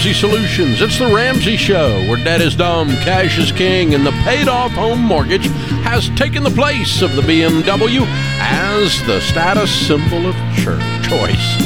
Ramsey 0.00 0.18
Solutions. 0.18 0.80
It's 0.80 0.98
the 0.98 1.14
Ramsey 1.14 1.58
Show, 1.58 1.90
where 2.08 2.16
debt 2.24 2.40
is 2.40 2.56
dumb, 2.56 2.88
cash 2.88 3.38
is 3.38 3.52
king, 3.52 3.92
and 3.92 4.06
the 4.06 4.12
paid 4.24 4.48
off 4.48 4.70
home 4.70 4.98
mortgage 4.98 5.44
has 5.84 6.08
taken 6.16 6.42
the 6.42 6.50
place 6.50 7.02
of 7.02 7.14
the 7.16 7.20
BMW 7.20 8.06
as 8.40 8.98
the 9.06 9.20
status 9.20 9.70
symbol 9.70 10.24
of 10.24 10.34
choice. 10.56 11.58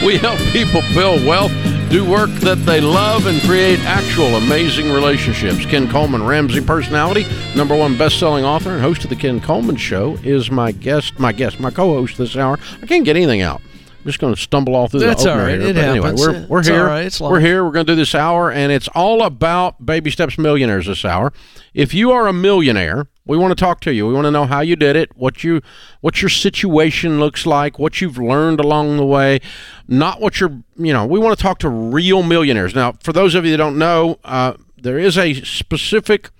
we 0.06 0.16
help 0.16 0.38
people 0.54 0.80
build 0.94 1.26
wealth, 1.26 1.52
do 1.90 2.02
work 2.10 2.30
that 2.40 2.64
they 2.64 2.80
love, 2.80 3.26
and 3.26 3.42
create 3.42 3.78
actual 3.80 4.36
amazing 4.36 4.90
relationships. 4.90 5.66
Ken 5.66 5.86
Coleman, 5.86 6.24
Ramsey 6.24 6.62
personality, 6.62 7.26
number 7.54 7.76
one 7.76 7.98
best-selling 7.98 8.46
author, 8.46 8.70
and 8.70 8.80
host 8.80 9.04
of 9.04 9.10
the 9.10 9.16
Ken 9.16 9.38
Coleman 9.38 9.76
Show, 9.76 10.16
is 10.22 10.50
my 10.50 10.72
guest, 10.72 11.18
my 11.18 11.32
guest, 11.32 11.60
my 11.60 11.70
co-host 11.70 12.16
this 12.16 12.38
hour. 12.38 12.58
I 12.82 12.86
can't 12.86 13.04
get 13.04 13.16
anything 13.16 13.42
out. 13.42 13.60
Just 14.06 14.18
going 14.20 14.34
to 14.34 14.40
stumble 14.40 14.74
all 14.74 14.88
through 14.88 15.00
That's 15.00 15.24
the 15.24 15.32
all 15.32 15.38
right. 15.38 15.58
here. 15.58 15.60
It 15.70 15.74
But 15.74 15.84
anyway, 15.84 16.06
happens. 16.06 16.20
we're, 16.26 16.46
we're 16.46 16.58
It's 16.60 16.68
here. 16.68 16.80
all 16.80 16.86
right. 16.86 17.06
It's 17.06 17.20
we're 17.20 17.40
here. 17.40 17.64
We're 17.64 17.72
going 17.72 17.86
to 17.86 17.92
do 17.92 17.96
this 17.96 18.14
hour, 18.14 18.50
and 18.52 18.70
it's 18.72 18.88
all 18.94 19.22
about 19.24 19.84
Baby 19.84 20.10
Steps 20.10 20.38
Millionaires 20.38 20.86
this 20.86 21.04
hour. 21.04 21.32
If 21.74 21.92
you 21.92 22.12
are 22.12 22.26
a 22.28 22.32
millionaire, 22.32 23.08
we 23.26 23.36
want 23.36 23.50
to 23.50 23.60
talk 23.62 23.80
to 23.80 23.92
you. 23.92 24.06
We 24.06 24.14
want 24.14 24.24
to 24.26 24.30
know 24.30 24.46
how 24.46 24.60
you 24.60 24.76
did 24.76 24.94
it, 24.96 25.16
what 25.16 25.42
you, 25.44 25.60
what 26.00 26.22
your 26.22 26.28
situation 26.28 27.18
looks 27.20 27.44
like, 27.44 27.78
what 27.78 28.00
you've 28.00 28.16
learned 28.16 28.60
along 28.60 28.96
the 28.96 29.04
way. 29.04 29.40
Not 29.88 30.20
what 30.20 30.40
you're, 30.40 30.62
you 30.76 30.92
know. 30.92 31.04
We 31.04 31.18
want 31.18 31.36
to 31.36 31.42
talk 31.42 31.58
to 31.58 31.68
real 31.68 32.22
millionaires. 32.22 32.74
Now, 32.74 32.92
for 33.02 33.12
those 33.12 33.34
of 33.34 33.44
you 33.44 33.50
that 33.50 33.56
don't 33.58 33.76
know, 33.76 34.18
uh, 34.24 34.54
there 34.76 34.98
is 34.98 35.18
a 35.18 35.34
specific 35.42 36.30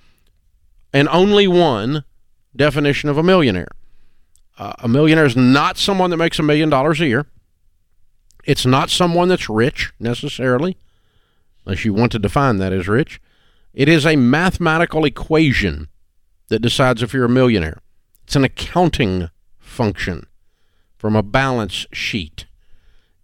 and 0.92 1.08
only 1.08 1.46
one 1.48 2.04
definition 2.54 3.08
of 3.10 3.18
a 3.18 3.22
millionaire. 3.22 3.68
Uh, 4.58 4.72
a 4.78 4.88
millionaire 4.88 5.26
is 5.26 5.36
not 5.36 5.76
someone 5.76 6.08
that 6.10 6.16
makes 6.16 6.38
a 6.38 6.42
million 6.42 6.70
dollars 6.70 7.00
a 7.00 7.06
year. 7.06 7.26
It's 8.46 8.64
not 8.64 8.90
someone 8.90 9.28
that's 9.28 9.48
rich 9.48 9.92
necessarily, 9.98 10.76
unless 11.64 11.84
you 11.84 11.92
want 11.92 12.12
to 12.12 12.18
define 12.18 12.58
that 12.58 12.72
as 12.72 12.88
rich. 12.88 13.20
It 13.74 13.88
is 13.88 14.06
a 14.06 14.16
mathematical 14.16 15.04
equation 15.04 15.88
that 16.48 16.60
decides 16.60 17.02
if 17.02 17.12
you're 17.12 17.24
a 17.24 17.28
millionaire. 17.28 17.80
It's 18.24 18.36
an 18.36 18.44
accounting 18.44 19.30
function 19.58 20.26
from 20.96 21.16
a 21.16 21.22
balance 21.22 21.86
sheet. 21.92 22.46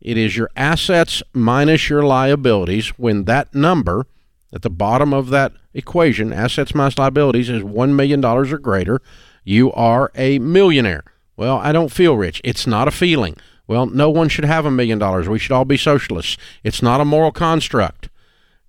It 0.00 0.18
is 0.18 0.36
your 0.36 0.50
assets 0.56 1.22
minus 1.32 1.88
your 1.88 2.02
liabilities. 2.02 2.88
When 2.98 3.24
that 3.24 3.54
number 3.54 4.06
at 4.52 4.62
the 4.62 4.70
bottom 4.70 5.14
of 5.14 5.30
that 5.30 5.52
equation, 5.72 6.32
assets 6.32 6.74
minus 6.74 6.98
liabilities, 6.98 7.48
is 7.48 7.62
$1 7.62 7.94
million 7.94 8.24
or 8.24 8.44
greater, 8.58 9.00
you 9.44 9.72
are 9.72 10.10
a 10.16 10.38
millionaire. 10.40 11.04
Well, 11.36 11.58
I 11.58 11.72
don't 11.72 11.92
feel 11.92 12.16
rich. 12.16 12.40
It's 12.44 12.66
not 12.66 12.88
a 12.88 12.92
feeling. 12.92 13.36
Well, 13.66 13.86
no 13.86 14.10
one 14.10 14.28
should 14.28 14.44
have 14.44 14.66
a 14.66 14.70
million 14.70 14.98
dollars. 14.98 15.28
We 15.28 15.38
should 15.38 15.52
all 15.52 15.64
be 15.64 15.76
socialists. 15.76 16.36
It's 16.62 16.82
not 16.82 17.00
a 17.00 17.04
moral 17.04 17.32
construct. 17.32 18.08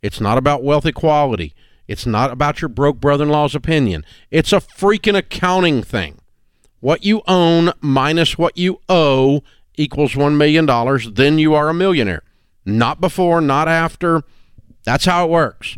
It's 0.01 0.21
not 0.21 0.37
about 0.37 0.63
wealth 0.63 0.85
equality. 0.85 1.53
It's 1.87 2.05
not 2.05 2.31
about 2.31 2.61
your 2.61 2.69
broke 2.69 2.99
brother 2.99 3.23
in 3.23 3.29
law's 3.29 3.55
opinion. 3.55 4.05
It's 4.31 4.53
a 4.53 4.57
freaking 4.57 5.17
accounting 5.17 5.83
thing. 5.83 6.19
What 6.79 7.03
you 7.03 7.21
own 7.27 7.71
minus 7.81 8.37
what 8.37 8.57
you 8.57 8.79
owe 8.89 9.43
equals 9.75 10.13
$1 10.13 10.35
million. 10.35 11.13
Then 11.13 11.39
you 11.39 11.53
are 11.53 11.69
a 11.69 11.73
millionaire. 11.73 12.23
Not 12.65 13.01
before, 13.01 13.41
not 13.41 13.67
after. 13.67 14.23
That's 14.83 15.05
how 15.05 15.25
it 15.25 15.31
works. 15.31 15.77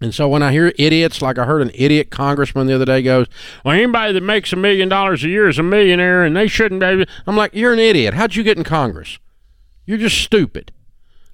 And 0.00 0.14
so 0.14 0.28
when 0.28 0.42
I 0.42 0.52
hear 0.52 0.72
idiots, 0.78 1.20
like 1.20 1.38
I 1.38 1.44
heard 1.44 1.62
an 1.62 1.70
idiot 1.74 2.10
congressman 2.10 2.66
the 2.66 2.74
other 2.74 2.84
day 2.84 3.02
goes, 3.02 3.26
Well, 3.64 3.74
anybody 3.74 4.12
that 4.12 4.22
makes 4.22 4.52
a 4.52 4.56
million 4.56 4.88
dollars 4.88 5.24
a 5.24 5.28
year 5.28 5.48
is 5.48 5.58
a 5.58 5.62
millionaire 5.62 6.24
and 6.24 6.36
they 6.36 6.46
shouldn't 6.46 6.80
be. 6.80 7.06
I'm 7.26 7.36
like, 7.36 7.54
You're 7.54 7.72
an 7.72 7.78
idiot. 7.78 8.14
How'd 8.14 8.34
you 8.36 8.42
get 8.42 8.56
in 8.56 8.64
Congress? 8.64 9.18
You're 9.86 9.98
just 9.98 10.18
stupid. 10.18 10.72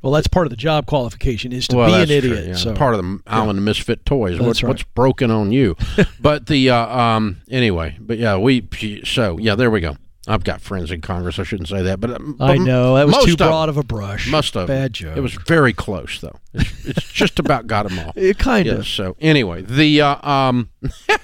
Well, 0.04 0.12
that's 0.12 0.28
part 0.28 0.46
of 0.46 0.50
the 0.50 0.56
job 0.56 0.84
qualification 0.84 1.50
is 1.50 1.66
to 1.68 1.76
well, 1.76 1.86
be 1.86 1.94
an 2.14 2.20
true, 2.20 2.30
idiot. 2.32 2.48
yeah. 2.48 2.54
So 2.56 2.74
part 2.74 2.94
of 2.94 3.02
the 3.02 3.20
Island 3.26 3.58
of 3.58 3.64
Misfit 3.64 4.04
Toys. 4.04 4.38
What's, 4.38 4.62
right. 4.62 4.68
what's 4.68 4.82
broken 4.82 5.30
on 5.30 5.50
you? 5.50 5.76
but 6.20 6.46
the 6.46 6.68
uh, 6.68 6.98
um 6.98 7.40
anyway, 7.50 7.96
but 7.98 8.18
yeah, 8.18 8.36
we 8.36 8.68
so 9.04 9.38
yeah, 9.38 9.54
there 9.54 9.70
we 9.70 9.80
go. 9.80 9.96
I've 10.26 10.44
got 10.44 10.60
friends 10.60 10.90
in 10.90 11.00
Congress. 11.02 11.38
I 11.38 11.42
shouldn't 11.42 11.68
say 11.68 11.82
that, 11.82 12.00
but, 12.00 12.10
uh, 12.12 12.18
I 12.40 12.56
know 12.56 12.94
that 12.96 13.06
was 13.06 13.24
too 13.24 13.36
broad 13.36 13.68
of 13.68 13.76
a 13.76 13.82
brush. 13.84 14.28
Most 14.30 14.56
of 14.56 14.66
bad 14.68 14.92
joke. 14.94 15.16
It 15.16 15.20
was 15.20 15.34
very 15.34 15.72
close 15.72 16.20
though. 16.20 16.38
It's, 16.54 16.86
it's 16.86 17.12
just 17.12 17.38
about 17.38 17.66
got 17.66 17.88
them 17.88 17.98
all. 17.98 18.12
It 18.16 18.38
kind 18.38 18.66
Yes. 18.66 18.78
of. 18.78 18.86
So 18.86 19.16
anyway, 19.20 19.62
the 19.62 20.00
uh, 20.00 20.28
um, 20.28 20.70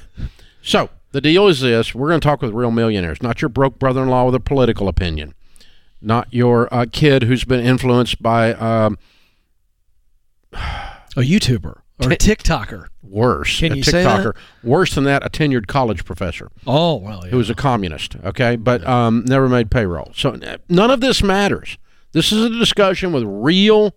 so 0.63 0.91
the 1.13 1.21
deal 1.21 1.49
is 1.49 1.61
this: 1.61 1.95
we're 1.95 2.09
going 2.09 2.21
to 2.21 2.27
talk 2.27 2.43
with 2.43 2.53
real 2.53 2.71
millionaires, 2.71 3.23
not 3.23 3.41
your 3.41 3.49
broke 3.49 3.79
brother-in-law 3.79 4.27
with 4.27 4.35
a 4.35 4.41
political 4.41 4.87
opinion, 4.89 5.35
not 6.03 6.29
your 6.31 6.73
uh, 6.73 6.87
kid 6.91 7.23
who's 7.25 7.45
been 7.45 7.61
influenced 7.65 8.23
by 8.23 8.53
um, 8.55 8.99
A 10.53 11.21
YouTuber 11.23 11.80
or 12.01 12.11
a 12.13 12.17
TikToker. 12.17 12.87
worse, 13.03 13.59
Can 13.61 13.73
a 13.73 13.77
you 13.77 13.83
say 13.83 14.05
TikToker, 14.05 14.35
worse 14.63 14.95
than 14.95 15.05
that, 15.05 15.25
a 15.25 15.31
tenured 15.31 15.67
college 15.67 16.05
professor 16.05 16.51
Oh 16.67 16.97
well, 16.97 17.23
yeah. 17.25 17.31
who 17.31 17.37
was 17.37 17.51
a 17.51 17.55
communist. 17.55 18.17
Okay, 18.25 18.57
but 18.57 18.87
um, 18.87 19.25
never 19.27 19.49
made 19.49 19.71
payroll. 19.71 20.13
So 20.15 20.39
none 20.69 20.91
of 20.91 21.01
this 21.01 21.23
matters. 21.23 21.77
This 22.13 22.33
is 22.33 22.45
a 22.45 22.51
discussion 22.51 23.13
with 23.13 23.23
real 23.25 23.95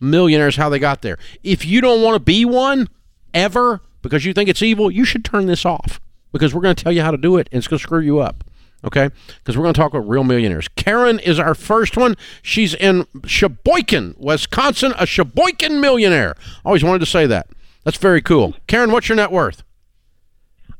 millionaires 0.00 0.56
how 0.56 0.68
they 0.68 0.78
got 0.78 1.02
there. 1.02 1.18
If 1.42 1.64
you 1.64 1.80
don't 1.80 2.02
want 2.02 2.14
to 2.14 2.20
be 2.20 2.44
one 2.44 2.88
ever 3.34 3.80
because 4.02 4.24
you 4.24 4.32
think 4.32 4.48
it's 4.48 4.62
evil, 4.62 4.90
you 4.90 5.04
should 5.04 5.24
turn 5.24 5.46
this 5.46 5.64
off 5.64 6.00
because 6.32 6.54
we're 6.54 6.60
going 6.60 6.74
to 6.76 6.82
tell 6.82 6.92
you 6.92 7.02
how 7.02 7.10
to 7.10 7.16
do 7.16 7.36
it 7.38 7.48
and 7.50 7.58
it's 7.58 7.66
going 7.66 7.78
to 7.78 7.82
screw 7.82 8.00
you 8.00 8.18
up. 8.20 8.44
Okay, 8.86 9.10
because 9.38 9.56
we're 9.56 9.64
going 9.64 9.74
to 9.74 9.80
talk 9.80 9.92
about 9.92 10.08
real 10.08 10.22
millionaires. 10.22 10.68
Karen 10.76 11.18
is 11.18 11.40
our 11.40 11.56
first 11.56 11.96
one. 11.96 12.16
She's 12.40 12.72
in 12.72 13.06
Sheboygan, 13.24 14.14
Wisconsin, 14.16 14.94
a 14.96 15.06
Sheboygan 15.06 15.80
millionaire. 15.80 16.36
Always 16.64 16.84
wanted 16.84 17.00
to 17.00 17.06
say 17.06 17.26
that. 17.26 17.48
That's 17.82 17.96
very 17.98 18.22
cool. 18.22 18.54
Karen, 18.68 18.92
what's 18.92 19.08
your 19.08 19.16
net 19.16 19.32
worth? 19.32 19.64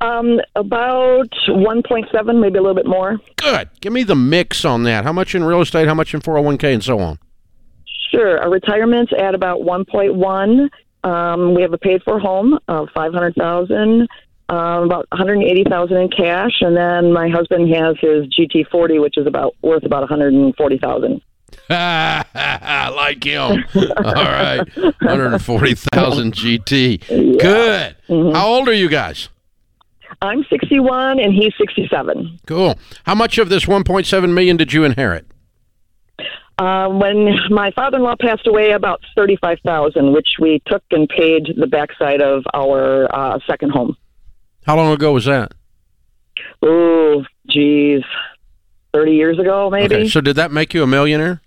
Um, 0.00 0.40
about 0.54 1.30
1.7, 1.48 2.40
maybe 2.40 2.58
a 2.58 2.62
little 2.62 2.74
bit 2.74 2.86
more. 2.86 3.18
Good. 3.36 3.70
Give 3.80 3.92
me 3.92 4.02
the 4.02 4.14
mix 4.14 4.64
on 4.64 4.84
that. 4.84 5.04
How 5.04 5.12
much 5.12 5.34
in 5.34 5.42
real 5.42 5.60
estate? 5.60 5.88
How 5.88 5.94
much 5.94 6.14
in 6.14 6.20
401k 6.20 6.74
and 6.74 6.84
so 6.84 6.98
on? 7.00 7.18
Sure. 8.10 8.38
Our 8.40 8.50
retirement's 8.50 9.12
at 9.18 9.34
about 9.34 9.60
1.1. 9.60 10.68
Um, 11.02 11.54
we 11.54 11.62
have 11.62 11.72
a 11.72 11.78
paid 11.78 12.02
for 12.02 12.18
home 12.18 12.58
of 12.68 12.88
500,000, 12.94 14.08
um, 14.48 14.84
about 14.84 15.06
180,000 15.10 15.96
in 15.96 16.08
cash, 16.08 16.60
and 16.60 16.76
then 16.76 17.12
my 17.12 17.28
husband 17.28 17.68
has 17.74 17.96
his 18.00 18.26
GT40, 18.28 19.00
which 19.00 19.16
is 19.16 19.26
about 19.26 19.54
worth 19.62 19.84
about 19.84 20.00
140,000. 20.00 21.20
I 21.70 22.92
like 22.94 23.24
him. 23.24 23.64
All 23.74 24.14
right. 24.14 24.60
140,000 24.76 26.32
GT. 26.32 27.38
Good. 27.40 27.96
How 28.08 28.46
old 28.46 28.68
are 28.68 28.74
you 28.74 28.88
guys? 28.88 29.28
I'm 30.22 30.44
61 30.48 31.18
and 31.18 31.32
he's 31.32 31.52
67. 31.58 32.40
Cool. 32.46 32.78
How 33.04 33.14
much 33.14 33.38
of 33.38 33.48
this 33.48 33.64
1.7 33.64 34.32
million 34.32 34.56
did 34.56 34.72
you 34.72 34.84
inherit? 34.84 35.26
Uh, 36.58 36.88
when 36.88 37.34
my 37.50 37.70
father-in-law 37.72 38.16
passed 38.20 38.46
away, 38.46 38.70
about 38.70 39.00
35,000, 39.14 40.12
which 40.12 40.28
we 40.40 40.62
took 40.66 40.82
and 40.90 41.06
paid 41.08 41.48
the 41.58 41.66
backside 41.66 42.22
of 42.22 42.44
our 42.54 43.14
uh, 43.14 43.38
second 43.46 43.70
home. 43.70 43.94
How 44.66 44.76
long 44.76 44.92
ago 44.92 45.12
was 45.12 45.24
that? 45.26 45.52
Oh, 46.62 47.24
geez, 47.48 48.02
30 48.92 49.12
years 49.12 49.38
ago, 49.38 49.70
maybe. 49.70 49.94
Okay. 49.94 50.08
So 50.08 50.20
did 50.20 50.36
that 50.36 50.50
make 50.52 50.74
you 50.74 50.82
a 50.82 50.86
millionaire? 50.86 51.40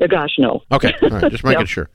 Oh, 0.00 0.06
gosh, 0.06 0.30
no. 0.38 0.62
Okay. 0.72 0.94
All 1.02 1.10
right. 1.10 1.30
Just 1.30 1.44
making 1.44 1.60
Yeah. 1.66 1.66
sure. 1.66 1.90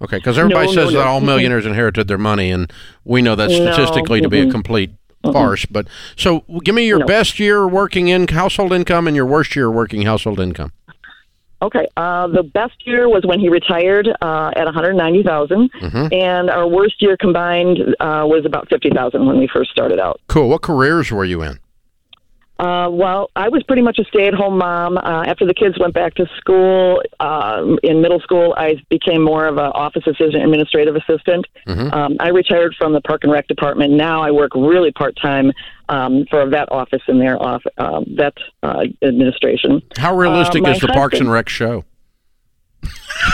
Okay. 0.00 0.16
Because 0.18 0.38
everybody 0.38 0.68
No, 0.68 0.72
says 0.72 0.92
no, 0.92 0.98
that 0.98 1.04
no. 1.04 1.10
all 1.10 1.20
millionaires 1.20 1.66
inherited 1.66 2.06
their 2.08 2.18
money, 2.18 2.50
and 2.50 2.72
we 3.04 3.22
know 3.22 3.34
that 3.34 3.50
statistically 3.50 4.20
to 4.20 4.28
be 4.28 4.40
a 4.40 4.50
complete 4.50 4.90
farce. 5.24 5.66
But 5.66 5.88
so 6.16 6.44
give 6.62 6.74
me 6.74 6.86
your 6.86 7.04
best 7.04 7.38
year 7.40 7.66
working 7.66 8.08
in 8.08 8.28
household 8.28 8.72
income 8.72 9.06
and 9.08 9.16
your 9.16 9.26
worst 9.26 9.56
year 9.56 9.70
working 9.70 10.02
household 10.02 10.38
income. 10.40 10.72
Okay. 11.60 11.86
Uh, 11.96 12.28
the 12.28 12.42
best 12.42 12.86
year 12.86 13.08
was 13.08 13.24
when 13.24 13.40
he 13.40 13.48
retired 13.48 14.08
uh, 14.22 14.50
at 14.54 14.64
190,000, 14.66 15.70
Mhm. 15.82 16.12
and 16.12 16.50
our 16.50 16.66
worst 16.68 17.02
year 17.02 17.16
combined 17.16 17.78
uh, 18.00 18.24
was 18.26 18.44
about 18.44 18.68
50,000 18.68 19.26
when 19.26 19.38
we 19.38 19.48
first 19.48 19.70
started 19.70 19.98
out. 19.98 20.20
Cool. 20.28 20.48
What 20.48 20.62
careers 20.62 21.10
were 21.10 21.24
you 21.24 21.42
in? 21.42 21.58
Uh, 22.58 22.88
well, 22.90 23.30
I 23.36 23.48
was 23.48 23.62
pretty 23.62 23.82
much 23.82 23.98
a 23.98 24.04
stay-at-home 24.04 24.58
mom. 24.58 24.98
Uh, 24.98 25.24
after 25.26 25.46
the 25.46 25.54
kids 25.54 25.78
went 25.78 25.94
back 25.94 26.14
to 26.14 26.26
school 26.38 27.00
um, 27.20 27.78
in 27.84 28.02
middle 28.02 28.20
school, 28.20 28.52
I 28.56 28.76
became 28.90 29.22
more 29.22 29.46
of 29.46 29.58
an 29.58 29.70
office 29.74 30.02
assistant, 30.06 30.42
administrative 30.42 30.96
assistant. 30.96 31.46
Mhm. 31.68 31.92
Um, 31.94 32.16
I 32.18 32.30
retired 32.30 32.74
from 32.76 32.92
the 32.92 33.00
park 33.00 33.22
and 33.22 33.32
rec 33.32 33.46
department. 33.46 33.92
Now 33.92 34.22
I 34.22 34.32
work 34.32 34.52
really 34.56 34.90
part-time 34.90 35.52
um, 35.88 36.26
for 36.30 36.40
a 36.40 36.46
vet 36.46 36.70
office 36.72 37.02
in 37.06 37.18
their 37.18 37.40
off, 37.40 37.62
uh, 37.78 38.00
vet 38.08 38.34
uh, 38.62 38.84
administration. 39.02 39.80
How 39.96 40.14
realistic 40.16 40.66
Uh, 40.66 40.70
is 40.70 40.80
the 40.80 40.88
Parks 40.88 41.20
and 41.20 41.30
Rec 41.30 41.48
show? 41.48 41.84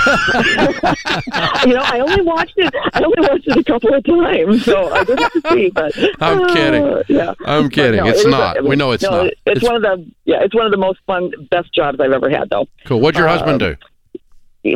You 0.06 1.74
know, 1.74 1.82
I 1.82 2.00
only 2.00 2.22
watched 2.22 2.54
it. 2.56 2.74
I 2.92 3.02
only 3.02 3.28
watched 3.28 3.46
it 3.48 3.56
a 3.56 3.64
couple 3.64 3.94
of 3.94 4.04
times, 4.04 4.64
so 4.64 4.92
I 4.92 5.04
didn't 5.04 5.22
have 5.22 5.32
to 5.32 5.42
see. 5.52 5.70
But 5.70 5.92
I'm 6.20 6.42
uh, 6.42 6.54
kidding. 6.54 7.02
Yeah, 7.08 7.34
I'm 7.44 7.68
kidding. 7.70 8.00
no, 8.00 8.08
it's 8.08 8.24
it 8.24 8.30
not. 8.30 8.56
a- 8.56 8.58
it 8.60 8.64
we 8.64 8.76
know 8.76 8.92
it's 8.92 9.02
no, 9.02 9.10
not. 9.10 9.26
It's, 9.26 9.36
It's- 9.46 9.62
one 9.62 9.76
of 9.76 9.82
the 9.82 10.10
yeah. 10.24 10.42
It's 10.42 10.54
one 10.54 10.66
of 10.66 10.72
the 10.72 10.78
most 10.78 11.00
fun, 11.06 11.32
best 11.50 11.72
jobs 11.74 11.98
I've 12.00 12.12
ever 12.12 12.30
had, 12.30 12.50
though. 12.50 12.66
Cool. 12.84 13.00
What'd 13.00 13.18
your 13.18 13.28
uh, 13.28 13.38
husband 13.38 13.60
do? 13.60 13.76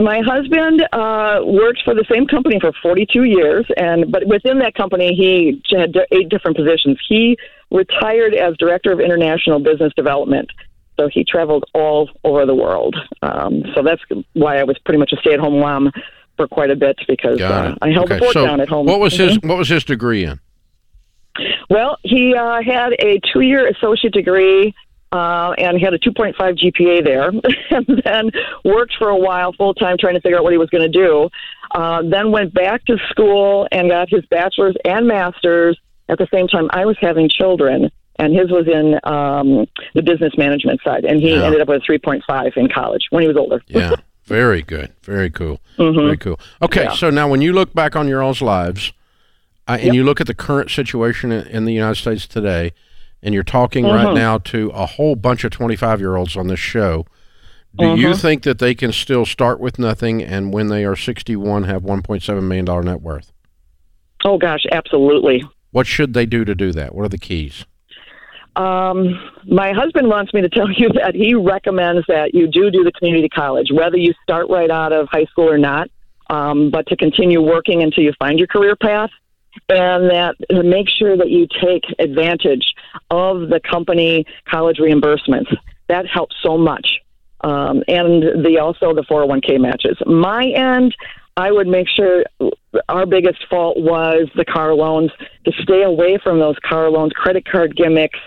My 0.02 0.20
husband 0.20 0.82
uh, 0.92 1.40
worked 1.44 1.80
for 1.82 1.94
the 1.94 2.04
same 2.12 2.26
company 2.26 2.60
for 2.60 2.72
42 2.82 3.24
years, 3.24 3.66
and 3.76 4.12
but 4.12 4.26
within 4.26 4.58
that 4.58 4.74
company, 4.74 5.14
he 5.14 5.62
had 5.74 5.96
eight 6.12 6.28
different 6.28 6.58
positions. 6.58 6.98
He 7.08 7.38
retired 7.70 8.34
as 8.34 8.54
director 8.58 8.92
of 8.92 9.00
international 9.00 9.60
business 9.60 9.92
development, 9.96 10.50
so 10.98 11.08
he 11.08 11.24
traveled 11.24 11.64
all 11.74 12.10
over 12.24 12.46
the 12.46 12.54
world. 12.54 12.96
Um, 13.22 13.62
so 13.74 13.82
that's 13.82 14.02
why 14.32 14.58
I 14.58 14.64
was 14.64 14.78
pretty 14.84 14.98
much 14.98 15.12
a 15.12 15.16
stay-at-home 15.16 15.60
mom 15.60 15.92
for 16.36 16.48
quite 16.48 16.70
a 16.70 16.76
bit 16.76 16.96
because 17.06 17.40
uh, 17.40 17.74
I 17.80 17.90
held 17.90 18.06
okay. 18.06 18.14
the 18.14 18.20
fort 18.20 18.32
so 18.34 18.46
down 18.46 18.60
at 18.60 18.68
home. 18.68 18.86
What 18.86 19.00
was 19.00 19.14
mm-hmm. 19.14 19.28
his 19.28 19.38
What 19.42 19.58
was 19.58 19.68
his 19.68 19.84
degree 19.84 20.24
in? 20.24 20.40
Well, 21.70 21.98
he 22.02 22.34
uh, 22.34 22.62
had 22.62 22.94
a 22.98 23.20
two-year 23.32 23.68
associate 23.68 24.12
degree 24.12 24.74
uh, 25.12 25.54
and 25.56 25.78
he 25.78 25.84
had 25.84 25.94
a 25.94 25.98
2.5 25.98 26.34
GPA 26.36 27.04
there, 27.04 27.28
and 27.70 28.02
then 28.04 28.30
worked 28.64 28.94
for 28.98 29.08
a 29.08 29.16
while 29.16 29.52
full 29.52 29.74
time 29.74 29.96
trying 29.98 30.14
to 30.14 30.20
figure 30.20 30.36
out 30.36 30.44
what 30.44 30.52
he 30.52 30.58
was 30.58 30.68
going 30.68 30.90
to 30.90 30.98
do. 30.98 31.30
Uh, 31.70 32.02
then 32.02 32.30
went 32.30 32.52
back 32.52 32.84
to 32.84 32.96
school 33.10 33.66
and 33.72 33.88
got 33.88 34.08
his 34.10 34.24
bachelor's 34.26 34.76
and 34.84 35.06
master's 35.06 35.78
at 36.08 36.18
the 36.18 36.28
same 36.32 36.48
time 36.48 36.68
I 36.72 36.84
was 36.84 36.96
having 37.00 37.28
children. 37.28 37.90
And 38.18 38.34
his 38.34 38.50
was 38.50 38.66
in 38.66 38.98
um, 39.04 39.66
the 39.94 40.02
business 40.02 40.32
management 40.36 40.80
side, 40.84 41.04
and 41.04 41.20
he 41.20 41.30
Yeah. 41.36 41.44
ended 41.44 41.60
up 41.60 41.68
with 41.68 41.82
a 41.82 41.86
3.5 41.86 42.56
in 42.56 42.68
college 42.68 43.06
when 43.10 43.22
he 43.22 43.28
was 43.28 43.36
older. 43.36 43.62
Yeah, 43.68 43.94
very 44.24 44.62
good, 44.62 44.92
very 45.02 45.30
cool, 45.30 45.60
Mm-hmm. 45.78 45.98
very 46.00 46.16
cool. 46.16 46.40
Okay, 46.60 46.84
Yeah. 46.84 46.92
so 46.94 47.10
now 47.10 47.28
when 47.28 47.40
you 47.42 47.52
look 47.52 47.72
back 47.74 47.94
on 47.94 48.08
your 48.08 48.22
all's 48.22 48.42
lives, 48.42 48.92
uh, 49.68 49.78
and 49.80 49.94
you 49.94 50.02
look 50.02 50.20
at 50.20 50.26
the 50.26 50.34
current 50.34 50.70
situation 50.70 51.30
in, 51.30 51.46
in 51.46 51.64
the 51.64 51.72
United 51.72 51.94
States 51.96 52.26
today, 52.26 52.72
and 53.22 53.34
you're 53.34 53.42
talking 53.44 53.84
right 53.84 54.06
Mm-hmm. 54.06 54.14
now 54.16 54.38
to 54.38 54.70
a 54.70 54.86
whole 54.86 55.14
bunch 55.14 55.44
of 55.44 55.50
25 55.52 56.00
year 56.00 56.16
olds 56.16 56.36
on 56.36 56.48
this 56.48 56.58
show. 56.60 57.06
Do 57.76 57.84
Mm-hmm. 57.84 58.00
you 58.00 58.14
think 58.14 58.42
that 58.42 58.58
they 58.58 58.74
can 58.74 58.90
still 58.92 59.26
start 59.26 59.60
with 59.60 59.78
nothing 59.78 60.22
and 60.24 60.52
when 60.52 60.68
they 60.68 60.84
are 60.84 60.96
61 60.96 61.64
have 61.64 61.82
1.7 61.82 62.42
million 62.42 62.64
dollar 62.64 62.82
net 62.82 63.00
worth? 63.02 63.30
Oh 64.24 64.38
gosh, 64.38 64.64
absolutely. 64.72 65.44
What 65.70 65.86
should 65.86 66.14
they 66.14 66.26
do 66.26 66.44
to 66.44 66.54
do 66.56 66.72
that? 66.72 66.94
What 66.94 67.04
are 67.04 67.08
the 67.08 67.18
keys? 67.18 67.64
Um, 68.58 69.20
my 69.46 69.72
husband 69.72 70.08
wants 70.08 70.34
me 70.34 70.42
to 70.42 70.48
tell 70.48 70.70
you 70.76 70.88
that 70.90 71.14
he 71.14 71.34
recommends 71.34 72.04
that 72.08 72.34
you 72.34 72.48
do 72.48 72.70
do 72.70 72.84
the 72.84 72.92
community 72.92 73.28
college, 73.28 73.68
whether 73.72 73.96
you 73.96 74.12
start 74.22 74.50
right 74.50 74.70
out 74.70 74.92
of 74.92 75.08
high 75.10 75.24
school 75.26 75.48
or 75.48 75.58
not, 75.58 75.88
um, 76.28 76.70
but 76.70 76.86
to 76.88 76.96
continue 76.96 77.40
working 77.40 77.82
until 77.82 78.04
you 78.04 78.12
find 78.18 78.38
your 78.38 78.48
career 78.48 78.76
path, 78.76 79.10
and 79.68 80.10
that 80.10 80.34
to 80.50 80.62
make 80.62 80.88
sure 80.88 81.16
that 81.16 81.30
you 81.30 81.46
take 81.62 81.84
advantage 81.98 82.74
of 83.10 83.48
the 83.48 83.60
company 83.60 84.26
college 84.50 84.78
reimbursements. 84.78 85.56
That 85.88 86.06
helps 86.06 86.36
so 86.42 86.58
much, 86.58 86.86
um, 87.42 87.82
and 87.88 88.44
the 88.44 88.58
also 88.60 88.92
the 88.92 89.02
401k 89.02 89.60
matches. 89.60 89.96
My 90.04 90.44
end. 90.44 90.94
I 91.36 91.52
would 91.52 91.68
make 91.68 91.86
sure 91.88 92.24
our 92.88 93.06
biggest 93.06 93.46
fault 93.48 93.76
was 93.78 94.28
the 94.34 94.44
car 94.44 94.74
loans 94.74 95.12
to 95.44 95.52
stay 95.62 95.84
away 95.84 96.18
from 96.20 96.40
those 96.40 96.56
car 96.68 96.90
loans, 96.90 97.12
credit 97.12 97.48
card 97.48 97.76
gimmicks, 97.76 98.18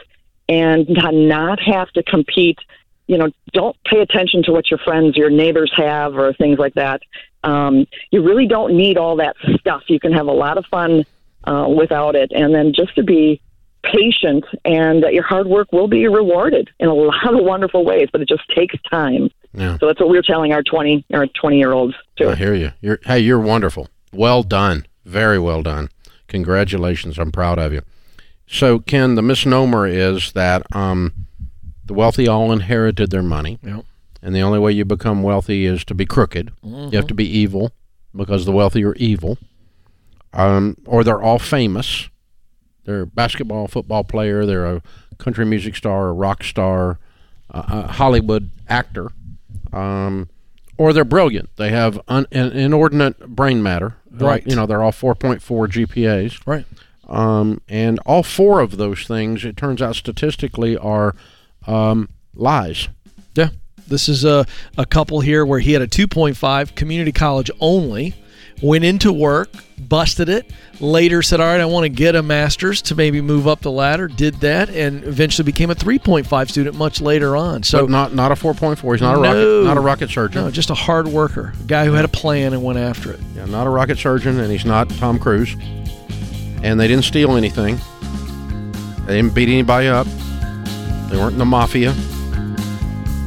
and 0.51 0.85
not 0.89 1.61
have 1.61 1.89
to 1.91 2.03
compete. 2.03 2.59
You 3.07 3.17
know, 3.17 3.29
don't 3.53 3.75
pay 3.85 4.01
attention 4.01 4.43
to 4.43 4.51
what 4.51 4.69
your 4.69 4.79
friends, 4.79 5.15
your 5.15 5.29
neighbors 5.29 5.71
have, 5.77 6.17
or 6.17 6.33
things 6.33 6.59
like 6.59 6.73
that. 6.73 7.01
Um, 7.43 7.87
you 8.11 8.21
really 8.21 8.47
don't 8.47 8.75
need 8.75 8.97
all 8.97 9.15
that 9.15 9.37
stuff. 9.59 9.83
You 9.87 9.99
can 9.99 10.11
have 10.11 10.27
a 10.27 10.33
lot 10.33 10.57
of 10.57 10.65
fun 10.65 11.05
uh, 11.45 11.67
without 11.69 12.15
it, 12.15 12.31
and 12.35 12.53
then 12.53 12.73
just 12.73 12.93
to 12.95 13.03
be 13.03 13.41
patient, 13.81 14.43
and 14.65 15.03
that 15.03 15.13
your 15.13 15.23
hard 15.23 15.47
work 15.47 15.71
will 15.71 15.87
be 15.87 16.07
rewarded 16.07 16.69
in 16.79 16.89
a 16.89 16.93
lot 17.11 17.33
of 17.33 17.43
wonderful 17.43 17.85
ways. 17.85 18.09
But 18.11 18.21
it 18.21 18.27
just 18.27 18.47
takes 18.53 18.75
time. 18.89 19.29
Yeah. 19.53 19.77
So 19.79 19.87
that's 19.87 20.01
what 20.01 20.09
we're 20.09 20.21
telling 20.21 20.51
our 20.51 20.63
twenty 20.63 21.05
our 21.13 21.27
twenty 21.27 21.59
year 21.59 21.71
olds 21.71 21.95
too. 22.17 22.29
I 22.29 22.35
hear 22.35 22.53
you. 22.53 22.73
You're 22.81 22.99
hey, 23.05 23.19
you're 23.19 23.39
wonderful. 23.39 23.87
Well 24.11 24.43
done. 24.43 24.85
Very 25.05 25.39
well 25.39 25.63
done. 25.63 25.89
Congratulations. 26.27 27.17
I'm 27.17 27.31
proud 27.31 27.57
of 27.57 27.71
you. 27.71 27.81
So, 28.51 28.79
Ken, 28.79 29.15
the 29.15 29.21
misnomer 29.21 29.87
is 29.87 30.33
that 30.33 30.63
um, 30.75 31.13
the 31.85 31.93
wealthy 31.93 32.27
all 32.27 32.51
inherited 32.51 33.09
their 33.09 33.23
money, 33.23 33.59
Yep. 33.63 33.85
and 34.21 34.35
the 34.35 34.41
only 34.41 34.59
way 34.59 34.73
you 34.73 34.83
become 34.83 35.23
wealthy 35.23 35.65
is 35.65 35.85
to 35.85 35.93
be 35.95 36.05
crooked. 36.05 36.51
You 36.63 36.91
have 36.91 37.07
to 37.07 37.13
be 37.13 37.25
evil 37.25 37.71
because 38.15 38.45
the 38.45 38.51
wealthy 38.51 38.83
are 38.83 38.93
evil, 38.95 39.37
um, 40.33 40.75
or 40.85 41.03
they're 41.03 41.21
all 41.21 41.39
famous. 41.39 42.09
They're 42.83 43.01
a 43.01 43.07
basketball, 43.07 43.67
football 43.67 44.03
player. 44.03 44.45
They're 44.45 44.65
a 44.65 44.81
country 45.17 45.45
music 45.45 45.75
star, 45.77 46.09
a 46.09 46.13
rock 46.13 46.43
star, 46.43 46.99
a, 47.51 47.59
a 47.87 47.91
Hollywood 47.93 48.49
actor, 48.67 49.11
um, 49.71 50.27
or 50.77 50.91
they're 50.91 51.05
brilliant. 51.05 51.55
They 51.55 51.69
have 51.69 52.01
un, 52.09 52.25
an 52.33 52.51
inordinate 52.51 53.19
brain 53.29 53.63
matter. 53.63 53.95
Right. 54.09 54.45
You 54.45 54.57
know, 54.57 54.65
they're 54.65 54.81
all 54.83 54.91
4.4 54.91 55.39
GPAs. 55.69 56.41
Right. 56.45 56.65
Um, 57.11 57.61
and 57.67 57.99
all 58.05 58.23
four 58.23 58.61
of 58.61 58.77
those 58.77 59.05
things, 59.05 59.43
it 59.43 59.57
turns 59.57 59.81
out 59.81 59.95
statistically, 59.95 60.77
are 60.77 61.13
um, 61.67 62.09
lies. 62.33 62.87
Yeah. 63.35 63.49
This 63.87 64.07
is 64.07 64.23
a, 64.23 64.45
a 64.77 64.85
couple 64.85 65.19
here 65.19 65.45
where 65.45 65.59
he 65.59 65.73
had 65.73 65.81
a 65.81 65.87
2.5 65.87 66.75
community 66.75 67.11
college 67.11 67.51
only, 67.59 68.15
went 68.61 68.85
into 68.85 69.11
work, 69.11 69.49
busted 69.77 70.29
it, 70.29 70.49
later 70.79 71.21
said, 71.21 71.41
All 71.41 71.47
right, 71.47 71.59
I 71.59 71.65
want 71.65 71.83
to 71.83 71.89
get 71.89 72.15
a 72.15 72.23
master's 72.23 72.81
to 72.83 72.95
maybe 72.95 73.19
move 73.19 73.45
up 73.49 73.59
the 73.59 73.71
ladder, 73.71 74.07
did 74.07 74.35
that, 74.35 74.69
and 74.69 75.03
eventually 75.03 75.45
became 75.45 75.69
a 75.71 75.75
3.5 75.75 76.49
student 76.49 76.77
much 76.77 77.01
later 77.01 77.35
on. 77.35 77.63
So, 77.63 77.81
but 77.81 77.89
not 77.91 78.15
not 78.15 78.31
a 78.31 78.35
4.4. 78.35 78.93
He's 78.93 79.01
not 79.01 79.17
a 79.17 79.21
No. 79.21 79.23
rocket 79.23 79.65
not 79.65 79.77
a 79.77 79.81
rocket 79.81 80.09
surgeon. 80.09 80.45
no, 80.45 80.51
just 80.51 80.69
a 80.69 80.75
hard 80.75 81.09
worker, 81.09 81.53
a 81.59 81.63
guy 81.67 81.83
who 81.85 81.91
had 81.93 82.05
a 82.05 82.09
plan 82.09 82.53
and 82.53 82.63
went 82.63 82.79
after 82.79 83.11
it. 83.11 83.19
Yeah, 83.35 83.45
not 83.47 83.67
a 83.67 83.69
rocket 83.69 83.97
surgeon, 83.97 84.39
and 84.39 84.49
he's 84.49 84.63
not 84.65 84.89
Tom 84.91 85.19
Cruise. 85.19 85.53
And 86.63 86.79
they 86.79 86.87
didn't 86.87 87.05
steal 87.05 87.35
anything. 87.37 87.79
They 89.05 89.15
didn't 89.17 89.33
beat 89.33 89.49
anybody 89.49 89.87
up. 89.87 90.07
They 91.09 91.17
weren't 91.17 91.33
in 91.33 91.39
the 91.39 91.45
mafia. 91.45 91.91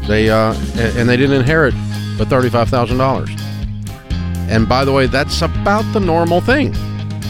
They 0.07 0.31
uh, 0.31 0.55
and 0.77 1.09
they 1.09 1.17
didn't 1.17 1.37
inherit 1.37 1.75
but 2.17 2.29
thirty-five 2.29 2.69
thousand 2.69 2.99
dollars. 2.99 3.31
And 4.49 4.69
by 4.69 4.85
the 4.85 4.93
way, 4.93 5.07
that's 5.07 5.43
about 5.43 5.91
the 5.93 6.01
normal 6.01 6.41
thing. 6.41 6.75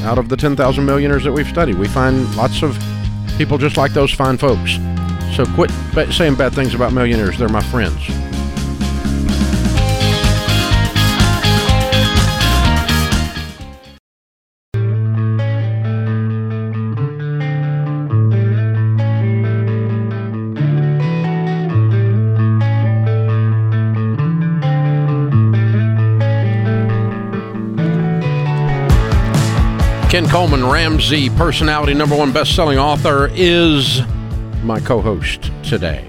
Out 0.04 0.18
of 0.18 0.28
the 0.28 0.36
ten 0.36 0.56
thousand 0.56 0.84
millionaires 0.84 1.24
that 1.24 1.32
we've 1.32 1.48
studied, 1.48 1.76
we 1.76 1.88
find 1.88 2.34
lots 2.36 2.62
of 2.62 2.78
people 3.38 3.58
just 3.58 3.76
like 3.76 3.92
those 3.92 4.12
fine 4.12 4.36
folks. 4.36 4.78
So 5.34 5.44
quit 5.54 5.70
saying 6.12 6.34
bad 6.34 6.54
things 6.54 6.74
about 6.74 6.92
millionaires. 6.92 7.38
They're 7.38 7.48
my 7.48 7.62
friends. 7.62 8.02
Ken 30.14 30.28
Coleman, 30.28 30.64
Ramsey, 30.64 31.28
personality 31.28 31.92
number 31.92 32.16
one 32.16 32.30
best-selling 32.30 32.78
author, 32.78 33.32
is 33.34 34.00
my 34.62 34.78
co-host 34.78 35.50
today. 35.64 36.08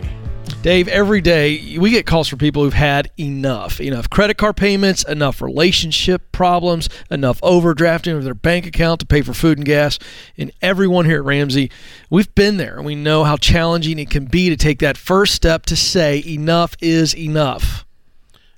Dave, 0.62 0.88
every 0.89 1.21
day 1.21 1.75
we 1.79 1.89
get 1.89 2.05
calls 2.05 2.27
from 2.27 2.38
people 2.38 2.63
who've 2.63 2.71
had 2.71 3.09
enough. 3.19 3.81
Enough 3.81 4.12
credit 4.12 4.38
card 4.38 4.57
payments, 4.57 5.03
enough 5.05 5.41
relationship 5.41 6.31
problems, 6.31 6.88
enough 7.09 7.41
overdrafting 7.41 8.15
of 8.15 8.24
their 8.24 8.35
bank 8.35 8.67
account 8.67 9.00
to 9.00 9.07
pay 9.07 9.24
for 9.24 9.33
food 9.33 9.57
and 9.57 9.65
gas. 9.65 9.97
And 10.38 10.51
everyone 10.62 11.05
here 11.05 11.17
at 11.17 11.25
Ramsey, 11.25 11.71
we've 12.12 12.35
been 12.35 12.57
there 12.57 12.77
and 12.77 12.85
we 12.85 12.93
know 12.93 13.24
how 13.24 13.38
challenging 13.38 13.97
it 13.97 14.12
can 14.12 14.25
be 14.25 14.50
to 14.50 14.55
take 14.55 14.77
that 14.81 14.97
first 14.97 15.33
step 15.33 15.65
to 15.65 15.75
say 15.75 16.24
enough 16.27 16.75
is 16.79 17.15
enough. 17.15 17.88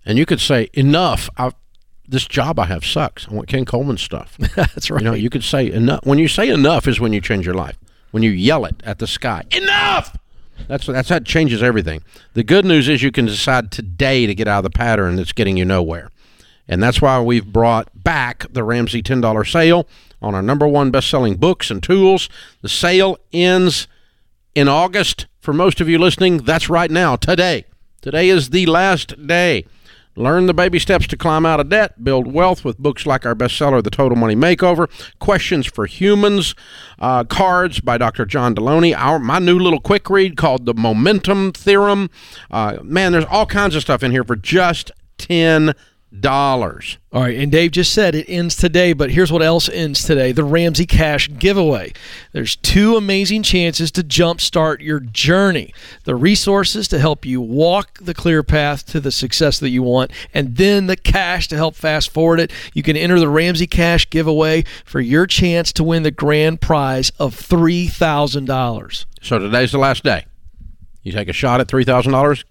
And 0.05 0.17
you 0.17 0.25
could 0.25 0.41
say, 0.41 0.67
enough. 0.73 1.29
I, 1.37 1.53
this 2.07 2.27
job 2.27 2.59
I 2.59 2.65
have 2.65 2.85
sucks. 2.85 3.27
I 3.27 3.33
want 3.33 3.47
Ken 3.47 3.65
Coleman 3.65 3.97
stuff. 3.97 4.37
That's 4.55 4.89
right. 4.89 5.01
You 5.01 5.05
know, 5.05 5.13
you 5.13 5.29
could 5.29 5.43
say 5.43 5.71
enough. 5.71 6.05
When 6.05 6.19
you 6.19 6.27
say 6.27 6.49
enough 6.49 6.87
is 6.87 6.99
when 6.99 7.13
you 7.13 7.21
change 7.21 7.45
your 7.45 7.55
life. 7.55 7.77
When 8.11 8.23
you 8.23 8.31
yell 8.31 8.65
it 8.65 8.81
at 8.83 8.99
the 8.99 9.07
sky, 9.07 9.43
enough. 9.51 10.15
That's 10.67 10.87
that's 10.87 11.09
that 11.09 11.25
changes 11.25 11.61
everything. 11.61 12.01
The 12.33 12.43
good 12.43 12.65
news 12.65 12.89
is 12.89 13.03
you 13.03 13.11
can 13.11 13.25
decide 13.25 13.71
today 13.71 14.25
to 14.25 14.33
get 14.33 14.47
out 14.47 14.59
of 14.59 14.63
the 14.63 14.77
pattern 14.77 15.17
that's 15.17 15.33
getting 15.33 15.57
you 15.57 15.65
nowhere. 15.65 16.09
And 16.67 16.81
that's 16.81 17.01
why 17.01 17.21
we've 17.21 17.45
brought 17.45 17.89
back 18.03 18.45
the 18.51 18.63
Ramsey 18.63 19.01
$10 19.01 19.49
sale 19.49 19.87
on 20.21 20.35
our 20.35 20.41
number 20.41 20.67
one 20.67 20.91
best-selling 20.91 21.35
books 21.35 21.71
and 21.71 21.81
tools. 21.81 22.27
The 22.61 22.69
sale 22.69 23.17
ends 23.31 23.87
in 24.55 24.67
August. 24.67 25.27
For 25.39 25.53
most 25.53 25.79
of 25.79 25.87
you 25.87 25.97
listening, 25.97 26.39
that's 26.39 26.69
right 26.69 26.91
now, 26.91 27.15
today. 27.15 27.65
Today 28.01 28.27
is 28.27 28.49
the 28.49 28.65
last 28.65 29.27
day. 29.27 29.65
Learn 30.17 30.47
the 30.47 30.53
baby 30.53 30.79
steps 30.79 31.05
to 31.07 31.15
climb 31.17 31.45
out 31.45 31.59
of 31.59 31.69
debt, 31.69 32.03
build 32.03 32.25
wealth 32.33 32.65
with 32.65 32.79
books 32.79 33.05
like 33.05 33.23
our 33.23 33.35
bestseller, 33.35 33.83
The 33.83 33.91
Total 33.91 34.17
Money 34.17 34.35
Makeover, 34.35 34.89
Questions 35.19 35.67
for 35.67 35.85
Humans, 35.85 36.55
uh, 36.97 37.23
cards 37.23 37.79
by 37.81 37.99
Dr. 37.99 38.25
John 38.25 38.55
Delony, 38.55 38.95
our 38.97 39.19
my 39.19 39.37
new 39.37 39.59
little 39.59 39.79
quick 39.79 40.09
read 40.09 40.35
called 40.35 40.65
The 40.65 40.73
Momentum 40.73 41.51
Theorem. 41.51 42.09
Uh, 42.49 42.79
man, 42.81 43.11
there's 43.11 43.25
all 43.25 43.45
kinds 43.45 43.75
of 43.75 43.83
stuff 43.83 44.01
in 44.01 44.09
here 44.09 44.23
for 44.23 44.35
just 44.35 44.91
ten 45.19 45.75
dollars. 46.17 46.97
All 47.11 47.21
right, 47.21 47.37
and 47.37 47.51
Dave 47.51 47.71
just 47.71 47.93
said 47.93 48.15
it 48.15 48.29
ends 48.29 48.55
today, 48.55 48.93
but 48.93 49.11
here's 49.11 49.31
what 49.31 49.41
else 49.41 49.69
ends 49.69 50.03
today: 50.03 50.31
the 50.31 50.43
Ramsey 50.43 50.85
Cash 50.85 51.29
giveaway. 51.37 51.93
There's 52.31 52.55
two 52.55 52.95
amazing 52.95 53.43
chances 53.43 53.91
to 53.91 54.03
jumpstart 54.03 54.81
your 54.81 54.99
journey: 54.99 55.73
the 56.05 56.15
resources 56.15 56.87
to 56.89 56.99
help 56.99 57.25
you 57.25 57.41
walk 57.41 57.99
the 58.01 58.13
clear 58.13 58.43
path 58.43 58.85
to 58.87 58.99
the 58.99 59.11
success 59.11 59.59
that 59.59 59.69
you 59.69 59.83
want, 59.83 60.11
and 60.33 60.55
then 60.57 60.87
the 60.87 60.97
cash 60.97 61.47
to 61.49 61.55
help 61.55 61.75
fast 61.75 62.11
forward 62.11 62.39
it. 62.39 62.51
You 62.73 62.83
can 62.83 62.97
enter 62.97 63.19
the 63.19 63.29
Ramsey 63.29 63.67
Cash 63.67 64.09
giveaway 64.09 64.63
for 64.85 65.01
your 65.01 65.27
chance 65.27 65.71
to 65.73 65.83
win 65.83 66.03
the 66.03 66.11
grand 66.11 66.61
prize 66.61 67.11
of 67.19 67.35
three 67.35 67.87
thousand 67.87 68.45
dollars. 68.45 69.05
So 69.21 69.39
today's 69.39 69.71
the 69.71 69.77
last 69.77 70.03
day. 70.03 70.25
You 71.03 71.11
take 71.11 71.29
a 71.29 71.33
shot 71.33 71.61
at 71.61 71.67
three 71.67 71.83
thousand 71.83 72.13
dollars, 72.13 72.45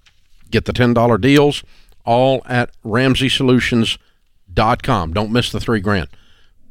get 0.51 0.67
the 0.67 0.73
ten 0.73 0.95
dollar 0.95 1.19
deals 1.19 1.63
all 2.07 2.41
at 2.47 2.71
RamseySolutions.com. 2.85 5.13
Don't 5.13 5.33
miss 5.33 5.53
the 5.53 5.61
three 5.61 5.81
grand. 5.81 6.09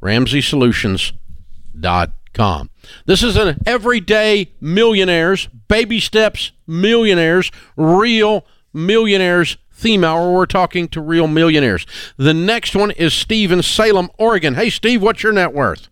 RamseySolutions.com. 0.00 2.70
This 3.06 3.22
is 3.22 3.36
an 3.36 3.62
everyday 3.64 4.50
millionaires, 4.60 5.46
baby 5.68 6.00
steps 6.00 6.52
millionaires, 6.66 7.50
real 7.76 8.44
millionaires 8.72 9.56
theme 9.72 10.04
hour. 10.04 10.32
We're 10.32 10.46
talking 10.46 10.88
to 10.88 11.00
real 11.00 11.26
millionaires. 11.26 11.86
The 12.16 12.34
next 12.34 12.74
one 12.74 12.90
is 12.92 13.14
Steve 13.14 13.52
in 13.52 13.62
Salem, 13.62 14.10
Oregon. 14.18 14.54
Hey, 14.54 14.70
Steve, 14.70 15.02
what's 15.02 15.22
your 15.22 15.32
net 15.32 15.52
worth? 15.52 15.88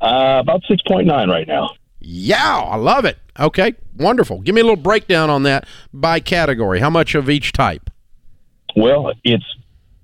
Uh, 0.00 0.38
about 0.40 0.62
6.9 0.64 1.28
right 1.28 1.46
now. 1.46 1.70
Yeah, 2.00 2.58
I 2.58 2.76
love 2.76 3.04
it. 3.04 3.18
Okay, 3.38 3.74
wonderful. 3.96 4.40
Give 4.40 4.54
me 4.54 4.60
a 4.60 4.64
little 4.64 4.76
breakdown 4.76 5.30
on 5.30 5.44
that 5.44 5.66
by 5.92 6.20
category. 6.20 6.80
How 6.80 6.90
much 6.90 7.14
of 7.14 7.30
each 7.30 7.52
type? 7.52 7.88
Well, 8.76 9.12
it's 9.24 9.44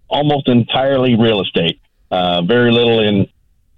almost 0.09 0.49
entirely 0.49 1.17
real 1.17 1.41
estate. 1.43 1.81
Uh, 2.11 2.43
very 2.43 2.71
little 2.73 3.01
in 3.01 3.27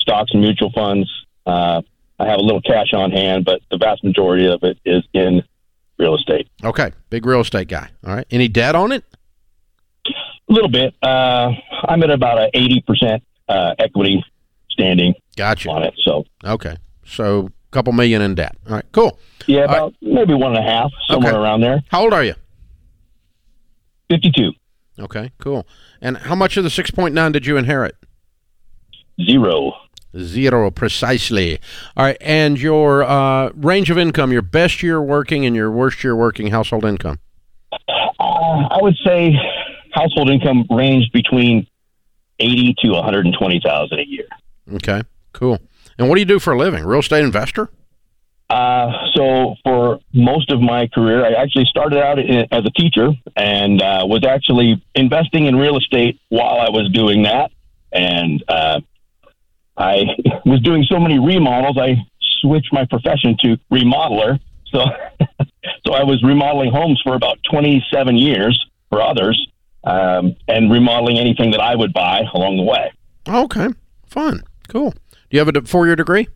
stocks 0.01 0.31
and 0.33 0.41
mutual 0.43 0.71
funds. 0.73 1.09
Uh, 1.47 1.83
I 2.19 2.27
have 2.27 2.39
a 2.39 2.43
little 2.43 2.61
cash 2.63 2.93
on 2.93 3.11
hand, 3.11 3.45
but 3.45 3.61
the 3.71 3.79
vast 3.79 4.05
majority 4.05 4.47
of 4.47 4.63
it 4.63 4.79
is 4.85 5.03
in 5.13 5.43
real 5.99 6.15
estate. 6.15 6.49
Okay, 6.63 6.93
big 7.09 7.25
real 7.27 7.41
estate 7.41 7.69
guy. 7.69 7.89
All 8.07 8.15
right. 8.15 8.27
Any 8.31 8.49
debt 8.49 8.75
on 8.75 8.93
it? 8.93 9.05
A 10.07 10.53
little 10.53 10.69
bit. 10.71 10.95
Uh, 11.03 11.51
I'm 11.89 12.03
at 12.03 12.11
about 12.11 12.39
a 12.39 12.51
80% 12.55 13.21
uh, 13.49 13.75
equity 13.79 14.23
standing 14.71 15.15
Gotcha. 15.37 15.71
on 15.71 15.83
it. 15.83 15.95
So, 16.05 16.25
Okay, 16.45 16.77
so 17.05 17.47
a 17.47 17.71
couple 17.71 17.93
million 17.93 18.21
in 18.23 18.35
debt. 18.35 18.57
All 18.69 18.75
right, 18.75 18.85
cool. 18.93 19.19
yeah, 19.47 19.61
All 19.63 19.67
right. 19.67 19.77
about 19.77 19.95
maybe 20.03 20.35
one 20.35 20.57
and 20.57 20.65
a 20.65 20.69
half, 20.69 20.91
somewhere 21.09 21.33
Okay. 21.33 21.41
around 21.41 21.61
there. 21.63 21.83
How 21.89 22.03
old 22.03 22.13
are 22.13 22.25
you? 22.25 22.35
52. 24.11 24.53
Okay, 25.01 25.33
cool. 25.39 25.67
And 26.01 26.19
how 26.19 26.35
much 26.35 26.57
of 26.57 26.65
the 26.65 26.71
six 26.71 26.91
point 26.91 27.15
nine 27.15 27.33
did 27.33 27.47
you 27.47 27.57
inherit? 27.57 27.97
Zero. 29.25 29.73
Zero 30.19 30.71
precisely. 30.71 31.59
All 31.97 32.05
right, 32.05 32.17
and 32.21 32.61
your 32.61 33.03
uh, 33.05 33.51
range 33.55 33.91
of 33.91 33.99
income, 33.99 34.33
your 34.33 34.43
best 34.43 34.83
year 34.83 35.01
working 35.01 35.47
and 35.47 35.55
your 35.55 35.71
worst 35.71 36.03
year 36.03 36.17
working 36.17 36.49
household 36.49 36.85
income. 36.85 37.19
Uh, 37.73 37.77
I 38.19 38.79
would 38.81 38.97
say 39.07 39.33
household 39.93 40.31
income 40.31 40.67
ranged 40.71 41.13
between 41.13 41.67
80 42.41 42.75
to 42.83 42.89
120,000 42.91 43.99
a 43.99 44.03
year. 44.03 44.27
Okay, 44.75 45.03
cool. 45.33 45.59
And 45.99 46.09
what 46.09 46.17
do 46.17 46.21
you 46.21 46.27
do 46.27 46.39
for 46.39 46.55
a 46.55 46.59
living? 46.59 46.85
Real 46.85 47.01
estate 47.01 47.25
investor? 47.25 47.71
Uh, 48.51 48.91
so 49.15 49.55
for 49.63 50.01
most 50.13 50.51
of 50.51 50.61
my 50.61 50.89
career, 50.89 51.25
I 51.25 51.41
actually 51.41 51.67
started 51.67 52.03
out 52.03 52.19
in, 52.19 52.49
as 52.51 52.65
a 52.67 52.71
teacher 52.71 53.11
and 53.37 53.81
uh, 53.81 54.05
was 54.05 54.25
actually 54.25 54.83
investing 54.97 55.47
in 55.47 55.55
real 55.55 55.79
estate 55.79 56.21
while 56.31 56.61
I 56.61 56.69
was 56.69 56.91
doing 56.93 57.23
that. 57.23 57.53
And 57.93 58.43
uh, 58.49 58.81
I 59.77 60.03
was 60.45 60.61
doing 60.63 60.85
so 60.91 60.99
many 60.99 61.21
remodels, 61.21 61.79
I 61.79 61.95
switched 62.41 62.73
my 62.73 62.85
profession 62.87 63.37
to 63.45 63.57
remodeler. 63.73 64.41
So, 64.67 64.85
so 65.87 65.93
I 65.93 66.03
was 66.03 66.21
remodeling 66.25 66.73
homes 66.73 67.01
for 67.05 67.15
about 67.15 67.39
27 67.49 68.17
years 68.17 68.67
for 68.89 69.01
others, 69.01 69.49
um, 69.85 70.35
and 70.49 70.73
remodeling 70.73 71.19
anything 71.19 71.53
that 71.53 71.61
I 71.61 71.77
would 71.77 71.93
buy 71.93 72.23
along 72.35 72.57
the 72.57 72.65
way. 72.65 72.93
Okay, 73.29 73.69
fun, 74.07 74.43
cool. 74.69 74.91
Do 74.91 75.37
you 75.37 75.39
have 75.39 75.55
a 75.55 75.63
four 75.63 75.87
year 75.87 75.95
degree? 75.95 76.27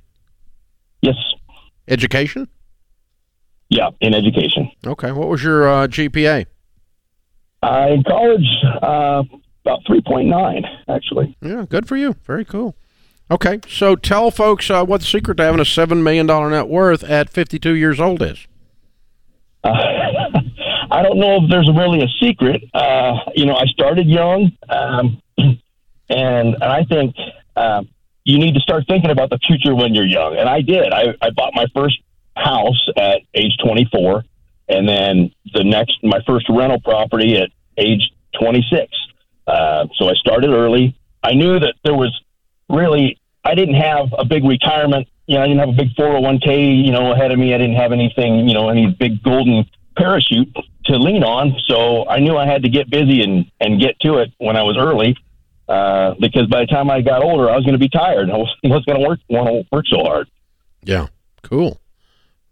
Yes, 1.02 1.16
Education? 1.88 2.49
yeah, 3.71 3.91
in 4.00 4.14
education. 4.14 4.71
Okay, 4.87 5.12
what 5.12 5.29
was 5.29 5.43
your 5.43 5.69
uh, 5.69 5.87
GPA? 5.87 6.47
Uh, 7.62 7.87
in 7.91 8.05
college, 8.05 8.47
uh, 8.83 9.23
about 9.64 9.85
3.9 9.88 10.62
actually. 10.88 11.37
Yeah, 11.41 11.64
good 11.69 11.88
for 11.88 11.97
you. 11.97 12.14
Very 12.25 12.45
cool. 12.45 12.76
Okay, 13.31 13.61
so 13.67 13.97
tell 13.97 14.31
folks 14.31 14.71
uh, 14.71 14.85
what 14.85 15.00
the 15.00 15.07
secret 15.07 15.38
to 15.38 15.45
having 15.45 15.61
a 15.61 15.64
seven 15.64 16.03
million 16.03 16.26
dollar 16.26 16.50
net 16.50 16.69
worth 16.69 17.03
at 17.03 17.31
fifty 17.31 17.59
two 17.59 17.75
years 17.75 17.99
old 17.99 18.21
is. 18.21 18.47
Uh, 19.64 19.71
I 20.91 21.03
don't 21.03 21.19
know 21.19 21.43
if 21.43 21.50
there's 21.50 21.69
really 21.75 22.03
a 22.03 22.09
secret. 22.21 22.62
Uh, 22.75 23.17
you 23.35 23.47
know, 23.47 23.57
I 23.57 23.64
started 23.64 24.07
young, 24.07 24.53
um, 24.69 25.23
and 25.38 25.59
and 26.11 26.62
I 26.62 26.85
think 26.85 27.17
uh, 27.57 27.83
you 28.25 28.38
need 28.38 28.54
to 28.54 28.61
start 28.61 28.85
thinking 28.88 29.11
about 29.11 29.31
the 29.31 29.38
future 29.38 29.75
when 29.75 29.95
you're 29.95 30.07
young. 30.07 30.37
And 30.37 30.49
I 30.49 30.62
did. 30.62 30.93
I, 30.93 31.14
I 31.21 31.31
bought 31.31 31.52
my 31.54 31.66
first 31.75 31.99
house 32.37 32.88
at 32.97 33.21
age 33.35 33.52
24, 33.64 34.25
and 34.69 34.88
then 34.88 35.31
the 35.52 35.62
next 35.62 36.02
my 36.02 36.21
first 36.26 36.47
rental 36.49 36.81
property 36.81 37.37
at 37.37 37.50
age 37.76 38.11
26. 38.40 38.90
Uh, 39.47 39.87
so 39.97 40.09
I 40.09 40.14
started 40.14 40.50
early. 40.50 40.97
I 41.23 41.35
knew 41.35 41.59
that 41.61 41.75
there 41.85 41.95
was 41.95 42.19
really 42.69 43.19
I 43.45 43.54
didn't 43.54 43.75
have 43.75 44.09
a 44.16 44.25
big 44.25 44.45
retirement. 44.45 45.07
You 45.26 45.37
know, 45.37 45.43
I 45.43 45.47
didn't 45.47 45.61
have 45.61 45.69
a 45.69 45.73
big 45.73 45.95
401k. 45.95 46.85
You 46.85 46.93
know, 46.93 47.12
ahead 47.12 47.31
of 47.31 47.38
me. 47.38 47.54
I 47.54 47.59
didn't 47.59 47.76
have 47.76 47.93
anything. 47.93 48.49
You 48.49 48.54
know, 48.54 48.71
any 48.71 48.87
big 48.87 49.23
golden 49.23 49.66
parachute 49.97 50.54
to 50.87 50.97
lean 50.99 51.23
on. 51.23 51.57
So 51.66 52.09
I 52.09 52.21
knew 52.21 52.37
I 52.37 52.47
had 52.47 52.62
to 52.62 52.71
get 52.71 52.90
busy 52.90 53.23
and 53.23 53.50
and 53.61 53.81
get 53.81 54.00
to 54.00 54.19
it 54.19 54.33
when 54.38 54.57
I 54.57 54.62
was 54.62 54.76
early. 54.78 55.16
Uh, 55.68 56.14
because 56.21 56.47
by 56.49 56.61
the 56.61 56.66
time 56.66 56.90
I 56.90 57.00
got 57.00 57.23
older, 57.23 57.50
I 57.50 57.56
was 57.56 57.64
going 57.64 57.73
to 57.75 57.78
be 57.78 57.88
tired. 57.88 58.30
I 58.30 58.37
was, 58.37 58.54
wasn't 58.64 58.87
going 58.87 59.00
to 59.00 59.09
work 59.09 59.21
want 59.30 59.49
to 59.49 59.64
work 59.73 59.87
so 59.88 60.02
hard. 60.04 60.28
Yeah, 60.83 61.06
cool. 61.42 61.80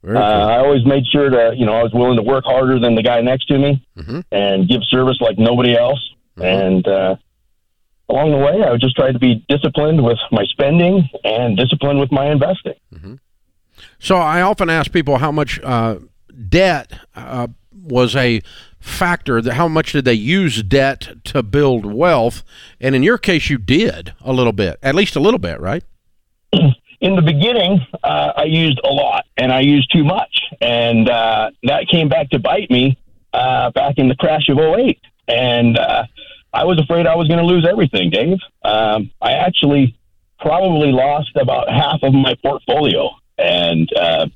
Very 0.02 0.16
Uh. 0.16 0.20
I 0.20 0.58
always 0.58 0.84
made 0.86 1.04
sure 1.12 1.28
to, 1.30 1.52
you 1.56 1.66
know, 1.66 1.74
I 1.74 1.82
was 1.82 1.92
willing 1.92 2.16
to 2.16 2.22
work 2.22 2.44
harder 2.44 2.78
than 2.80 2.94
the 2.94 3.02
guy 3.02 3.20
next 3.20 3.46
to 3.48 3.58
me 3.58 3.86
Mhm. 3.98 4.24
and 4.32 4.68
give 4.68 4.82
service 4.90 5.18
like 5.20 5.38
nobody 5.38 5.76
else. 5.76 6.00
Mhm. 6.38 6.44
And 6.44 6.88
uh, 6.88 7.16
along 8.08 8.30
the 8.32 8.38
way, 8.38 8.62
I 8.66 8.70
would 8.72 8.80
just 8.80 8.96
try 8.96 9.12
to 9.12 9.18
be 9.18 9.44
disciplined 9.48 10.02
with 10.02 10.18
my 10.32 10.44
spending 10.46 11.08
and 11.24 11.56
disciplined 11.56 12.00
with 12.00 12.10
my 12.10 12.26
investing. 12.30 12.74
So 13.98 14.16
I 14.16 14.42
often 14.42 14.68
ask 14.70 14.90
people 14.92 15.18
how 15.18 15.30
much 15.32 15.60
uh, 15.62 15.96
debt 16.48 16.92
uh, 17.14 17.46
was 17.74 18.16
a 18.16 18.42
factor. 18.80 19.40
That 19.40 19.54
how 19.54 19.68
much 19.68 19.92
did 19.92 20.04
they 20.04 20.14
use 20.14 20.62
debt 20.62 21.08
to 21.24 21.42
build 21.42 21.86
wealth? 21.86 22.42
And 22.80 22.94
in 22.94 23.02
your 23.02 23.18
case, 23.18 23.48
you 23.48 23.58
did 23.58 24.14
a 24.20 24.32
little 24.32 24.52
bit, 24.52 24.78
at 24.82 24.94
least 24.94 25.16
a 25.16 25.20
little 25.20 25.38
bit, 25.38 25.60
right? 25.60 25.84
in 27.02 27.16
the 27.16 27.22
beginning, 27.22 27.84
uh, 28.04 28.32
I 28.36 28.44
used 28.44 28.80
a 28.84 28.88
lot 28.88 29.26
and 29.36 29.52
I 29.52 29.60
used 29.60 29.90
too 29.92 30.04
much. 30.04 30.40
And 30.60 31.08
uh, 31.08 31.50
that 31.64 31.88
came 31.88 32.08
back 32.08 32.30
to 32.30 32.38
bite 32.38 32.70
me 32.70 32.96
uh, 33.32 33.70
back 33.72 33.94
in 33.98 34.08
the 34.08 34.14
crash 34.14 34.48
of 34.48 34.58
08. 34.58 35.00
And 35.26 35.76
uh, 35.76 36.04
I 36.52 36.64
was 36.64 36.78
afraid 36.78 37.06
I 37.08 37.16
was 37.16 37.26
going 37.26 37.40
to 37.40 37.44
lose 37.44 37.66
everything, 37.68 38.10
Dave. 38.10 38.38
Um, 38.64 39.10
I 39.20 39.32
actually 39.32 39.98
probably 40.38 40.92
lost 40.92 41.34
about 41.34 41.68
half 41.68 42.02
of 42.02 42.14
my 42.14 42.36
portfolio. 42.42 43.10
And, 43.36 43.88
uh, 43.96 44.28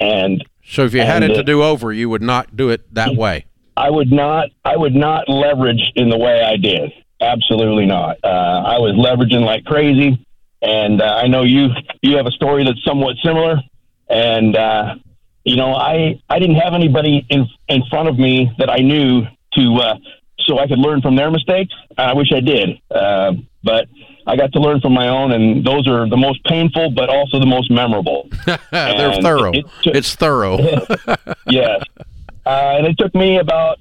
and 0.00 0.44
So 0.70 0.84
if 0.84 0.94
you 0.94 1.00
had 1.00 1.24
And, 1.24 1.32
it 1.32 1.34
to 1.34 1.40
uh, 1.40 1.42
do 1.42 1.62
over, 1.64 1.92
you 1.92 2.08
would 2.08 2.22
not 2.22 2.56
do 2.56 2.68
it 2.68 2.94
that 2.94 3.16
way. 3.16 3.46
I 3.76 3.90
would 3.90 4.12
not, 4.12 4.50
I 4.64 4.76
would 4.76 4.94
not 4.94 5.28
leverage 5.28 5.82
in 5.96 6.10
the 6.10 6.16
way 6.16 6.42
I 6.42 6.56
did. 6.56 6.92
Absolutely 7.20 7.86
not. 7.86 8.18
Uh, 8.22 8.28
I 8.28 8.78
was 8.78 8.94
leveraging 8.94 9.44
like 9.44 9.64
crazy, 9.64 10.24
and 10.62 11.02
uh, 11.02 11.04
I 11.04 11.26
know 11.26 11.42
you 11.42 11.70
you 12.02 12.16
have 12.16 12.26
a 12.26 12.30
story 12.30 12.64
that's 12.64 12.82
somewhat 12.84 13.16
similar. 13.24 13.60
And 14.08 14.56
uh, 14.56 14.94
you 15.44 15.56
know, 15.56 15.74
I 15.74 16.20
I 16.28 16.38
didn't 16.38 16.56
have 16.56 16.72
anybody 16.72 17.26
in 17.28 17.46
in 17.68 17.82
front 17.90 18.08
of 18.08 18.18
me 18.18 18.52
that 18.58 18.70
I 18.70 18.78
knew 18.78 19.22
to 19.54 19.74
uh, 19.76 19.94
so 20.46 20.58
I 20.58 20.66
could 20.66 20.78
learn 20.78 21.02
from 21.02 21.16
their 21.16 21.30
mistakes. 21.30 21.74
I 21.98 22.14
wish 22.14 22.28
I 22.32 22.40
did, 22.40 22.80
uh, 22.90 23.32
but 23.62 23.88
I 24.30 24.36
got 24.36 24.52
to 24.52 24.60
learn 24.60 24.80
from 24.80 24.92
my 24.94 25.08
own, 25.08 25.32
and 25.32 25.64
those 25.64 25.88
are 25.88 26.08
the 26.08 26.16
most 26.16 26.42
painful, 26.44 26.90
but 26.90 27.08
also 27.08 27.40
the 27.40 27.46
most 27.46 27.68
memorable. 27.70 28.28
They're 28.70 29.20
thorough. 29.20 29.52
it 29.52 29.64
took- 29.82 29.94
it's 29.94 30.14
thorough. 30.14 30.58
yes. 31.48 31.82
Uh, 32.46 32.76
and 32.78 32.86
it 32.86 32.96
took 32.96 33.12
me 33.14 33.38
about 33.38 33.78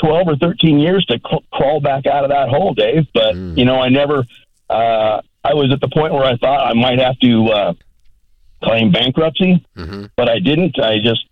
12 0.00 0.28
or 0.28 0.36
13 0.36 0.78
years 0.80 1.04
to 1.06 1.18
cr- 1.20 1.36
crawl 1.52 1.80
back 1.80 2.06
out 2.06 2.24
of 2.24 2.30
that 2.30 2.48
hole, 2.48 2.74
Dave. 2.74 3.06
But, 3.14 3.34
Mm. 3.36 3.56
you 3.56 3.64
know, 3.64 3.80
I 3.80 3.88
never, 3.90 4.26
uh, 4.68 5.20
I 5.44 5.54
was 5.54 5.70
at 5.72 5.80
the 5.80 5.88
point 5.88 6.12
where 6.12 6.24
I 6.24 6.36
thought 6.36 6.66
I 6.68 6.72
might 6.74 6.98
have 6.98 7.18
to 7.20 7.46
uh, 7.48 7.72
claim 8.64 8.90
bankruptcy, 8.92 9.64
Mhm. 9.76 10.10
but 10.16 10.28
I 10.28 10.38
didn't. 10.40 10.78
I 10.80 10.98
just, 10.98 11.24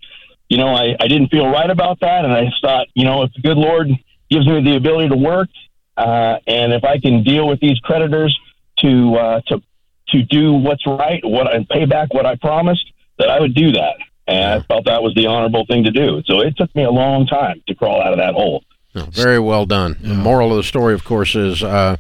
you 0.49 0.59
know, 0.59 0.69
I, 0.69 0.95
I 1.01 1.09
didn't 1.09 1.29
feel 1.29 1.49
right 1.49 1.71
about 1.71 2.01
that. 2.01 2.25
And 2.25 2.33
I 2.33 2.51
thought, 2.63 2.87
you 2.95 3.05
know, 3.05 3.23
if 3.23 3.33
the 3.35 3.41
good 3.43 3.57
Lord 3.59 3.89
gives 4.31 4.47
me 4.47 4.63
the 4.63 4.77
ability 4.77 5.09
to 5.11 5.17
work, 5.17 5.49
uh, 5.97 6.37
and 6.47 6.73
if 6.73 6.85
I 6.85 6.99
can 6.99 7.23
deal 7.25 7.47
with 7.49 7.61
these 7.61 7.79
creditors 7.81 8.37
to 8.81 9.15
uh, 9.17 9.41
to 9.49 9.63
to 10.09 10.23
do 10.25 10.53
what's 10.55 10.87
right, 10.87 11.21
what 11.25 11.53
and 11.55 11.69
pay 11.69 11.85
back 11.85 12.13
what 12.13 12.27
I 12.27 12.35
promised, 12.37 12.85
that 13.19 13.31
I 13.31 13.39
would 13.41 13.55
do 13.55 13.73
that. 13.73 13.95
And 14.27 14.61
I 14.61 14.61
felt 14.61 14.85
that 14.87 15.03
was 15.03 15.15
the 15.15 15.27
honorable 15.27 15.67
thing 15.67 15.85
to 15.85 15.91
do. 15.91 16.23
So 16.27 16.41
it 16.41 16.57
took 16.57 16.75
me 16.77 16.85
a 16.85 16.91
long 16.91 17.27
time 17.27 17.63
to 17.67 17.75
crawl 17.75 18.01
out 18.01 18.13
of 18.13 18.19
that 18.19 18.35
hole. 18.35 18.63
Oh, 18.95 19.07
very 19.11 19.39
well 19.41 19.67
done. 19.67 19.97
The 20.01 20.15
moral 20.15 20.51
of 20.51 20.57
the 20.59 20.63
story, 20.63 20.95
of 20.95 21.05
course, 21.05 21.35
is 21.35 21.63
uh, 21.63 21.97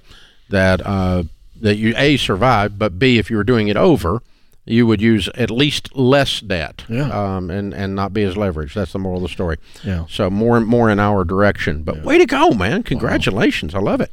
that 0.49 0.85
uh, 0.85 1.25
that 1.61 1.77
you 1.77 1.95
a 1.97 2.17
survived, 2.17 2.79
but 2.79 2.99
b 2.99 3.19
if 3.19 3.31
you 3.31 3.37
were 3.37 3.45
doing 3.45 3.69
it 3.69 3.77
over, 3.77 4.23
you 4.65 4.87
would 4.87 5.01
use 5.01 5.29
at 5.35 5.51
least 5.51 5.97
less 5.97 6.41
debt, 6.41 6.85
Yeah. 6.89 7.09
um, 7.11 7.51
and 7.51 7.73
and 7.75 7.95
not 7.95 8.13
be 8.13 8.23
as 8.25 8.35
leveraged. 8.35 8.75
That's 8.75 8.93
the 8.93 8.99
moral 8.99 9.19
of 9.19 9.23
the 9.23 9.33
story. 9.33 9.59
Yeah. 9.85 10.07
So 10.09 10.31
more 10.31 10.57
and 10.57 10.67
more 10.67 10.91
in 10.91 10.99
our 11.01 11.25
direction. 11.25 11.83
But 11.83 12.03
way 12.03 12.19
to 12.19 12.27
go, 12.27 12.51
man! 12.53 12.83
Congratulations, 12.83 13.75
I 13.75 13.79
love 13.81 14.01
it. 14.01 14.13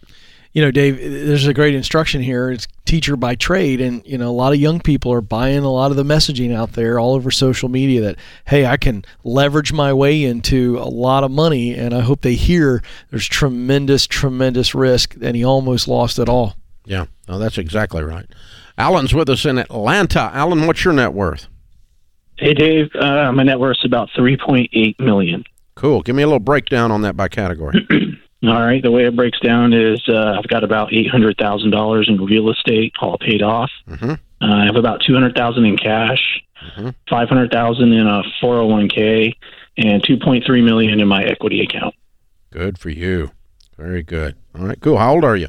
You 0.53 0.61
know, 0.61 0.71
Dave, 0.71 0.97
there's 0.97 1.45
a 1.45 1.53
great 1.53 1.75
instruction 1.75 2.21
here. 2.21 2.49
It's 2.51 2.67
teacher 2.85 3.15
by 3.15 3.35
trade, 3.35 3.81
and 3.81 4.05
you 4.05 4.17
know, 4.17 4.29
a 4.29 4.31
lot 4.31 4.53
of 4.53 4.59
young 4.59 4.79
people 4.79 5.11
are 5.13 5.21
buying 5.21 5.59
a 5.59 5.71
lot 5.71 5.91
of 5.91 5.97
the 5.97 6.03
messaging 6.03 6.55
out 6.55 6.73
there 6.73 6.99
all 6.99 7.15
over 7.15 7.31
social 7.31 7.69
media 7.69 8.01
that 8.01 8.15
hey, 8.45 8.65
I 8.65 8.77
can 8.77 9.05
leverage 9.23 9.73
my 9.73 9.93
way 9.93 10.23
into 10.23 10.77
a 10.79 10.89
lot 10.89 11.23
of 11.23 11.31
money, 11.31 11.73
and 11.73 11.93
I 11.93 12.01
hope 12.01 12.21
they 12.21 12.35
hear 12.35 12.81
there's 13.11 13.27
tremendous, 13.27 14.07
tremendous 14.07 14.73
risk, 14.73 15.15
and 15.21 15.35
he 15.35 15.43
almost 15.43 15.87
lost 15.87 16.19
it 16.19 16.29
all. 16.29 16.55
Yeah, 16.85 17.05
no, 17.27 17.37
that's 17.37 17.57
exactly 17.57 18.03
right. 18.03 18.25
Alan's 18.77 19.13
with 19.13 19.29
us 19.29 19.45
in 19.45 19.57
Atlanta. 19.57 20.31
Alan, 20.33 20.67
what's 20.67 20.83
your 20.85 20.93
net 20.93 21.13
worth? 21.13 21.47
Hey 22.37 22.53
Dave, 22.53 22.89
uh, 22.95 23.31
my 23.31 23.43
net 23.43 23.59
worth's 23.59 23.83
about 23.83 24.09
three 24.15 24.37
point 24.37 24.69
eight 24.73 24.99
million. 24.99 25.43
Cool. 25.75 26.01
Give 26.01 26.15
me 26.15 26.23
a 26.23 26.27
little 26.27 26.39
breakdown 26.39 26.91
on 26.91 27.01
that 27.01 27.15
by 27.15 27.27
category. 27.27 27.87
All 28.43 28.61
right, 28.61 28.83
the 28.83 28.91
way 28.91 29.05
it 29.05 29.15
breaks 29.15 29.39
down 29.39 29.73
is 29.73 29.99
uh, 30.07 30.35
I've 30.37 30.47
got 30.47 30.63
about 30.63 30.93
eight 30.93 31.09
hundred 31.09 31.37
thousand 31.39 31.71
dollars 31.71 32.07
in 32.07 32.23
real 32.23 32.51
estate, 32.51 32.93
all 33.01 33.17
paid 33.17 33.41
off. 33.41 33.71
Mhm. 33.89 34.11
Uh, 34.41 34.45
I 34.45 34.65
have 34.65 34.75
about 34.75 35.01
two 35.05 35.13
hundred 35.13 35.35
thousand 35.35 35.65
in 35.65 35.75
cash, 35.77 36.21
Mhm. 36.77 36.93
five 37.09 37.29
hundred 37.29 37.51
thousand 37.51 37.93
in 37.93 38.05
a 38.05 38.21
four 38.39 38.57
hundred 38.57 38.67
one 38.71 38.89
k, 38.89 39.33
and 39.77 40.03
two 40.03 40.17
point 40.17 40.43
three 40.45 40.61
million 40.61 40.99
in 40.99 41.07
my 41.07 41.23
equity 41.23 41.61
account. 41.61 41.95
good 42.51 42.77
for 42.77 42.89
you. 42.89 43.31
Very 43.77 44.03
good. 44.03 44.35
All 44.57 44.65
right, 44.65 44.79
cool. 44.81 44.97
How 44.97 45.13
old 45.13 45.23
are 45.25 45.35
you? 45.35 45.47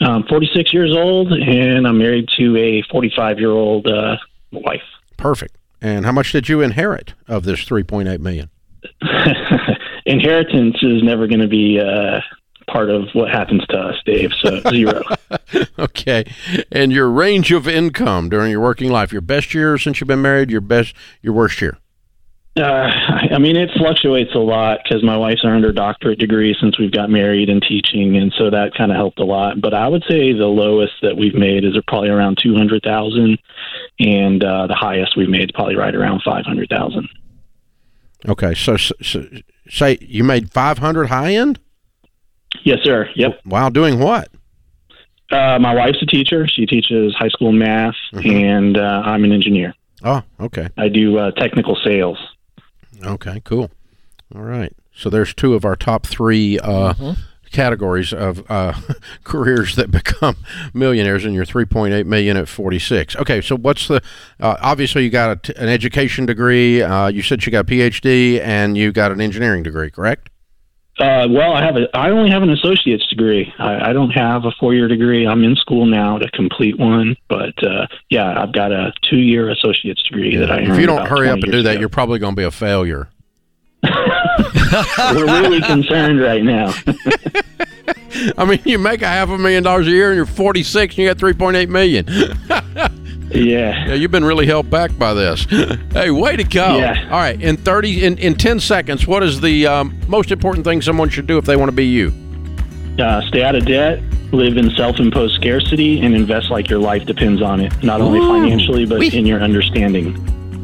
I'm 0.00 0.24
forty 0.24 0.48
six 0.52 0.72
years 0.74 0.94
old, 0.96 1.32
and 1.32 1.86
I'm 1.86 1.98
married 1.98 2.28
to 2.38 2.56
a 2.56 2.82
forty 2.90 3.12
five 3.14 3.38
year 3.38 3.50
old 3.52 3.86
uh, 3.86 4.16
wife. 4.50 4.82
Perfect. 5.16 5.56
And 5.80 6.04
how 6.04 6.12
much 6.12 6.32
did 6.32 6.48
you 6.48 6.60
inherit 6.62 7.12
of 7.28 7.44
this 7.44 7.60
3.8 7.64 8.18
million? 8.20 8.48
Inheritance 10.06 10.76
is 10.82 11.02
never 11.02 11.26
going 11.26 11.40
to 11.40 11.48
be 11.48 11.80
uh, 11.80 12.20
part 12.66 12.90
of 12.90 13.08
what 13.12 13.30
happens 13.30 13.64
to 13.68 13.78
us, 13.78 13.96
Dave. 14.04 14.32
So 14.40 14.60
zero. 14.70 15.02
Okay. 15.78 16.24
And 16.70 16.92
your 16.92 17.08
range 17.10 17.52
of 17.52 17.68
income 17.68 18.28
during 18.28 18.50
your 18.50 18.60
working 18.60 18.90
life, 18.90 19.12
your 19.12 19.22
best 19.22 19.54
year 19.54 19.78
since 19.78 20.00
you've 20.00 20.08
been 20.08 20.22
married, 20.22 20.50
your 20.50 20.60
best, 20.60 20.94
your 21.22 21.32
worst 21.32 21.60
year. 21.60 21.78
Uh, 22.56 22.88
I 23.32 23.38
mean, 23.38 23.56
it 23.56 23.70
fluctuates 23.76 24.32
a 24.34 24.38
lot 24.38 24.78
because 24.84 25.02
my 25.02 25.16
wife's 25.16 25.44
earned 25.44 25.64
her 25.64 25.72
doctorate 25.72 26.20
degree 26.20 26.56
since 26.60 26.78
we've 26.78 26.92
got 26.92 27.10
married 27.10 27.48
and 27.48 27.60
teaching, 27.60 28.16
and 28.16 28.32
so 28.38 28.48
that 28.48 28.74
kind 28.78 28.92
of 28.92 28.96
helped 28.96 29.18
a 29.18 29.24
lot. 29.24 29.60
But 29.60 29.74
I 29.74 29.88
would 29.88 30.04
say 30.08 30.32
the 30.32 30.46
lowest 30.46 30.92
that 31.02 31.16
we've 31.16 31.34
made 31.34 31.64
is 31.64 31.76
probably 31.88 32.10
around 32.10 32.38
two 32.40 32.54
hundred 32.54 32.84
thousand, 32.84 33.40
and 33.98 34.44
uh, 34.44 34.68
the 34.68 34.74
highest 34.74 35.16
we've 35.16 35.28
made 35.28 35.48
is 35.48 35.50
probably 35.52 35.74
right 35.74 35.94
around 35.96 36.22
five 36.24 36.44
hundred 36.44 36.68
thousand. 36.68 37.08
Okay. 38.28 38.54
So, 38.54 38.76
so, 38.76 38.94
so 39.02 39.26
say 39.68 39.98
you 40.00 40.24
made 40.24 40.52
500 40.52 41.06
high 41.06 41.34
end? 41.34 41.58
Yes, 42.64 42.78
sir. 42.84 43.08
Yep. 43.16 43.40
While 43.44 43.70
doing 43.70 43.98
what? 43.98 44.28
Uh, 45.30 45.58
my 45.58 45.74
wife's 45.74 46.00
a 46.02 46.06
teacher. 46.06 46.46
She 46.46 46.66
teaches 46.66 47.14
high 47.18 47.28
school 47.28 47.50
math, 47.52 47.94
and 48.12 48.76
uh, 48.78 49.02
I'm 49.04 49.24
an 49.24 49.32
engineer. 49.32 49.74
Oh, 50.04 50.22
okay. 50.38 50.68
I 50.76 50.88
do 50.88 51.18
uh, 51.18 51.30
technical 51.32 51.76
sales. 51.82 52.18
Okay, 53.04 53.40
cool. 53.44 53.70
All 54.34 54.42
right. 54.42 54.72
So 54.94 55.10
there's 55.10 55.34
two 55.34 55.54
of 55.54 55.64
our 55.64 55.76
top 55.76 56.06
three 56.06 56.58
uh, 56.60 56.94
categories 57.54 58.12
of 58.12 58.44
uh, 58.50 58.74
careers 59.24 59.76
that 59.76 59.90
become 59.90 60.36
millionaires, 60.74 61.24
and 61.24 61.34
you're 61.34 61.46
3.8 61.46 62.04
million 62.04 62.36
at 62.36 62.48
46. 62.48 63.16
Okay, 63.16 63.40
so 63.40 63.56
what's 63.56 63.88
the? 63.88 64.02
Uh, 64.38 64.56
obviously, 64.60 65.04
you 65.04 65.10
got 65.10 65.30
a 65.30 65.52
t- 65.52 65.58
an 65.58 65.68
education 65.68 66.26
degree. 66.26 66.82
Uh, 66.82 67.06
you 67.06 67.22
said 67.22 67.46
you 67.46 67.52
got 67.52 67.60
a 67.60 67.68
PhD, 67.68 68.40
and 68.40 68.76
you 68.76 68.92
got 68.92 69.12
an 69.12 69.20
engineering 69.20 69.62
degree, 69.62 69.90
correct? 69.90 70.28
Uh, 70.98 71.26
well, 71.28 71.54
I 71.54 71.64
have 71.64 71.76
a. 71.76 71.88
I 71.92 72.10
only 72.10 72.30
have 72.30 72.42
an 72.42 72.50
associate's 72.50 73.08
degree. 73.08 73.52
I, 73.58 73.90
I 73.90 73.92
don't 73.92 74.10
have 74.10 74.44
a 74.44 74.52
four-year 74.60 74.86
degree. 74.86 75.26
I'm 75.26 75.42
in 75.42 75.56
school 75.56 75.86
now 75.86 76.18
to 76.18 76.30
complete 76.30 76.78
one, 76.78 77.16
but 77.28 77.54
uh, 77.64 77.86
yeah, 78.10 78.40
I've 78.40 78.52
got 78.52 78.70
a 78.70 78.92
two-year 79.10 79.50
associate's 79.50 80.02
degree 80.04 80.36
that 80.36 80.52
I. 80.52 80.60
if 80.60 80.78
you 80.78 80.86
don't 80.86 81.06
hurry 81.06 81.28
up 81.28 81.40
and 81.42 81.50
do 81.50 81.62
that, 81.62 81.72
ago. 81.72 81.80
you're 81.80 81.88
probably 81.88 82.20
going 82.20 82.36
to 82.36 82.40
be 82.40 82.44
a 82.44 82.52
failure. 82.52 83.08
We're 85.14 85.42
really 85.42 85.60
concerned 85.60 86.20
right 86.20 86.42
now. 86.42 86.72
I 88.38 88.44
mean, 88.44 88.60
you 88.64 88.78
make 88.78 89.02
a 89.02 89.06
half 89.08 89.28
a 89.28 89.38
million 89.38 89.62
dollars 89.62 89.86
a 89.86 89.90
year, 89.90 90.10
and 90.10 90.16
you're 90.16 90.26
46, 90.26 90.94
and 90.94 90.98
you 90.98 91.08
got 91.08 91.18
3.8 91.18 91.68
million. 91.68 92.06
yeah. 93.30 93.86
Yeah, 93.86 93.94
you've 93.94 94.10
been 94.10 94.24
really 94.24 94.46
held 94.46 94.70
back 94.70 94.96
by 94.96 95.14
this. 95.14 95.44
hey, 95.44 96.10
way 96.10 96.36
to 96.36 96.44
go! 96.44 96.76
Yeah. 96.78 97.04
All 97.04 97.18
right, 97.18 97.40
in 97.40 97.56
thirty, 97.56 98.04
in, 98.04 98.16
in 98.18 98.36
ten 98.36 98.60
seconds, 98.60 99.06
what 99.08 99.24
is 99.24 99.40
the 99.40 99.66
um, 99.66 99.98
most 100.06 100.30
important 100.30 100.64
thing 100.64 100.80
someone 100.82 101.08
should 101.08 101.26
do 101.26 101.36
if 101.36 101.44
they 101.44 101.56
want 101.56 101.68
to 101.68 101.74
be 101.74 101.86
you? 101.86 102.12
Uh, 102.98 103.20
stay 103.22 103.42
out 103.42 103.56
of 103.56 103.66
debt, 103.66 104.00
live 104.32 104.56
in 104.56 104.70
self-imposed 104.70 105.34
scarcity, 105.34 106.00
and 106.00 106.14
invest 106.14 106.50
like 106.50 106.70
your 106.70 106.78
life 106.78 107.04
depends 107.06 107.42
on 107.42 107.60
it. 107.60 107.82
Not 107.82 108.00
only 108.00 108.20
Ooh. 108.20 108.28
financially, 108.28 108.86
but 108.86 109.02
in 109.02 109.26
your 109.26 109.40
understanding. 109.40 110.14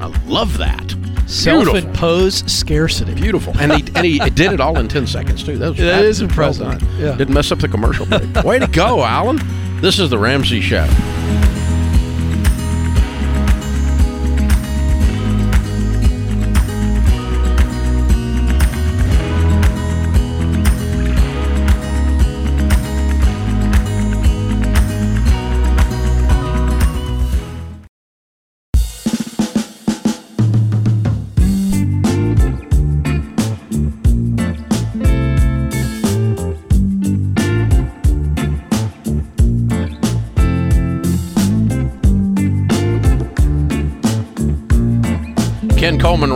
I 0.00 0.06
love 0.26 0.56
that. 0.58 0.94
Self-imposed 1.30 2.50
scarcity. 2.50 3.14
Beautiful, 3.14 3.54
and 3.58 3.72
he 3.72 3.84
and 3.94 4.04
he 4.06 4.18
did 4.30 4.52
it 4.52 4.60
all 4.60 4.78
in 4.78 4.88
ten 4.88 5.06
seconds 5.06 5.42
too. 5.44 5.56
That 5.58 5.68
was 5.70 5.78
That 5.78 6.04
is 6.04 6.20
well 6.20 6.28
impressive. 6.30 6.78
done. 6.80 6.88
Yeah. 6.98 7.16
Didn't 7.16 7.34
mess 7.34 7.52
up 7.52 7.58
the 7.60 7.68
commercial 7.68 8.06
break. 8.06 8.34
way 8.44 8.58
to 8.58 8.66
go, 8.66 9.02
Alan! 9.04 9.38
This 9.80 9.98
is 9.98 10.10
the 10.10 10.18
Ramsey 10.18 10.60
Show. 10.60 10.86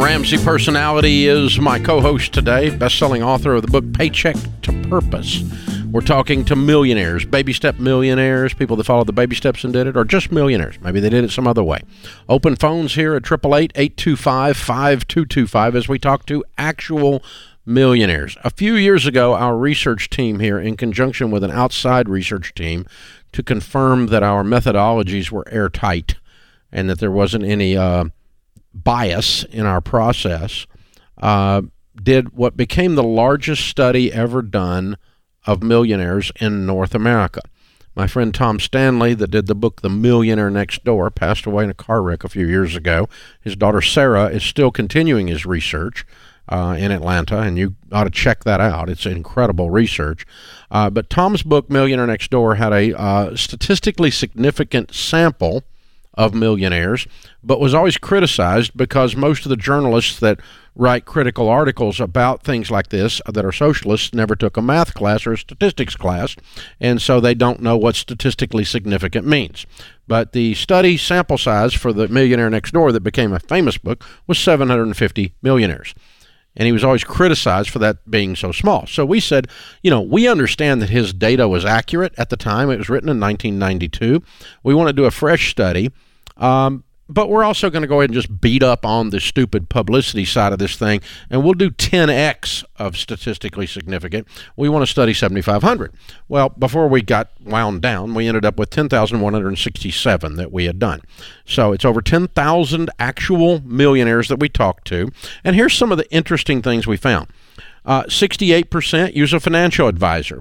Ramsey 0.05 0.37
personality, 0.37 1.27
is 1.29 1.59
my 1.59 1.79
co-host 1.79 2.35
today. 2.35 2.69
Best-selling 2.69 3.23
author 3.23 3.55
of 3.55 3.63
the 3.63 3.69
book 3.69 3.91
Paycheck 3.95 4.37
to 4.61 4.71
Purpose. 4.91 5.43
We're 5.91 6.03
talking 6.03 6.45
to 6.45 6.55
millionaires, 6.55 7.25
baby 7.25 7.55
step 7.55 7.79
millionaires, 7.79 8.53
people 8.53 8.77
that 8.77 8.85
followed 8.85 9.07
the 9.07 9.15
baby 9.15 9.35
steps 9.35 9.65
and 9.65 9.73
did 9.73 9.87
it, 9.87 9.97
or 9.97 10.05
just 10.05 10.31
millionaires. 10.31 10.79
Maybe 10.83 11.01
they 11.01 11.09
did 11.09 11.25
it 11.25 11.31
some 11.31 11.47
other 11.47 11.65
way. 11.65 11.81
Open 12.29 12.55
phones 12.55 12.97
here 12.97 13.15
at 13.15 13.23
888-825-5225 13.23 15.75
as 15.75 15.89
we 15.89 15.99
talk 15.99 16.27
to 16.27 16.45
actual 16.59 17.25
millionaires. 17.65 18.37
A 18.45 18.51
few 18.51 18.75
years 18.75 19.07
ago, 19.07 19.33
our 19.33 19.57
research 19.57 20.11
team 20.11 20.39
here, 20.39 20.61
in 20.61 20.77
conjunction 20.77 21.31
with 21.31 21.43
an 21.43 21.51
outside 21.51 22.11
research 22.11 22.53
team, 22.53 22.85
to 23.33 23.43
confirm 23.43 24.09
that 24.09 24.23
our 24.23 24.45
methodologies 24.45 25.31
were 25.31 25.49
airtight 25.51 26.17
and 26.71 26.91
that 26.91 26.99
there 26.99 27.11
wasn't 27.11 27.45
any 27.45 27.75
uh, 27.75 28.05
bias 28.75 29.45
in 29.45 29.65
our 29.67 29.81
process, 29.81 30.67
uh, 31.19 31.63
did 32.03 32.37
what 32.37 32.57
became 32.57 32.97
the 32.97 33.03
largest 33.03 33.67
study 33.67 34.13
ever 34.13 34.43
done 34.43 34.97
of 35.47 35.63
millionaires 35.63 36.33
in 36.41 36.67
North 36.67 36.95
America. 36.95 37.41
My 37.95 38.09
friend 38.09 38.35
Tom 38.35 38.59
Stanley, 38.59 39.15
that 39.15 39.31
did 39.31 39.47
the 39.47 39.55
book 39.55 39.83
The 39.83 39.89
Millionaire 39.89 40.51
Next 40.51 40.83
Door, 40.83 41.13
passed 41.13 41.47
away 41.47 41.65
in 41.65 41.71
a 41.71 41.75
car 41.75 42.03
wreck 42.03 42.25
a 42.25 42.29
few 42.29 42.47
years 42.47 42.75
ago. 42.75 43.09
His 43.41 43.55
daughter 43.55 43.81
Sarah 43.81 44.27
is 44.27 44.43
still 44.43 44.73
continuing 44.73 45.29
his 45.29 45.47
research 45.47 46.05
uh, 46.49 46.75
in 46.77 46.91
Atlanta, 46.91 47.39
and 47.39 47.57
you 47.57 47.77
ought 47.93 48.05
to 48.05 48.11
check 48.11 48.43
that 48.43 48.61
out. 48.61 48.91
It's 48.91 49.07
incredible 49.07 49.71
research. 49.71 50.27
Uh, 50.73 50.91
but 50.91 51.09
Tom's 51.09 51.45
book, 51.45 51.71
Millionaire 51.71 52.09
Next 52.09 52.33
Door, 52.33 52.57
had 52.57 52.73
a 52.73 52.99
uh, 52.99 53.37
statistically 53.37 54.11
significant 54.11 54.93
sample 54.93 55.63
of 56.15 56.35
millionaires, 56.35 57.07
but 57.43 57.61
was 57.61 57.75
always 57.75 57.99
criticized 57.99 58.77
because 58.77 59.17
most 59.17 59.45
of 59.45 59.51
the 59.51 59.57
journalists 59.57 60.19
that 60.21 60.41
write 60.77 61.05
critical 61.05 61.49
articles 61.49 62.01
about 62.01 62.43
things 62.43 62.71
like 62.71 62.89
this 62.89 63.21
that 63.33 63.45
are 63.45 63.53
socialists 63.53 64.13
never 64.13 64.35
took 64.35 64.57
a 64.57 64.63
math 64.63 64.95
class 64.95 65.27
or 65.27 65.33
a 65.33 65.39
statistics 65.39 65.97
class, 65.97 66.37
and 66.81 67.01
so 67.01 67.21
they 67.21 67.35
don't 67.35 67.63
know 67.63 67.77
what 67.77 67.95
statistically 67.95 68.65
significant 68.65 69.27
means. 69.27 69.67
But 70.07 70.33
the 70.33 70.55
study 70.55 70.97
sample 70.97 71.39
size 71.39 71.75
for 71.75 71.93
the 71.93 72.09
Millionaire 72.09 72.51
Next 72.51 72.73
Door 72.73 72.93
that 72.93 73.01
became 73.01 73.33
a 73.33 73.41
famous 73.41 73.79
book 73.79 74.05
was 74.27 74.39
750 74.39 75.33
millionaires 75.43 75.95
and 76.57 76.67
he 76.67 76.73
was 76.73 76.85
always 76.85 77.05
criticized 77.05 77.71
for 77.71 77.79
that 77.81 78.09
being 78.11 78.37
so 78.37 78.53
small. 78.53 78.87
So 78.87 79.05
we 79.05 79.21
said, 79.21 79.49
you 79.83 79.91
know, 79.91 80.01
we 80.01 80.29
understand 80.29 80.81
that 80.83 80.91
his 80.91 81.13
data 81.13 81.49
was 81.49 81.65
accurate 81.65 82.15
at 82.17 82.31
the 82.31 82.37
time. 82.37 82.71
It 82.71 82.79
was 82.79 82.89
written 82.89 83.09
in 83.09 83.21
1992. 83.21 84.23
We 84.63 84.75
want 84.75 84.89
to 84.89 84.93
do 84.93 85.05
a 85.05 85.11
fresh 85.11 85.51
study. 85.51 85.91
Um, 86.37 86.85
but 87.09 87.29
we're 87.29 87.45
also 87.45 87.71
going 87.71 87.83
to 87.83 87.89
go 87.89 88.01
ahead 88.01 88.11
and 88.11 88.15
just 88.15 88.41
beat 88.41 88.63
up 88.63 88.87
on 88.87 89.11
the 89.11 89.21
stupid 89.21 89.69
publicity 89.69 90.25
side 90.25 90.53
of 90.53 90.59
this 90.59 90.77
thing, 90.77 91.01
and 91.31 91.45
we'll 91.45 91.55
do 91.55 91.71
10x 91.71 92.65
of 92.77 92.97
statistically 92.97 93.67
significant. 93.67 94.27
We 94.57 94.69
want 94.69 94.83
to 94.83 94.91
study 94.91 95.13
7,500. 95.13 95.93
Well, 96.29 96.49
before 96.51 96.89
we 96.89 97.03
got 97.03 97.31
wound 97.45 97.83
down, 97.83 98.15
we 98.15 98.27
ended 98.27 98.45
up 98.45 98.59
with 98.59 98.71
10,167 98.71 100.37
that 100.37 100.53
we 100.53 100.65
had 100.65 100.79
done. 100.79 101.03
So 101.45 101.73
it's 101.73 101.85
over 101.85 102.01
10,000 102.01 102.91
actual 102.99 103.61
millionaires 103.61 104.29
that 104.29 104.41
we 104.41 104.49
talked 104.49 104.87
to. 104.89 105.11
And 105.43 105.55
here's 105.55 105.75
some 105.75 105.93
of 105.93 105.99
the 105.99 106.11
interesting 106.11 106.63
things 106.63 106.87
we 106.87 106.97
found 106.97 107.29
uh, 107.85 108.05
68% 108.05 109.15
use 109.15 109.33
a 109.33 109.41
financial 109.41 109.89
advisor. 109.89 110.41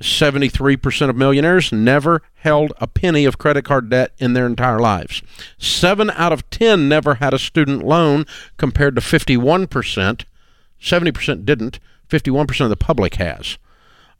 73% 0.00 1.08
of 1.08 1.16
millionaires 1.16 1.72
never 1.72 2.22
held 2.36 2.72
a 2.80 2.86
penny 2.86 3.24
of 3.24 3.38
credit 3.38 3.64
card 3.64 3.88
debt 3.88 4.12
in 4.18 4.32
their 4.32 4.46
entire 4.46 4.80
lives. 4.80 5.22
7 5.58 6.10
out 6.10 6.32
of 6.32 6.48
10 6.50 6.88
never 6.88 7.16
had 7.16 7.32
a 7.32 7.38
student 7.38 7.84
loan 7.84 8.26
compared 8.56 8.96
to 8.96 9.00
51%. 9.00 10.24
70% 10.80 11.44
didn't. 11.44 11.78
51% 12.08 12.60
of 12.60 12.70
the 12.70 12.76
public 12.76 13.14
has. 13.14 13.58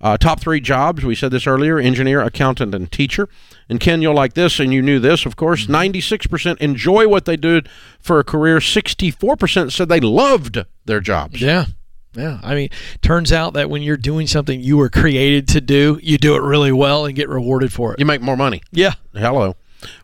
Uh, 0.01 0.19
top 0.19 0.41
three 0.41 0.61
jobs, 0.61 1.05
we 1.05 1.15
said 1.15 1.31
this 1.31 1.47
earlier 1.47 1.79
engineer, 1.79 2.21
accountant, 2.21 2.75
and 2.75 2.91
teacher. 2.93 3.29
And 3.69 3.81
Ken, 3.81 4.03
you'll 4.03 4.15
like 4.15 4.35
this, 4.35 4.61
and 4.61 4.73
you 4.73 4.83
knew 4.83 4.99
this, 4.99 5.25
of 5.25 5.37
course. 5.37 5.67
96% 5.67 6.59
enjoy 6.59 7.09
what 7.09 7.25
they 7.25 7.37
do 7.37 7.63
for 8.01 8.19
a 8.19 8.25
career. 8.25 8.59
64% 8.59 9.73
said 9.73 9.89
they 9.89 10.01
loved 10.01 10.59
their 10.85 11.01
jobs. 11.01 11.41
Yeah. 11.41 11.67
Yeah, 12.17 12.41
I 12.43 12.55
mean, 12.55 12.69
turns 13.03 13.33
out 13.33 13.55
that 13.55 13.69
when 13.71 13.83
you're 13.83 13.97
doing 13.97 14.27
something 14.27 14.61
you 14.61 14.77
were 14.77 14.89
created 14.89 15.49
to 15.49 15.61
do, 15.61 15.99
you 16.03 16.19
do 16.19 16.35
it 16.37 16.43
really 16.43 16.73
well 16.73 17.07
and 17.07 17.15
get 17.15 17.29
rewarded 17.29 17.73
for 17.73 17.93
it. 17.93 17.99
You 17.99 18.07
make 18.07 18.21
more 18.21 18.37
money. 18.37 18.63
Yeah. 18.71 18.95
Hello. 19.15 19.57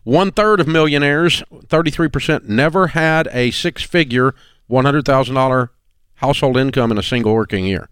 One 0.03 0.31
third 0.31 0.59
of 0.59 0.67
millionaires, 0.67 1.41
33%, 1.51 2.43
never 2.47 2.87
had 2.87 3.27
a 3.31 3.51
six 3.51 3.81
figure, 3.83 4.35
$100,000 4.69 5.69
household 6.15 6.57
income 6.57 6.91
in 6.91 6.97
a 6.97 7.03
single 7.03 7.33
working 7.33 7.65
year. 7.65 7.89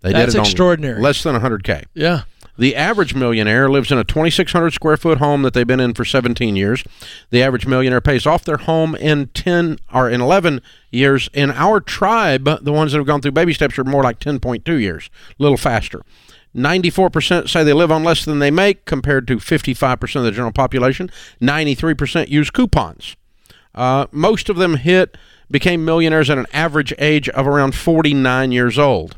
They 0.00 0.12
That's 0.12 0.32
did 0.32 0.40
it 0.40 0.42
extraordinary. 0.42 1.00
less 1.00 1.22
than 1.22 1.36
100K. 1.36 1.84
Yeah. 1.94 2.22
The 2.58 2.76
average 2.76 3.14
millionaire 3.14 3.70
lives 3.70 3.90
in 3.90 3.98
a 3.98 4.04
2,600 4.04 4.72
square 4.72 4.96
foot 4.96 5.18
home 5.18 5.42
that 5.42 5.54
they've 5.54 5.66
been 5.66 5.80
in 5.80 5.94
for 5.94 6.04
17 6.04 6.54
years. 6.54 6.84
The 7.30 7.42
average 7.42 7.66
millionaire 7.66 8.02
pays 8.02 8.26
off 8.26 8.44
their 8.44 8.58
home 8.58 8.94
in 8.96 9.28
10 9.28 9.78
or 9.92 10.10
in 10.10 10.20
11 10.20 10.60
years. 10.90 11.30
In 11.32 11.50
our 11.50 11.80
tribe, 11.80 12.44
the 12.62 12.72
ones 12.72 12.92
that 12.92 12.98
have 12.98 13.06
gone 13.06 13.22
through 13.22 13.32
baby 13.32 13.54
steps 13.54 13.78
are 13.78 13.84
more 13.84 14.02
like 14.02 14.18
10.2 14.18 14.80
years, 14.80 15.08
a 15.38 15.42
little 15.42 15.56
faster. 15.56 16.02
94% 16.54 17.48
say 17.48 17.64
they 17.64 17.72
live 17.72 17.90
on 17.90 18.04
less 18.04 18.26
than 18.26 18.38
they 18.38 18.50
make, 18.50 18.84
compared 18.84 19.26
to 19.28 19.36
55% 19.36 20.16
of 20.16 20.24
the 20.24 20.30
general 20.30 20.52
population. 20.52 21.10
93% 21.40 22.28
use 22.28 22.50
coupons. 22.50 23.16
Uh, 23.74 24.06
most 24.12 24.50
of 24.50 24.56
them 24.56 24.76
hit 24.76 25.16
became 25.50 25.84
millionaires 25.84 26.28
at 26.28 26.36
an 26.36 26.46
average 26.52 26.92
age 26.98 27.28
of 27.30 27.46
around 27.46 27.74
49 27.74 28.52
years 28.52 28.78
old. 28.78 29.16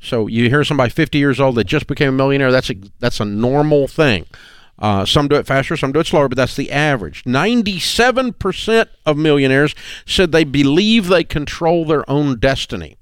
So 0.00 0.26
you 0.26 0.48
hear 0.48 0.64
somebody 0.64 0.90
50 0.90 1.18
years 1.18 1.40
old 1.40 1.56
that 1.56 1.64
just 1.64 1.86
became 1.86 2.08
a 2.08 2.12
millionaire. 2.12 2.50
That's 2.50 2.70
a, 2.70 2.76
that's 2.98 3.20
a 3.20 3.24
normal 3.24 3.86
thing. 3.86 4.26
Uh, 4.78 5.04
some 5.04 5.28
do 5.28 5.36
it 5.36 5.46
faster, 5.46 5.76
some 5.76 5.92
do 5.92 6.00
it 6.00 6.06
slower, 6.06 6.28
but 6.28 6.36
that's 6.36 6.56
the 6.56 6.72
average. 6.72 7.24
97% 7.24 8.86
of 9.04 9.16
millionaires 9.18 9.74
said 10.06 10.32
they 10.32 10.44
believe 10.44 11.08
they 11.08 11.22
control 11.22 11.84
their 11.84 12.08
own 12.08 12.38
destiny. 12.38 12.96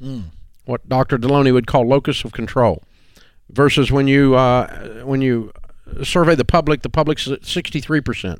Mm. 0.00 0.24
What 0.64 0.88
Dr. 0.88 1.18
Delony 1.18 1.52
would 1.52 1.66
call 1.66 1.88
locus 1.88 2.24
of 2.24 2.32
control. 2.32 2.84
Versus 3.50 3.90
when 3.90 4.06
you 4.06 4.34
uh, 4.34 5.02
when 5.04 5.22
you 5.22 5.50
survey 6.02 6.34
the 6.34 6.44
public, 6.44 6.82
the 6.82 6.90
public's 6.90 7.26
at 7.26 7.42
63% 7.42 8.36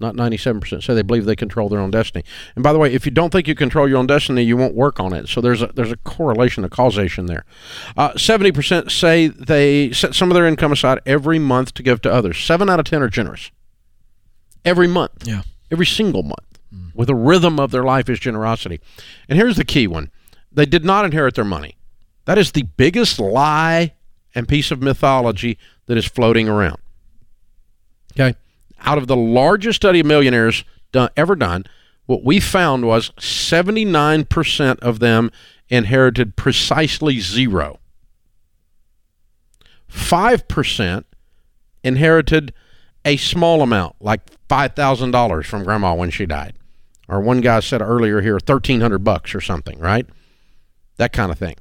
not 0.00 0.16
97% 0.16 0.82
say 0.82 0.94
they 0.94 1.02
believe 1.02 1.24
they 1.24 1.36
control 1.36 1.68
their 1.68 1.78
own 1.78 1.90
destiny. 1.90 2.24
And 2.56 2.64
by 2.64 2.72
the 2.72 2.78
way, 2.78 2.92
if 2.92 3.06
you 3.06 3.12
don't 3.12 3.30
think 3.30 3.46
you 3.46 3.54
control 3.54 3.88
your 3.88 3.98
own 3.98 4.06
destiny, 4.06 4.42
you 4.42 4.56
won't 4.56 4.74
work 4.74 4.98
on 4.98 5.12
it. 5.12 5.28
So 5.28 5.40
there's 5.40 5.62
a, 5.62 5.68
there's 5.68 5.92
a 5.92 5.96
correlation, 5.98 6.64
a 6.64 6.68
causation 6.68 7.26
there. 7.26 7.44
Uh, 7.96 8.10
70% 8.12 8.90
say 8.90 9.28
they 9.28 9.92
set 9.92 10.14
some 10.14 10.30
of 10.30 10.34
their 10.34 10.46
income 10.46 10.72
aside 10.72 11.00
every 11.06 11.38
month 11.38 11.74
to 11.74 11.82
give 11.82 12.02
to 12.02 12.12
others. 12.12 12.38
7 12.38 12.68
out 12.68 12.80
of 12.80 12.86
10 12.86 13.02
are 13.02 13.08
generous. 13.08 13.50
Every 14.64 14.88
month. 14.88 15.26
Yeah. 15.26 15.42
Every 15.70 15.86
single 15.86 16.22
month. 16.22 16.58
Mm. 16.74 16.94
With 16.94 17.08
a 17.08 17.14
rhythm 17.14 17.60
of 17.60 17.70
their 17.70 17.84
life 17.84 18.08
is 18.08 18.18
generosity. 18.18 18.80
And 19.28 19.38
here's 19.38 19.56
the 19.56 19.64
key 19.64 19.86
one. 19.86 20.10
They 20.50 20.66
did 20.66 20.84
not 20.84 21.04
inherit 21.04 21.34
their 21.34 21.44
money. 21.44 21.76
That 22.24 22.38
is 22.38 22.52
the 22.52 22.62
biggest 22.62 23.20
lie 23.20 23.94
and 24.34 24.48
piece 24.48 24.70
of 24.70 24.82
mythology 24.82 25.58
that 25.86 25.96
is 25.96 26.06
floating 26.06 26.48
around. 26.48 26.78
Okay? 28.12 28.36
Out 28.84 28.98
of 28.98 29.06
the 29.06 29.16
largest 29.16 29.76
study 29.76 30.00
of 30.00 30.06
millionaires 30.06 30.64
done, 30.92 31.10
ever 31.16 31.34
done, 31.34 31.64
what 32.06 32.24
we 32.24 32.38
found 32.38 32.86
was 32.86 33.10
79% 33.12 34.78
of 34.80 34.98
them 35.00 35.30
inherited 35.68 36.36
precisely 36.36 37.18
zero. 37.20 37.78
5% 39.90 41.04
inherited 41.82 42.52
a 43.04 43.16
small 43.16 43.62
amount, 43.62 43.96
like 44.00 44.20
$5,000 44.48 45.44
from 45.44 45.64
grandma 45.64 45.94
when 45.94 46.10
she 46.10 46.26
died. 46.26 46.54
Or 47.08 47.20
one 47.20 47.40
guy 47.40 47.60
said 47.60 47.82
earlier 47.82 48.20
here, 48.20 48.34
1300 48.34 48.98
bucks 49.04 49.34
or 49.34 49.40
something, 49.40 49.78
right? 49.78 50.06
That 50.96 51.12
kind 51.12 51.30
of 51.30 51.38
thing. 51.38 51.56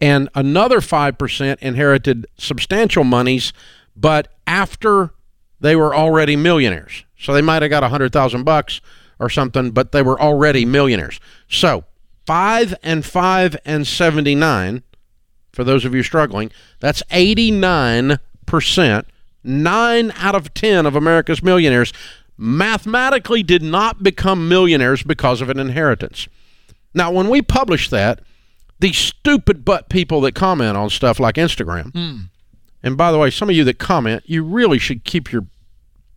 And 0.00 0.28
another 0.34 0.80
5% 0.80 1.58
inherited 1.58 2.26
substantial 2.38 3.04
monies, 3.04 3.52
but 3.94 4.28
after 4.46 5.12
they 5.60 5.76
were 5.76 5.94
already 5.94 6.36
millionaires. 6.36 7.04
So 7.18 7.32
they 7.32 7.42
might 7.42 7.62
have 7.62 7.70
got 7.70 7.82
a 7.82 7.88
hundred 7.88 8.12
thousand 8.12 8.44
bucks 8.44 8.80
or 9.18 9.28
something, 9.28 9.70
but 9.70 9.92
they 9.92 10.02
were 10.02 10.20
already 10.20 10.64
millionaires. 10.64 11.20
So 11.48 11.84
five 12.26 12.74
and 12.82 13.04
five 13.04 13.56
and 13.64 13.86
seventy 13.86 14.34
nine, 14.34 14.82
for 15.52 15.64
those 15.64 15.84
of 15.84 15.94
you 15.94 16.02
struggling, 16.02 16.50
that's 16.80 17.02
eighty 17.10 17.50
nine 17.50 18.18
percent. 18.46 19.06
Nine 19.42 20.12
out 20.16 20.34
of 20.34 20.52
ten 20.52 20.84
of 20.86 20.94
America's 20.94 21.42
millionaires 21.42 21.92
mathematically 22.36 23.42
did 23.42 23.62
not 23.62 24.02
become 24.02 24.48
millionaires 24.48 25.02
because 25.02 25.40
of 25.40 25.50
an 25.50 25.58
inheritance. 25.58 26.28
Now, 26.94 27.10
when 27.10 27.28
we 27.28 27.42
publish 27.42 27.90
that, 27.90 28.20
these 28.80 28.96
stupid 28.96 29.64
butt 29.64 29.88
people 29.90 30.22
that 30.22 30.34
comment 30.34 30.76
on 30.76 30.88
stuff 30.90 31.20
like 31.20 31.34
Instagram, 31.34 31.92
mm. 31.92 32.20
And 32.82 32.96
by 32.96 33.12
the 33.12 33.18
way, 33.18 33.30
some 33.30 33.50
of 33.50 33.56
you 33.56 33.64
that 33.64 33.78
comment, 33.78 34.22
you 34.26 34.42
really 34.42 34.78
should 34.78 35.04
keep 35.04 35.32
your 35.32 35.46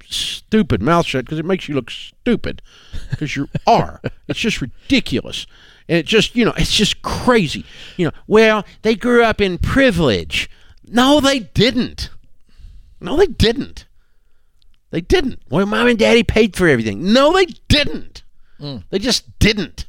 stupid 0.08 0.82
mouth 0.82 1.06
shut 1.06 1.26
because 1.26 1.40
it 1.40 1.46
makes 1.46 1.68
you 1.68 1.76
look 1.76 1.90
stupid 1.90 2.62
because 3.10 3.36
you 3.36 3.50
are. 3.68 4.02
it's 4.28 4.40
just 4.40 4.62
ridiculous. 4.62 5.46
And 5.90 5.98
it 5.98 6.06
just, 6.06 6.36
you 6.36 6.46
know, 6.46 6.54
it's 6.56 6.74
just 6.74 7.02
crazy. 7.02 7.66
You 7.98 8.08
know, 8.08 8.12
well, 8.28 8.66
they 8.84 8.96
grew 8.96 9.24
up 9.24 9.42
in 9.42 9.58
privilege. 9.58 10.50
No, 10.86 11.20
they 11.20 11.40
didn't. 11.40 12.10
No, 13.02 13.18
they 13.18 13.28
didn't. 13.28 13.86
They 14.92 15.02
didn't. 15.02 15.42
Well, 15.50 15.66
mom 15.66 15.88
and 15.88 16.00
daddy 16.00 16.24
paid 16.24 16.56
for 16.56 16.68
everything. 16.68 17.12
No, 17.12 17.34
they 17.34 17.48
didn't. 17.68 18.24
Mm. 18.60 18.84
They 18.92 19.00
just 19.00 19.38
didn't. 19.40 19.86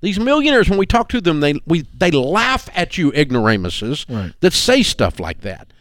These 0.00 0.18
millionaires, 0.20 0.68
when 0.68 0.78
we 0.78 0.86
talk 0.86 1.08
to 1.10 1.20
them, 1.20 1.40
they 1.40 1.54
we 1.64 1.82
they 1.96 2.10
laugh 2.10 2.68
at 2.74 2.98
you 2.98 3.12
ignoramuses 3.12 4.04
right. 4.08 4.32
that 4.40 4.52
say 4.52 4.82
stuff 4.82 5.20
like 5.20 5.40
that 5.42 5.72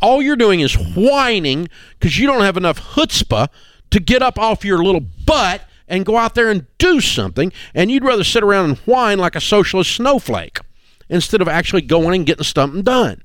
all 0.00 0.22
you're 0.22 0.36
doing 0.36 0.60
is 0.60 0.74
whining 0.74 1.68
because 1.98 2.18
you 2.18 2.26
don't 2.26 2.42
have 2.42 2.56
enough 2.56 2.94
chutzpah 2.94 3.48
to 3.90 4.00
get 4.00 4.22
up 4.22 4.38
off 4.38 4.64
your 4.64 4.82
little 4.82 5.00
butt 5.00 5.62
and 5.88 6.06
go 6.06 6.16
out 6.16 6.34
there 6.34 6.50
and 6.50 6.66
do 6.78 7.00
something. 7.00 7.52
And 7.74 7.90
you'd 7.90 8.04
rather 8.04 8.24
sit 8.24 8.42
around 8.42 8.64
and 8.66 8.78
whine 8.78 9.18
like 9.18 9.36
a 9.36 9.40
socialist 9.40 9.94
snowflake 9.94 10.60
instead 11.08 11.42
of 11.42 11.48
actually 11.48 11.82
going 11.82 12.14
and 12.14 12.26
getting 12.26 12.44
something 12.44 12.82
done. 12.82 13.22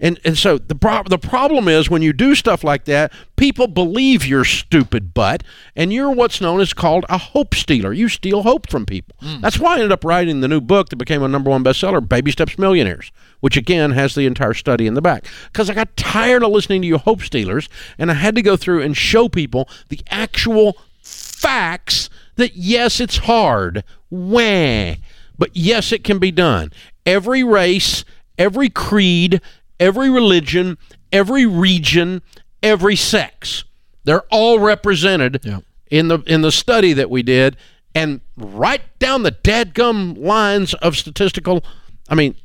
And 0.00 0.18
and 0.24 0.36
so 0.36 0.58
the 0.58 0.74
pro- 0.74 1.02
the 1.02 1.18
problem 1.18 1.68
is 1.68 1.90
when 1.90 2.02
you 2.02 2.12
do 2.12 2.34
stuff 2.34 2.64
like 2.64 2.86
that, 2.86 3.12
people 3.36 3.66
believe 3.66 4.26
you're 4.26 4.44
stupid 4.44 5.12
butt, 5.12 5.42
and 5.76 5.92
you're 5.92 6.10
what's 6.10 6.40
known 6.40 6.60
as 6.60 6.72
called 6.72 7.04
a 7.08 7.18
hope 7.18 7.54
stealer. 7.54 7.92
You 7.92 8.08
steal 8.08 8.42
hope 8.42 8.70
from 8.70 8.86
people. 8.86 9.14
Hmm. 9.20 9.40
That's 9.40 9.58
why 9.58 9.72
I 9.72 9.74
ended 9.74 9.92
up 9.92 10.04
writing 10.04 10.40
the 10.40 10.48
new 10.48 10.60
book 10.60 10.88
that 10.88 10.96
became 10.96 11.22
a 11.22 11.28
number 11.28 11.50
one 11.50 11.62
bestseller, 11.62 12.06
Baby 12.06 12.30
Steps 12.32 12.58
Millionaires, 12.58 13.12
which 13.40 13.56
again 13.56 13.90
has 13.92 14.14
the 14.14 14.26
entire 14.26 14.54
study 14.54 14.86
in 14.86 14.94
the 14.94 15.02
back. 15.02 15.26
Because 15.52 15.68
I 15.68 15.74
got 15.74 15.96
tired 15.96 16.42
of 16.42 16.50
listening 16.50 16.80
to 16.82 16.88
you 16.88 16.98
hope 16.98 17.20
stealers, 17.20 17.68
and 17.98 18.10
I 18.10 18.14
had 18.14 18.34
to 18.36 18.42
go 18.42 18.56
through 18.56 18.82
and 18.82 18.96
show 18.96 19.28
people 19.28 19.68
the 19.90 20.00
actual 20.08 20.78
facts 21.02 22.08
that 22.36 22.56
yes, 22.56 23.00
it's 23.00 23.18
hard. 23.18 23.84
Wah. 24.08 24.94
But 25.38 25.50
yes, 25.54 25.92
it 25.92 26.04
can 26.04 26.18
be 26.18 26.30
done. 26.30 26.72
Every 27.06 27.42
race, 27.42 28.04
every 28.38 28.68
creed, 28.68 29.40
every 29.80 30.08
religion, 30.10 30.78
every 31.10 31.46
region, 31.46 32.22
every 32.62 32.94
sex. 32.94 33.64
They're 34.04 34.22
all 34.30 34.60
represented 34.60 35.40
Yeah. 35.42 35.60
in 35.90 36.08
the 36.08 36.20
in 36.26 36.42
the 36.42 36.52
study 36.52 36.92
that 36.92 37.10
we 37.10 37.22
did 37.22 37.56
and 37.94 38.20
right 38.36 38.82
down 39.00 39.24
the 39.24 39.32
dadgum 39.32 40.16
lines 40.18 40.74
of 40.74 40.96
statistical 40.96 41.64
I 42.08 42.14
mean 42.14 42.36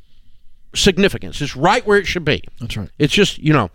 significance. 0.74 1.40
It's 1.40 1.56
right 1.56 1.86
where 1.86 1.98
it 1.98 2.06
should 2.06 2.24
be. 2.24 2.42
That's 2.60 2.76
right. 2.76 2.90
It's 2.98 3.12
just, 3.14 3.38
you 3.38 3.52
know, 3.52 3.70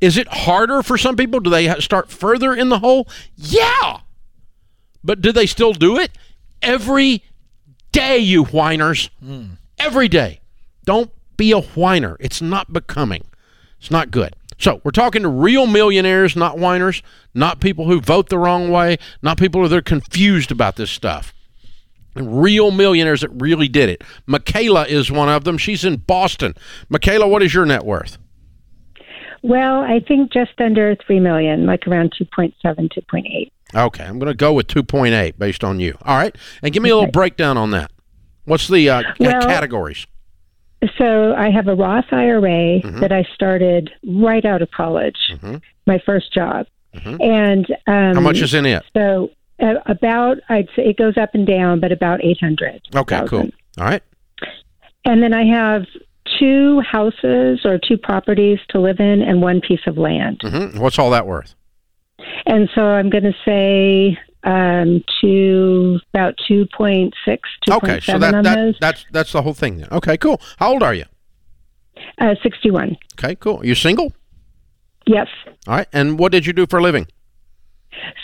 is 0.00 0.16
it 0.18 0.28
harder 0.28 0.82
for 0.82 0.98
some 0.98 1.16
people? 1.16 1.40
Do 1.40 1.48
they 1.50 1.68
start 1.80 2.10
further 2.10 2.52
in 2.54 2.68
the 2.68 2.80
hole? 2.80 3.08
Yeah. 3.36 4.00
But 5.04 5.20
do 5.22 5.32
they 5.32 5.46
still 5.46 5.72
do 5.72 5.98
it? 5.98 6.10
Every 6.60 7.22
day, 7.90 8.18
you 8.18 8.44
whiners. 8.44 9.08
Hmm. 9.24 9.44
Every 9.78 10.08
day. 10.08 10.40
Don't 10.84 11.10
be 11.42 11.50
a 11.50 11.60
whiner. 11.60 12.16
It's 12.20 12.40
not 12.40 12.72
becoming. 12.72 13.24
It's 13.80 13.90
not 13.90 14.12
good. 14.12 14.36
So 14.58 14.80
we're 14.84 14.92
talking 14.92 15.22
to 15.22 15.28
real 15.28 15.66
millionaires, 15.66 16.36
not 16.36 16.56
whiners, 16.56 17.02
not 17.34 17.58
people 17.58 17.86
who 17.86 18.00
vote 18.00 18.28
the 18.28 18.38
wrong 18.38 18.70
way, 18.70 18.96
not 19.22 19.38
people 19.38 19.68
that 19.68 19.76
are 19.76 19.82
confused 19.82 20.52
about 20.52 20.76
this 20.76 20.88
stuff. 20.88 21.34
Real 22.14 22.70
millionaires 22.70 23.22
that 23.22 23.30
really 23.30 23.66
did 23.66 23.88
it. 23.88 24.04
Michaela 24.24 24.86
is 24.86 25.10
one 25.10 25.28
of 25.28 25.42
them. 25.42 25.58
She's 25.58 25.84
in 25.84 25.96
Boston. 25.96 26.54
Michaela, 26.88 27.26
what 27.26 27.42
is 27.42 27.52
your 27.52 27.66
net 27.66 27.84
worth? 27.84 28.18
Well, 29.42 29.80
I 29.80 29.98
think 30.06 30.32
just 30.32 30.52
under 30.60 30.94
three 31.04 31.18
million, 31.18 31.66
like 31.66 31.88
around 31.88 32.12
2.7, 32.20 32.54
2.8. 32.64 33.50
Okay, 33.74 34.04
I'm 34.04 34.20
going 34.20 34.30
to 34.30 34.36
go 34.36 34.52
with 34.52 34.68
2.8 34.68 35.38
based 35.38 35.64
on 35.64 35.80
you. 35.80 35.98
All 36.04 36.16
right, 36.16 36.36
and 36.62 36.72
give 36.72 36.84
me 36.84 36.90
a 36.90 36.94
little 36.94 37.08
Okay. 37.08 37.10
breakdown 37.10 37.56
on 37.56 37.72
that. 37.72 37.90
What's 38.44 38.68
the 38.68 38.88
uh, 38.88 39.02
Well- 39.18 39.40
categories? 39.42 40.06
So 40.98 41.34
I 41.34 41.50
have 41.50 41.68
a 41.68 41.74
Roth 41.74 42.06
IRA 42.12 42.80
Mm-hmm. 42.82 43.00
that 43.00 43.12
I 43.12 43.24
started 43.34 43.90
right 44.06 44.44
out 44.44 44.62
of 44.62 44.70
college, 44.70 45.16
my 45.86 45.98
first 46.04 46.32
job, 46.32 46.66
and 46.92 47.66
um, 47.70 47.76
Mm-hmm. 47.86 48.14
How 48.14 48.20
much 48.20 48.40
is 48.40 48.54
in 48.54 48.66
it? 48.66 48.82
so 48.96 49.30
uh, 49.60 49.74
about 49.86 50.38
I'd 50.48 50.68
say 50.74 50.86
it 50.86 50.96
goes 50.96 51.16
up 51.16 51.34
and 51.34 51.46
down, 51.46 51.78
but 51.80 51.92
about 51.92 52.24
eight 52.24 52.38
hundred. 52.40 52.80
Okay, 52.94 53.22
cool. 53.28 53.48
All 53.78 53.84
right. 53.84 54.02
And 55.04 55.22
then 55.22 55.32
I 55.34 55.44
have 55.44 55.82
two 56.38 56.80
houses 56.80 57.60
or 57.64 57.78
two 57.78 57.96
properties 57.98 58.58
to 58.70 58.80
live 58.80 59.00
in 59.00 59.20
and 59.22 59.42
one 59.42 59.60
piece 59.60 59.80
of 59.86 59.98
land. 59.98 60.40
hmm 60.42 60.78
What's 60.78 60.98
all 60.98 61.10
that 61.10 61.26
worth? 61.26 61.54
And 62.46 62.68
so 62.74 62.82
I'm 62.82 63.10
going 63.10 63.24
to 63.24 63.34
say 63.44 64.18
um, 64.44 65.02
to 65.20 65.98
about 66.12 66.34
2.6, 66.50 67.12
2.7 67.26 67.76
Okay, 67.76 68.00
so 68.00 68.18
that, 68.18 68.34
on 68.34 68.44
that 68.44 68.54
those. 68.56 68.76
that's 68.80 69.04
that's 69.12 69.32
the 69.32 69.42
whole 69.42 69.54
thing 69.54 69.78
then. 69.78 69.88
Okay, 69.92 70.16
cool. 70.16 70.40
How 70.58 70.72
old 70.72 70.82
are 70.82 70.94
you? 70.94 71.04
Uh, 72.18 72.34
61. 72.42 72.96
Okay, 73.18 73.34
cool. 73.36 73.64
You 73.64 73.74
single? 73.74 74.12
Yes. 75.06 75.28
All 75.66 75.76
right. 75.76 75.88
And 75.92 76.18
what 76.18 76.32
did 76.32 76.46
you 76.46 76.52
do 76.52 76.66
for 76.66 76.78
a 76.78 76.82
living? 76.82 77.06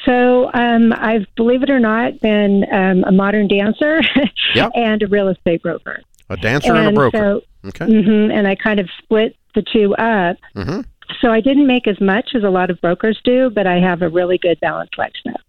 So 0.04 0.50
um, 0.54 0.92
I've, 0.96 1.26
believe 1.37 1.62
it 1.62 1.70
or 1.70 1.78
not, 1.78 2.20
been 2.20 2.64
um, 2.72 3.04
a 3.04 3.12
modern 3.12 3.48
dancer 3.48 4.00
Yep. 4.54 4.72
and 4.74 5.02
a 5.02 5.07
real 5.07 5.28
estate 5.28 5.62
broker. 5.62 6.00
A 6.31 6.37
dancer 6.37 6.74
and, 6.74 6.88
a 6.88 6.92
broker. 6.92 7.40
So, 7.64 7.68
okay. 7.68 7.87
hmm 7.87 8.31
and 8.31 8.46
I 8.48 8.54
kind 8.54 8.81
of 8.81 8.88
split 9.02 9.37
the 9.54 9.62
two 9.62 9.94
up. 9.96 10.37
hmm 10.54 10.81
So 11.20 11.31
I 11.31 11.40
didn't 11.40 11.66
make 11.66 11.87
as 11.87 12.00
much 12.00 12.31
as 12.35 12.42
a 12.44 12.50
lot 12.50 12.70
of 12.70 12.81
brokers 12.81 13.20
do, 13.24 13.50
but 13.50 13.66
I 13.66 13.78
have 13.81 14.02
a 14.02 14.09
really 14.09 14.38
good 14.38 14.59
balanced 14.61 14.96
lifestyle. 14.98 15.40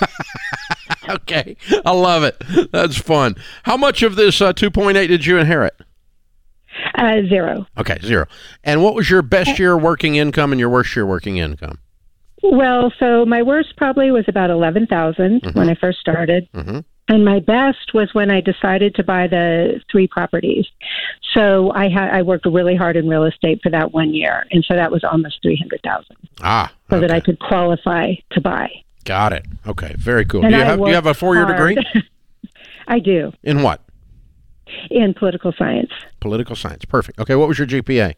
Okay. 1.08 1.56
I 1.84 1.92
love 1.92 2.24
it. 2.24 2.36
That's 2.72 2.96
fun. 2.96 3.36
How 3.62 3.76
much 3.76 4.02
of 4.02 4.16
this 4.16 4.40
uh, 4.40 4.52
2.8 4.52 4.92
did 5.06 5.24
you 5.24 5.38
inherit? 5.38 5.74
Uh, 6.96 7.22
zero. 7.28 7.64
Okay, 7.78 7.98
zero. 8.02 8.26
And 8.64 8.82
what 8.82 8.96
was 8.96 9.08
your 9.08 9.22
best 9.22 9.56
year 9.58 9.76
working 9.78 10.16
income 10.16 10.50
and 10.52 10.58
your 10.58 10.68
worst 10.68 10.96
year 10.96 11.06
working 11.06 11.36
income? 11.36 11.78
Well, 12.42 12.92
so 12.98 13.24
my 13.24 13.42
worst 13.42 13.76
probably 13.76 14.10
was 14.10 14.24
about 14.26 14.50
11,000 14.50 15.42
when 15.54 15.70
I 15.70 15.74
first 15.76 16.00
started. 16.00 16.48
Mhm. 16.52 16.84
And 17.08 17.24
my 17.24 17.38
best 17.38 17.94
was 17.94 18.12
when 18.12 18.32
I 18.32 18.40
decided 18.40 18.96
to 18.96 19.04
buy 19.04 19.28
the 19.28 19.80
three 19.90 20.08
properties. 20.08 20.66
So 21.34 21.70
I 21.72 21.88
had 21.88 22.10
I 22.10 22.22
worked 22.22 22.46
really 22.46 22.74
hard 22.74 22.96
in 22.96 23.08
real 23.08 23.22
estate 23.24 23.60
for 23.62 23.70
that 23.70 23.92
one 23.92 24.12
year, 24.12 24.44
and 24.50 24.64
so 24.66 24.74
that 24.74 24.90
was 24.90 25.04
almost 25.04 25.40
three 25.40 25.56
hundred 25.56 25.82
thousand, 25.84 26.16
Ah, 26.42 26.72
so 26.90 26.98
that. 26.98 27.12
I 27.12 27.20
could 27.20 27.38
qualify 27.38 28.14
to 28.32 28.40
buy. 28.40 28.68
Got 29.06 29.32
it. 29.32 29.46
Okay, 29.66 29.94
very 29.96 30.24
cool. 30.24 30.44
And 30.44 30.50
do 30.52 30.56
you 30.56 30.62
I 30.62 30.66
have 30.66 30.78
do 30.78 30.88
you 30.88 30.94
have 30.94 31.06
a 31.06 31.14
four 31.14 31.34
year 31.34 31.46
degree 31.46 31.76
I 32.88 32.98
do 32.98 33.32
in 33.42 33.62
what? 33.62 33.80
in 34.90 35.14
political 35.14 35.52
science. 35.52 35.90
Political 36.20 36.56
science. 36.56 36.84
Perfect. 36.84 37.18
Okay, 37.20 37.34
what 37.34 37.48
was 37.48 37.58
your 37.58 37.66
GPA? 37.66 38.14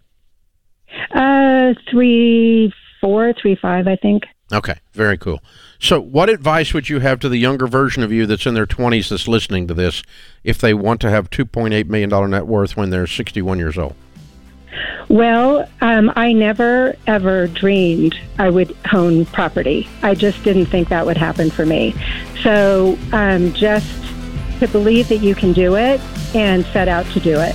Uh, 1.14 1.74
three 1.90 2.72
four, 3.00 3.32
three 3.40 3.54
five, 3.54 3.86
I 3.86 3.96
think. 3.96 4.24
Okay, 4.52 4.76
very 4.92 5.18
cool. 5.18 5.42
So, 5.78 6.00
what 6.00 6.30
advice 6.30 6.72
would 6.72 6.88
you 6.88 7.00
have 7.00 7.20
to 7.20 7.28
the 7.28 7.36
younger 7.36 7.66
version 7.66 8.02
of 8.02 8.10
you 8.10 8.24
that's 8.24 8.46
in 8.46 8.54
their 8.54 8.66
20s 8.66 9.10
that's 9.10 9.28
listening 9.28 9.68
to 9.68 9.74
this 9.74 10.02
if 10.42 10.58
they 10.58 10.72
want 10.72 11.02
to 11.02 11.10
have 11.10 11.28
2.8 11.28 11.86
million 11.86 12.08
dollar 12.08 12.26
net 12.28 12.46
worth 12.46 12.76
when 12.76 12.88
they're 12.88 13.06
61 13.06 13.58
years 13.58 13.76
old? 13.76 13.94
Well, 15.08 15.68
um, 15.80 16.12
I 16.16 16.32
never 16.32 16.94
ever 17.06 17.46
dreamed 17.46 18.18
I 18.38 18.50
would 18.50 18.76
own 18.92 19.24
property. 19.26 19.88
I 20.02 20.14
just 20.14 20.42
didn't 20.44 20.66
think 20.66 20.88
that 20.90 21.06
would 21.06 21.16
happen 21.16 21.50
for 21.50 21.64
me. 21.64 21.94
So, 22.42 22.98
um, 23.12 23.52
just 23.54 23.90
to 24.60 24.68
believe 24.68 25.08
that 25.08 25.18
you 25.18 25.34
can 25.34 25.52
do 25.52 25.76
it 25.76 26.00
and 26.34 26.64
set 26.66 26.88
out 26.88 27.06
to 27.12 27.20
do 27.20 27.38
it. 27.40 27.54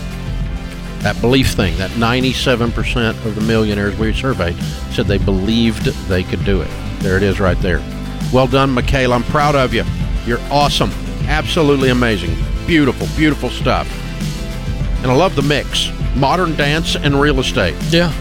That 1.01 1.19
belief 1.19 1.49
thing, 1.49 1.77
that 1.77 1.91
97% 1.91 3.25
of 3.25 3.35
the 3.35 3.41
millionaires 3.41 3.97
we 3.97 4.13
surveyed 4.13 4.55
said 4.91 5.05
they 5.05 5.17
believed 5.17 5.85
they 6.07 6.23
could 6.23 6.43
do 6.45 6.61
it. 6.61 6.69
There 6.99 7.17
it 7.17 7.23
is 7.23 7.39
right 7.39 7.59
there. 7.59 7.79
Well 8.33 8.47
done, 8.47 8.71
Michaela. 8.71 9.15
I'm 9.15 9.23
proud 9.23 9.53
of 9.55 9.73
you. 9.73 9.83
You're 10.25 10.39
awesome. 10.49 10.91
Absolutely 11.27 11.89
amazing. 11.89 12.35
Beautiful, 12.65 13.07
beautiful 13.17 13.49
stuff. 13.49 13.87
And 15.03 15.11
I 15.11 15.15
love 15.15 15.35
the 15.35 15.41
mix 15.41 15.91
modern 16.15 16.55
dance 16.55 16.95
and 16.95 17.19
real 17.19 17.39
estate. 17.39 17.75
Yeah. 17.89 18.11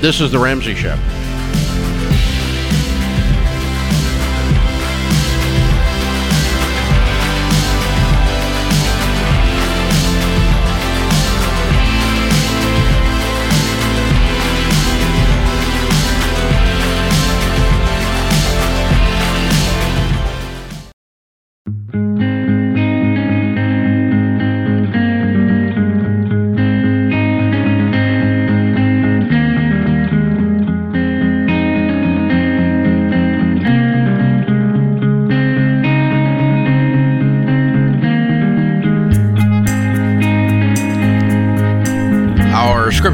This 0.00 0.20
is 0.20 0.30
The 0.32 0.38
Ramsey 0.38 0.74
Show. 0.74 0.96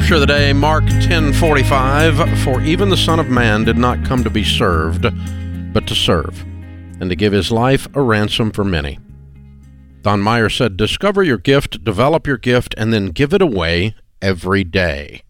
Scripture 0.03 0.21
of 0.21 0.27
the 0.27 0.37
day, 0.37 0.51
Mark 0.51 0.83
10:45, 0.83 2.37
for 2.43 2.61
even 2.61 2.89
the 2.89 2.97
son 2.97 3.21
of 3.21 3.29
man 3.29 3.63
did 3.63 3.77
not 3.77 4.03
come 4.03 4.21
to 4.21 4.29
be 4.29 4.43
served, 4.43 5.05
but 5.73 5.87
to 5.87 5.95
serve, 5.95 6.43
and 6.99 7.09
to 7.09 7.15
give 7.15 7.31
his 7.31 7.53
life 7.53 7.87
a 7.93 8.01
ransom 8.01 8.51
for 8.51 8.65
many. 8.65 8.99
Don 10.01 10.19
Meyer 10.19 10.49
said, 10.49 10.75
"Discover 10.75 11.23
your 11.23 11.37
gift, 11.37 11.85
develop 11.85 12.27
your 12.27 12.37
gift, 12.37 12.75
and 12.77 12.91
then 12.91 13.11
give 13.11 13.33
it 13.33 13.41
away 13.41 13.95
every 14.21 14.65
day." 14.65 15.21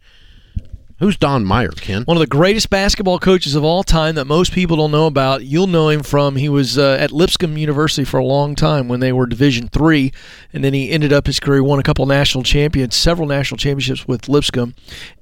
Who's 1.04 1.18
Don 1.18 1.44
Meyer, 1.44 1.72
Ken? 1.72 2.04
One 2.04 2.16
of 2.16 2.22
the 2.22 2.28
greatest 2.28 2.70
basketball 2.70 3.20
coaches 3.20 3.56
of 3.56 3.64
all 3.66 3.84
time 3.84 4.16
that 4.16 4.24
most 4.24 4.54
people 4.54 4.78
don't 4.78 4.92
know 4.92 5.06
about. 5.06 5.44
You'll 5.44 5.68
know 5.68 5.90
him 5.90 6.02
from 6.02 6.38
he 6.38 6.48
was 6.48 6.78
uh, 6.78 6.96
at 6.98 7.12
Lipscomb 7.12 7.58
University 7.58 8.06
for 8.06 8.22
a 8.22 8.24
long 8.24 8.56
time 8.56 8.88
when 8.88 9.02
they 9.02 9.12
were 9.12 9.26
Division 9.26 9.68
three, 9.68 10.14
and 10.54 10.64
then 10.64 10.74
he 10.74 10.92
ended 10.92 11.12
up 11.12 11.28
his 11.28 11.42
career 11.42 11.62
won 11.62 11.78
a 11.78 11.84
couple 11.84 12.06
national 12.06 12.46
champions, 12.46 12.96
several 12.96 13.28
national 13.28 13.58
championships 13.58 14.08
with 14.08 14.30
Lipscomb, 14.30 14.76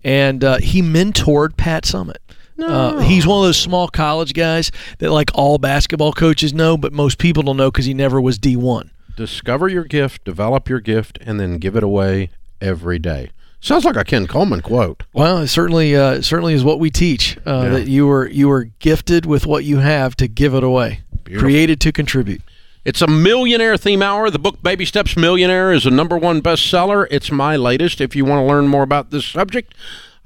and 0.03 0.43
uh, 0.43 0.59
he 0.59 0.83
mentored 0.83 1.57
Pat 1.57 1.85
Summitt. 1.85 2.17
Uh, 2.59 2.99
he's 2.99 3.25
one 3.25 3.39
of 3.39 3.45
those 3.45 3.57
small 3.57 3.87
college 3.87 4.35
guys 4.35 4.71
that 4.99 5.09
like 5.09 5.31
all 5.33 5.57
basketball 5.57 6.13
coaches 6.13 6.53
know, 6.53 6.77
but 6.77 6.93
most 6.93 7.17
people 7.17 7.41
don't 7.41 7.57
know 7.57 7.71
because 7.71 7.85
he 7.85 7.95
never 7.95 8.21
was 8.21 8.37
D 8.37 8.55
one. 8.55 8.91
Discover 9.17 9.69
your 9.69 9.85
gift, 9.85 10.25
develop 10.25 10.69
your 10.69 10.79
gift, 10.79 11.17
and 11.21 11.39
then 11.39 11.57
give 11.57 11.75
it 11.75 11.81
away 11.81 12.29
every 12.61 12.99
day. 12.99 13.31
Sounds 13.61 13.85
like 13.85 13.95
a 13.95 14.03
Ken 14.03 14.25
Coleman 14.27 14.61
quote. 14.61 15.03
Well, 15.13 15.37
it 15.37 15.47
certainly 15.47 15.95
uh, 15.95 16.21
certainly 16.21 16.53
is 16.55 16.63
what 16.63 16.79
we 16.79 16.89
teach. 16.89 17.37
Uh, 17.45 17.61
Yeah. 17.63 17.69
That 17.69 17.87
you 17.87 18.07
were 18.07 18.27
you 18.27 18.47
were 18.49 18.65
gifted 18.79 19.25
with 19.25 19.45
what 19.45 19.63
you 19.63 19.77
have 19.77 20.15
to 20.17 20.27
give 20.27 20.53
it 20.55 20.63
away, 20.63 21.01
Beautiful. 21.23 21.47
created 21.47 21.79
to 21.81 21.91
contribute. 21.91 22.41
It's 22.83 23.01
a 23.03 23.07
millionaire 23.07 23.77
theme 23.77 24.01
hour. 24.01 24.31
The 24.31 24.39
book 24.39 24.63
Baby 24.63 24.85
Steps 24.85 25.15
Millionaire 25.15 25.71
is 25.71 25.85
a 25.85 25.91
number 25.91 26.17
one 26.17 26.41
bestseller. 26.41 27.05
It's 27.11 27.31
my 27.31 27.55
latest. 27.55 28.01
If 28.01 28.15
you 28.15 28.25
want 28.25 28.41
to 28.41 28.45
learn 28.47 28.67
more 28.67 28.81
about 28.81 29.11
this 29.11 29.25
subject, 29.27 29.75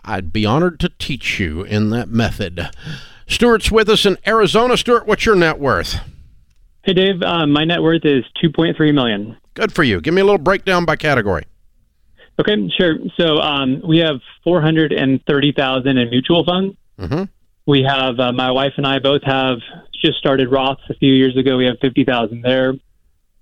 I'd 0.05 0.31
be 0.31 0.45
honored 0.45 0.79
to 0.79 0.89
teach 0.97 1.37
you 1.37 1.63
in 1.63 1.89
that 1.89 2.07
method. 2.07 2.69
Stuart's 3.27 3.69
with 3.69 3.89
us 3.89 4.05
in 4.05 4.17
Arizona. 4.25 4.77
Stuart, 4.77 5.05
what's 5.05 5.25
your 5.25 5.35
net 5.35 5.59
worth? 5.59 5.99
Hey, 6.83 6.93
Dave. 6.93 7.21
Uh, 7.21 7.45
my 7.47 7.65
net 7.65 7.81
worth 7.81 8.05
is 8.05 8.23
2.3 8.41 8.93
million. 8.93 9.35
Good 9.55 9.73
for 9.73 9.83
you. 9.83 9.99
Give 9.99 10.13
me 10.13 10.21
a 10.21 10.25
little 10.25 10.37
breakdown 10.37 10.85
by 10.85 10.95
category. 10.95 11.43
Okay, 12.39 12.69
sure. 12.77 12.97
So 13.17 13.39
um, 13.39 13.81
we 13.87 13.99
have 13.99 14.19
430,000 14.43 15.97
in 15.97 16.09
mutual 16.09 16.43
funds. 16.43 16.75
Mm-hmm. 16.99 17.23
We 17.65 17.83
have 17.83 18.19
uh, 18.19 18.33
my 18.33 18.51
wife 18.51 18.73
and 18.77 18.85
I 18.85 18.99
both 18.99 19.23
have 19.23 19.59
just 20.03 20.17
started 20.17 20.49
Roths 20.49 20.81
a 20.89 20.95
few 20.95 21.13
years 21.13 21.37
ago. 21.37 21.55
We 21.57 21.65
have 21.65 21.79
50,000 21.79 22.41
there. 22.41 22.73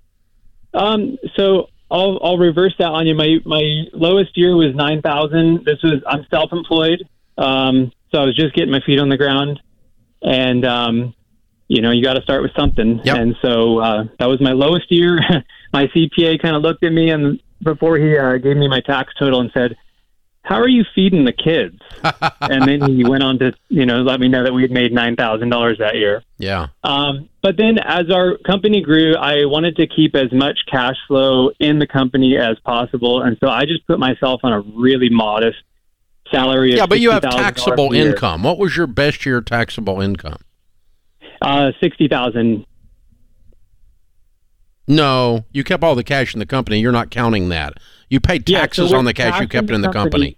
Um, 0.74 1.18
so 1.38 1.70
I'll 1.90 2.20
I'll 2.22 2.38
reverse 2.38 2.74
that 2.80 2.90
on 2.90 3.08
you. 3.08 3.16
My 3.16 3.38
my 3.46 3.62
lowest 3.94 4.38
year 4.38 4.56
was 4.56 4.76
nine 4.76 5.02
thousand. 5.02 5.64
This 5.64 5.82
was 5.82 6.04
I'm 6.06 6.26
self 6.30 6.52
employed. 6.52 7.08
Um, 7.38 7.94
so 8.12 8.22
I 8.22 8.26
was 8.26 8.36
just 8.36 8.54
getting 8.56 8.72
my 8.72 8.82
feet 8.82 9.00
on 9.00 9.08
the 9.08 9.16
ground, 9.16 9.62
and 10.22 10.66
um, 10.66 11.16
you 11.70 11.82
know 11.82 11.92
you 11.92 12.04
got 12.04 12.16
to 12.16 12.22
start 12.24 12.42
with 12.42 12.52
something. 12.58 13.00
Yep. 13.06 13.18
And 13.18 13.36
so 13.42 13.80
uh, 13.80 14.04
that 14.20 14.26
was 14.26 14.42
my 14.42 14.52
lowest 14.52 14.92
year. 14.92 15.18
my 15.74 15.88
CPA 15.88 16.42
kind 16.42 16.58
of 16.58 16.62
looked 16.62 16.84
at 16.84 16.92
me 16.92 17.12
and 17.12 17.42
before 17.64 17.98
he 17.98 18.18
uh, 18.18 18.38
gave 18.38 18.58
me 18.58 18.68
my 18.68 18.82
tax 18.82 19.14
total 19.18 19.40
and 19.40 19.50
said, 19.54 19.76
"How 20.46 20.62
are 20.62 20.68
you 20.68 20.86
feeding 20.94 21.26
the 21.26 21.34
kids?" 21.34 21.80
and 22.42 22.68
then 22.68 22.90
he 22.90 23.04
went 23.04 23.24
on 23.24 23.40
to 23.40 23.54
you 23.70 23.86
know 23.86 24.04
let 24.04 24.20
me 24.20 24.28
know 24.28 24.44
that 24.44 24.54
we 24.54 24.62
had 24.62 24.72
made 24.72 24.94
nine 24.94 25.16
thousand 25.16 25.50
dollars 25.50 25.78
that 25.80 25.96
year. 25.96 26.24
Yeah. 26.38 26.68
Um, 26.84 27.30
but 27.42 27.58
then 27.58 27.78
as 27.80 28.12
our 28.12 28.38
company 28.38 28.82
grew, 28.82 29.16
I 29.16 29.46
wanted 29.46 29.76
to 29.78 29.88
keep 29.88 30.16
as 30.16 30.32
much 30.32 30.60
cash 30.72 30.96
flow 31.08 31.52
in 31.60 31.80
the 31.80 31.88
company 31.88 32.38
as 32.38 32.58
possible. 32.60 33.22
And 33.22 33.38
so 33.40 33.50
I 33.50 33.66
just 33.66 33.86
put 33.88 34.00
myself 34.00 34.42
on 34.44 34.54
a 34.54 34.62
really 34.62 35.10
modest 35.10 35.58
salary. 36.32 36.74
Of 36.74 36.78
Yeah, 36.78 36.86
but 36.86 37.00
you 37.00 37.12
have 37.12 37.24
taxable 37.24 37.94
income. 37.94 38.44
What 38.44 38.58
was 38.58 38.76
your 38.78 38.88
best 38.88 39.26
year 39.26 39.42
taxable 39.42 40.02
income? 40.02 40.40
Uh, 41.42 41.72
60000 41.82 42.66
No, 44.88 45.46
you 45.52 45.64
kept 45.64 45.84
all 45.84 45.96
the 45.96 46.04
cash 46.04 46.34
in 46.34 46.40
the 46.40 46.46
company. 46.46 46.80
You're 46.80 46.92
not 46.92 47.10
counting 47.10 47.50
that. 47.50 47.74
You 48.10 48.20
paid 48.20 48.48
Yeah, 48.50 48.60
so 48.60 48.62
taxes 48.62 48.94
on 48.94 49.06
the 49.06 49.14
cash 49.14 49.42
you 49.42 49.48
kept 49.48 49.70
in 49.72 49.82
the 49.82 49.92
company. 49.92 50.38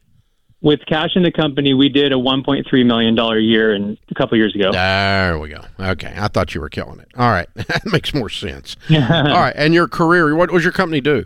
With 0.62 0.80
cash 0.88 1.12
in 1.16 1.22
the 1.22 1.32
company, 1.32 1.74
we 1.76 1.88
did 1.88 2.12
a 2.12 2.16
$1.3 2.16 2.86
million 2.86 3.16
year 3.44 3.76
in 3.76 3.98
a 4.10 4.16
couple 4.16 4.38
years 4.38 4.56
ago. 4.56 4.72
There 4.72 5.38
we 5.38 5.50
go. 5.50 5.62
Okay, 5.80 6.14
I 6.18 6.28
thought 6.30 6.56
you 6.56 6.62
were 6.62 6.70
killing 6.70 7.00
it. 7.00 7.10
All 7.16 7.30
right, 7.30 7.48
that 7.56 7.86
makes 7.86 8.14
more 8.14 8.30
sense. 8.30 8.76
all 8.90 8.98
right, 8.98 9.54
and 9.56 9.74
your 9.74 9.88
career. 9.88 10.34
What 10.36 10.52
was 10.52 10.64
your 10.64 10.74
company 10.74 11.02
do? 11.02 11.26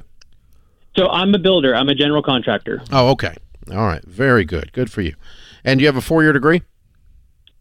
so 0.98 1.08
I'm 1.08 1.34
a 1.34 1.40
builder. 1.40 1.74
I'm 1.74 1.88
a 1.88 1.96
general 1.96 2.22
contractor. 2.22 2.82
Oh, 2.92 3.10
okay. 3.12 3.36
All 3.70 3.86
right, 3.86 4.04
very 4.04 4.44
good. 4.44 4.74
Good 4.74 4.92
for 4.92 5.02
you. 5.02 5.16
And 5.64 5.80
you 5.80 5.86
have 5.86 5.96
a 5.96 6.02
four-year 6.02 6.34
degree? 6.34 6.64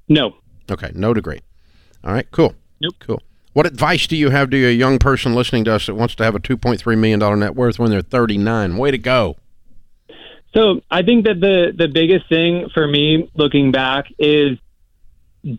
No. 0.09 0.35
Okay, 0.71 0.91
no 0.95 1.15
degree. 1.15 1.41
All 2.03 2.13
right, 2.13 2.29
cool. 2.33 2.55
Nope. 2.81 2.95
Cool. 2.99 3.23
What 3.53 3.67
advice 3.67 4.07
do 4.07 4.17
you 4.17 4.31
have 4.31 4.51
to 4.51 4.67
a 4.67 4.73
young 4.73 4.99
person 4.99 5.35
listening 5.35 5.65
to 5.65 5.75
us 5.75 5.87
that 5.87 5.95
wants 5.95 6.15
to 6.17 6.25
have 6.25 6.35
a 6.35 6.39
two 6.39 6.57
point 6.57 6.81
three 6.81 6.97
million 6.97 7.19
dollar 7.19 7.37
net 7.37 7.57
worth 7.57 7.79
when 7.79 7.91
they're 7.91 8.03
thirty 8.03 8.39
nine? 8.39 8.77
Way 8.77 8.93
to 8.93 8.99
go! 8.99 9.37
So 10.55 10.81
I 10.91 11.03
think 11.03 11.27
that 11.27 11.41
the 11.41 11.73
the 11.77 11.89
biggest 11.89 12.29
thing 12.29 12.69
for 12.73 12.87
me 12.87 13.31
looking 13.35 13.73
back 13.73 14.07
is 14.19 14.59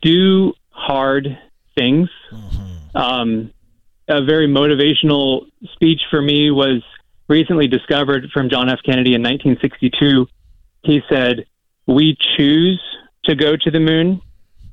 do 0.01 0.53
hard 0.69 1.37
things. 1.75 2.09
Um, 2.93 3.51
a 4.07 4.23
very 4.23 4.47
motivational 4.47 5.45
speech 5.73 6.01
for 6.09 6.21
me 6.21 6.51
was 6.51 6.83
recently 7.27 7.67
discovered 7.67 8.29
from 8.33 8.49
John 8.49 8.69
F. 8.69 8.79
Kennedy 8.85 9.13
in 9.15 9.21
1962. 9.21 10.27
He 10.83 11.01
said, 11.09 11.45
"We 11.87 12.17
choose 12.37 12.81
to 13.25 13.35
go 13.35 13.55
to 13.55 13.71
the 13.71 13.79
moon, 13.79 14.21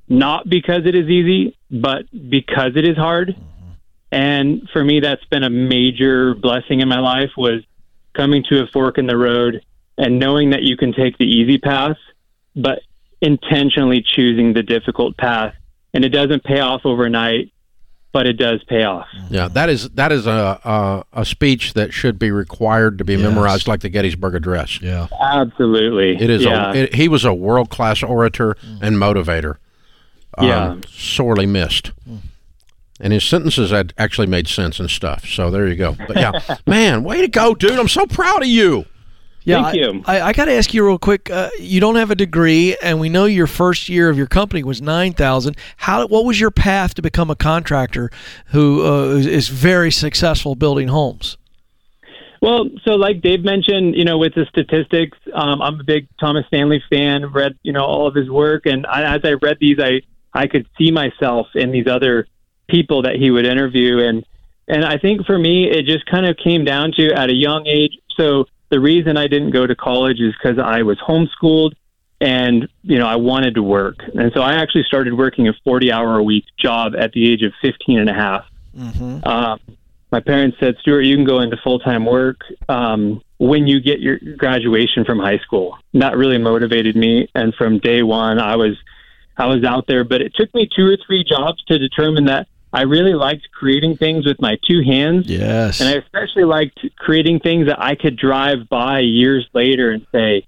not 0.09 0.49
because 0.49 0.87
it 0.87 0.95
is 0.95 1.09
easy, 1.09 1.57
but 1.71 2.05
because 2.31 2.73
it 2.77 2.87
is 2.87 2.97
hard." 2.97 3.37
And 4.11 4.69
for 4.73 4.83
me, 4.83 5.01
that's 5.01 5.25
been 5.27 5.45
a 5.45 5.51
major 5.51 6.35
blessing 6.35 6.81
in 6.81 6.89
my 6.89 6.99
life 7.01 7.31
was 7.37 7.63
coming 8.15 8.43
to 8.49 8.63
a 8.63 8.67
fork 8.69 8.97
in 8.99 9.07
the 9.07 9.17
road 9.17 9.61
and 9.99 10.19
knowing 10.19 10.51
that 10.51 10.63
you 10.63 10.77
can 10.77 10.93
take 10.95 11.19
the 11.19 11.27
easy 11.27 11.59
path, 11.59 11.97
but 12.57 12.81
intentionally 13.21 14.03
choosing 14.03 14.55
the 14.55 14.63
difficult 14.63 15.17
path. 15.17 15.55
And 15.93 16.05
it 16.05 16.09
doesn't 16.11 16.43
pay 16.45 16.61
off 16.61 16.83
overnight, 16.87 17.53
but 18.13 18.27
it 18.27 18.35
does 18.35 18.63
pay 18.65 18.85
off. 18.85 19.07
Yeah, 19.31 19.49
that 19.49 19.69
is 19.69 19.91
that 19.91 20.11
is 20.13 20.27
a 20.27 20.61
a, 20.65 21.05
a 21.21 21.25
speech 21.27 21.75
that 21.75 21.93
should 21.93 22.19
be 22.19 22.31
required 22.31 22.97
to 22.99 23.05
be 23.05 23.15
Yes. 23.15 23.23
memorized 23.23 23.69
like 23.69 23.81
the 23.81 23.89
Gettysburg 23.91 24.35
Address. 24.35 24.81
Yeah. 24.81 25.09
Absolutely. 25.21 26.17
It 26.23 26.31
is. 26.31 26.45
Yeah. 26.45 26.73
A, 26.73 26.75
it, 26.75 26.95
he 26.95 27.09
was 27.09 27.25
a 27.27 27.35
world 27.35 27.69
class 27.71 28.03
orator 28.03 28.57
and 28.81 28.97
motivator. 28.97 29.57
Um, 30.39 30.47
Yeah. 30.47 30.77
sorely 30.89 31.47
missed. 31.47 31.93
And 33.01 33.13
his 33.13 33.23
sentences 33.25 33.71
had 33.71 33.93
actually 33.97 34.27
made 34.27 34.49
sense 34.49 34.81
and 34.81 34.91
stuff. 34.91 35.25
So 35.27 35.51
there 35.53 35.69
you 35.69 35.77
go. 35.77 35.95
But 36.09 36.17
yeah, 36.17 36.33
man, 36.67 37.05
way 37.05 37.21
to 37.21 37.29
go, 37.29 37.55
dude! 37.55 37.79
I'm 37.79 37.87
so 37.89 38.07
proud 38.07 38.43
of 38.43 38.49
you. 38.49 38.87
Yeah, 39.45 39.63
Thank 39.63 39.67
I- 39.67 39.79
you. 39.79 40.03
I, 40.07 40.21
I 40.21 40.33
got 40.33 40.47
to 40.47 40.53
ask 40.53 40.75
you 40.75 40.85
real 40.85 40.99
quick. 40.99 41.31
Uh, 41.31 41.49
you 41.61 41.79
don't 41.81 41.95
have 41.95 42.11
a 42.11 42.17
degree, 42.17 42.77
and 42.83 42.99
we 42.99 43.09
know 43.09 43.25
your 43.25 43.47
first 43.47 43.89
year 43.89 44.11
of 44.11 44.19
your 44.19 44.27
company 44.27 44.65
was 44.65 44.83
nine 44.83 45.13
thousand. 45.13 45.57
How? 45.77 46.09
What 46.09 46.25
was 46.25 46.41
your 46.41 46.51
path 46.51 46.95
to 46.95 47.03
become 47.03 47.31
a 47.31 47.37
contractor 47.37 48.11
who 48.47 48.85
uh, 48.85 49.15
is, 49.17 49.27
is 49.27 49.49
very 49.49 49.93
successful 49.93 50.57
building 50.57 50.89
homes? 50.89 51.37
Well, 52.43 52.69
so 52.85 52.93
like 52.93 53.21
Dave 53.21 53.43
mentioned, 53.45 53.95
you 53.97 54.05
know, 54.05 54.19
with 54.19 54.35
the 54.35 54.45
statistics, 54.49 55.19
um, 55.35 55.61
I'm 55.63 55.81
a 55.81 55.85
big 55.85 56.07
Thomas 56.21 56.45
Stanley 56.49 56.83
fan. 56.91 57.33
Read, 57.33 57.57
you 57.63 57.73
know, 57.73 57.85
all 57.85 58.07
of 58.09 58.15
his 58.17 58.29
work, 58.29 58.67
and 58.67 58.87
I, 58.87 59.15
as 59.17 59.21
I 59.25 59.33
read 59.35 59.59
these, 59.61 59.79
I 59.81 60.03
I 60.33 60.47
could 60.47 60.67
see 60.79 60.91
myself 60.91 61.49
in 61.55 61.71
these 61.71 61.87
other 61.87 62.27
people 62.69 63.03
that 63.03 63.17
he 63.17 63.31
would 63.31 63.47
interview, 63.47 63.99
and 64.01 64.25
and 64.67 64.85
I 64.85 64.99
think 64.99 65.25
for 65.25 65.39
me, 65.39 65.71
it 65.71 65.87
just 65.87 66.07
kind 66.07 66.27
of 66.27 66.37
came 66.37 66.65
down 66.65 66.93
to 66.93 67.13
at 67.13 67.31
a 67.31 67.35
young 67.35 67.67
age. 67.67 67.99
So 68.17 68.45
the 68.69 68.81
reason 68.81 69.17
I 69.17 69.27
didn't 69.27 69.51
go 69.51 69.67
to 69.67 69.75
college 69.75 70.21
is 70.21 70.35
because 70.41 70.59
I 70.59 70.83
was 70.83 70.99
homeschooled, 70.99 71.73
and 72.21 72.69
you 72.83 72.99
know, 72.99 73.07
I 73.07 73.17
wanted 73.17 73.55
to 73.55 73.63
work, 73.63 73.97
and 74.15 74.31
so 74.35 74.43
I 74.43 74.55
actually 74.55 74.85
started 74.85 75.15
working 75.15 75.49
a 75.49 75.53
40 75.65 75.93
hour 75.93 76.19
a 76.19 76.23
week 76.23 76.45
job 76.59 76.93
at 76.99 77.13
the 77.13 77.31
age 77.31 77.43
of 77.43 77.53
15 77.63 77.99
and 77.99 78.11
a 78.11 78.15
half. 78.15 78.45
Um, 79.27 79.61
my 80.11 80.21
parents 80.21 80.57
said, 80.59 80.77
Stuart, 80.81 81.03
you 81.03 81.17
can 81.17 81.27
go 81.27 81.41
into 81.41 81.57
full 81.63 81.79
time 81.79 82.07
work 82.07 82.41
um, 82.69 83.21
when 83.39 83.67
you 83.67 83.81
get 83.81 84.01
your 84.01 84.19
graduation 84.37 85.05
from 85.05 85.19
high 85.19 85.39
school. 85.39 85.77
And 85.93 86.03
that 86.03 86.17
really 86.17 86.39
motivated 86.39 86.97
me, 86.97 87.29
and 87.35 87.55
from 87.55 87.79
day 87.79 88.03
one, 88.03 88.39
I 88.39 88.57
was 88.57 88.77
I 89.39 89.47
was 89.47 89.65
out 89.65 89.87
there. 89.87 90.05
But 90.05 90.21
it 90.21 90.35
took 90.35 90.53
me 90.55 90.69
two 90.75 90.87
or 90.87 90.97
three 91.07 91.25
jobs 91.25 91.63
to 91.65 91.79
determine 91.79 92.25
that 92.27 92.49
I 92.73 92.83
really 92.83 93.15
liked 93.15 93.49
creating 93.53 93.97
things 93.97 94.27
with 94.27 94.41
my 94.41 94.59
two 94.69 94.83
hands, 94.83 95.27
Yes. 95.31 95.81
and 95.81 95.89
I 95.89 95.93
especially 95.93 96.45
liked 96.45 96.79
creating 96.99 97.41
things 97.41 97.67
that 97.67 97.81
I 97.83 97.95
could 97.95 98.17
drive 98.17 98.69
by 98.69 99.01
years 99.01 99.47
later 99.55 99.91
and 99.91 100.07
say, 100.13 100.45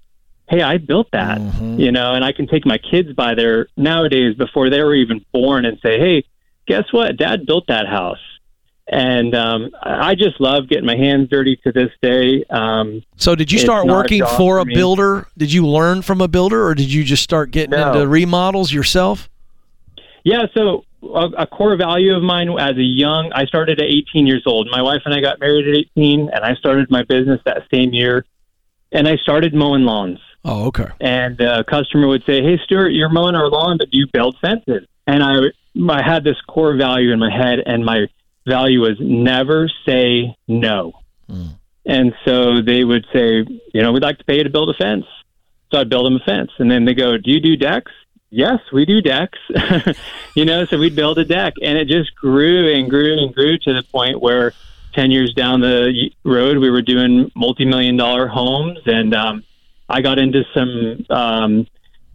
hey, 0.47 0.61
I 0.61 0.77
built 0.77 1.07
that, 1.13 1.39
Mhm. 1.39 1.79
you 1.79 1.91
know, 1.91 2.13
and 2.13 2.23
I 2.23 2.31
can 2.31 2.45
take 2.45 2.63
my 2.65 2.77
kids 2.77 3.13
by 3.13 3.33
there 3.33 3.67
nowadays 3.75 4.35
before 4.35 4.69
they 4.69 4.83
were 4.83 4.93
even 4.93 5.25
born 5.33 5.65
and 5.65 5.79
say, 5.81 5.97
hey, 5.97 6.23
guess 6.67 6.83
what? 6.91 7.17
Dad 7.17 7.45
built 7.47 7.65
that 7.67 7.87
house. 7.87 8.19
And 8.93 9.33
um, 9.33 9.71
I 9.81 10.15
just 10.15 10.41
love 10.41 10.67
getting 10.67 10.85
my 10.85 10.97
hands 10.97 11.29
dirty 11.29 11.55
to 11.63 11.71
this 11.71 11.89
day. 12.01 12.43
Um, 12.49 13.01
So 13.15 13.35
did 13.35 13.49
you 13.49 13.57
start 13.57 13.87
a 13.87 13.91
working 13.91 14.19
for 14.37 14.57
a 14.57 14.61
for 14.63 14.65
me. 14.65 14.75
builder? 14.75 15.27
Did 15.37 15.53
you 15.53 15.65
learn 15.65 16.01
from 16.01 16.19
a 16.19 16.27
builder, 16.27 16.67
or 16.67 16.75
did 16.75 16.91
you 16.91 17.05
just 17.05 17.23
start 17.23 17.51
getting 17.51 17.71
No. 17.71 17.93
into 17.93 18.07
remodels 18.07 18.73
yourself? 18.73 19.29
Yeah, 20.25 20.41
so 20.53 20.83
a, 21.03 21.29
a 21.37 21.47
core 21.47 21.77
value 21.77 22.13
of 22.15 22.21
mine 22.21 22.49
as 22.59 22.75
a 22.75 22.83
young, 22.83 23.31
I 23.33 23.45
started 23.45 23.79
at 23.79 23.85
18 23.87 24.27
years 24.27 24.43
old. 24.45 24.67
My 24.69 24.81
wife 24.81 25.01
and 25.05 25.15
I 25.15 25.21
got 25.21 25.39
married 25.39 25.67
at 25.69 25.73
18, 25.97 26.29
and 26.33 26.43
I 26.43 26.53
started 26.55 26.91
my 26.91 27.03
business 27.03 27.39
that 27.45 27.63
same 27.73 27.93
year. 27.93 28.25
And 28.91 29.07
I 29.07 29.15
started 29.15 29.53
mowing 29.53 29.83
lawns. 29.83 30.19
Oh, 30.43 30.65
okay. 30.65 30.87
And 30.99 31.39
a 31.39 31.63
customer 31.63 32.07
would 32.09 32.25
say, 32.25 32.43
"Hey, 32.43 32.59
Stuart, 32.65 32.89
you're 32.89 33.07
mowing 33.09 33.35
our 33.35 33.47
lawn, 33.47 33.77
but 33.77 33.89
do 33.89 33.97
you 33.97 34.07
build 34.11 34.35
fences?" 34.41 34.85
And 35.07 35.23
I, 35.23 35.37
I 35.89 36.03
had 36.03 36.25
this 36.25 36.35
core 36.49 36.75
value 36.75 37.13
in 37.13 37.19
my 37.19 37.31
head, 37.31 37.59
and 37.65 37.85
my 37.85 38.07
value 38.45 38.81
was 38.81 38.97
never 38.99 39.69
say 39.85 40.35
no. 40.47 40.93
And 41.85 42.13
so 42.25 42.61
they 42.61 42.83
would 42.83 43.05
say, 43.11 43.45
"You 43.73 43.81
know, 43.81 43.91
we'd 43.91 44.03
like 44.03 44.19
to 44.19 44.23
pay 44.23 44.37
you 44.37 44.43
to 44.43 44.49
build 44.49 44.69
a 44.69 44.73
fence." 44.73 45.05
So 45.71 45.79
I'd 45.79 45.89
build 45.89 46.05
them 46.05 46.15
a 46.17 46.19
fence, 46.19 46.51
and 46.59 46.69
then 46.69 46.85
they 46.85 46.93
go, 46.93 47.17
"Do 47.17 47.31
you 47.31 47.39
do 47.39 47.55
decks?" 47.55 47.91
Yes, 48.29 48.59
we 48.71 48.85
do 48.85 49.01
decks. 49.01 49.39
you 50.35 50.45
know, 50.45 50.65
so 50.65 50.77
we'd 50.77 50.95
build 50.95 51.17
a 51.17 51.25
deck, 51.25 51.53
and 51.61 51.77
it 51.77 51.87
just 51.87 52.15
grew 52.15 52.73
and 52.73 52.89
grew 52.89 53.17
and 53.17 53.33
grew 53.33 53.57
to 53.57 53.73
the 53.73 53.83
point 53.83 54.21
where 54.21 54.53
ten 54.93 55.11
years 55.11 55.33
down 55.33 55.61
the 55.61 56.11
road, 56.23 56.57
we 56.57 56.69
were 56.69 56.81
doing 56.81 57.31
multi-million 57.35 57.97
dollar 57.97 58.27
homes, 58.27 58.79
and 58.85 59.13
um, 59.13 59.43
I 59.89 60.01
got 60.01 60.19
into 60.19 60.43
some 60.53 61.05
um, 61.09 61.67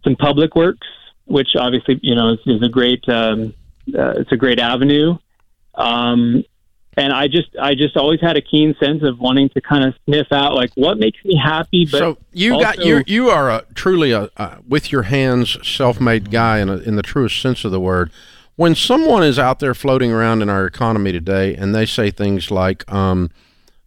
some 0.03 0.15
public 0.15 0.55
works, 0.55 0.87
which 1.25 1.49
obviously 1.55 1.99
you 2.01 2.15
know 2.15 2.33
is, 2.33 2.39
is 2.45 2.63
a 2.63 2.69
great 2.69 3.07
um, 3.09 3.53
uh, 3.97 4.11
it's 4.17 4.31
a 4.31 4.37
great 4.37 4.59
avenue. 4.59 5.17
Um, 5.77 6.43
and 6.97 7.13
I 7.13 7.27
just 7.27 7.55
I 7.61 7.75
just 7.75 7.95
always 7.95 8.19
had 8.19 8.37
a 8.37 8.41
keen 8.41 8.75
sense 8.79 9.03
of 9.03 9.19
wanting 9.19 9.49
to 9.49 9.61
kind 9.61 9.85
of 9.85 9.93
sniff 10.05 10.31
out 10.31 10.55
like 10.55 10.71
what 10.75 10.97
makes 10.97 11.23
me 11.23 11.39
happy. 11.41 11.87
But 11.89 11.99
so 11.99 12.17
you 12.33 12.59
got 12.59 12.83
you 12.83 13.03
you 13.05 13.29
are 13.29 13.49
a 13.51 13.63
truly 13.75 14.11
a, 14.11 14.29
a 14.35 14.57
with 14.67 14.91
your 14.91 15.03
hands 15.03 15.57
self-made 15.65 16.31
guy 16.31 16.59
in 16.59 16.69
a, 16.69 16.77
in 16.77 16.95
the 16.95 17.03
truest 17.03 17.39
sense 17.39 17.63
of 17.63 17.71
the 17.71 17.79
word. 17.79 18.11
When 18.55 18.73
someone 18.73 19.21
is 19.21 19.37
out 19.37 19.59
there 19.59 19.75
floating 19.75 20.11
around 20.11 20.41
in 20.41 20.49
our 20.49 20.65
economy 20.65 21.11
today 21.11 21.55
and 21.55 21.75
they 21.75 21.85
say 21.85 22.09
things 22.09 22.49
like, 22.49 22.91
um, 22.91 23.29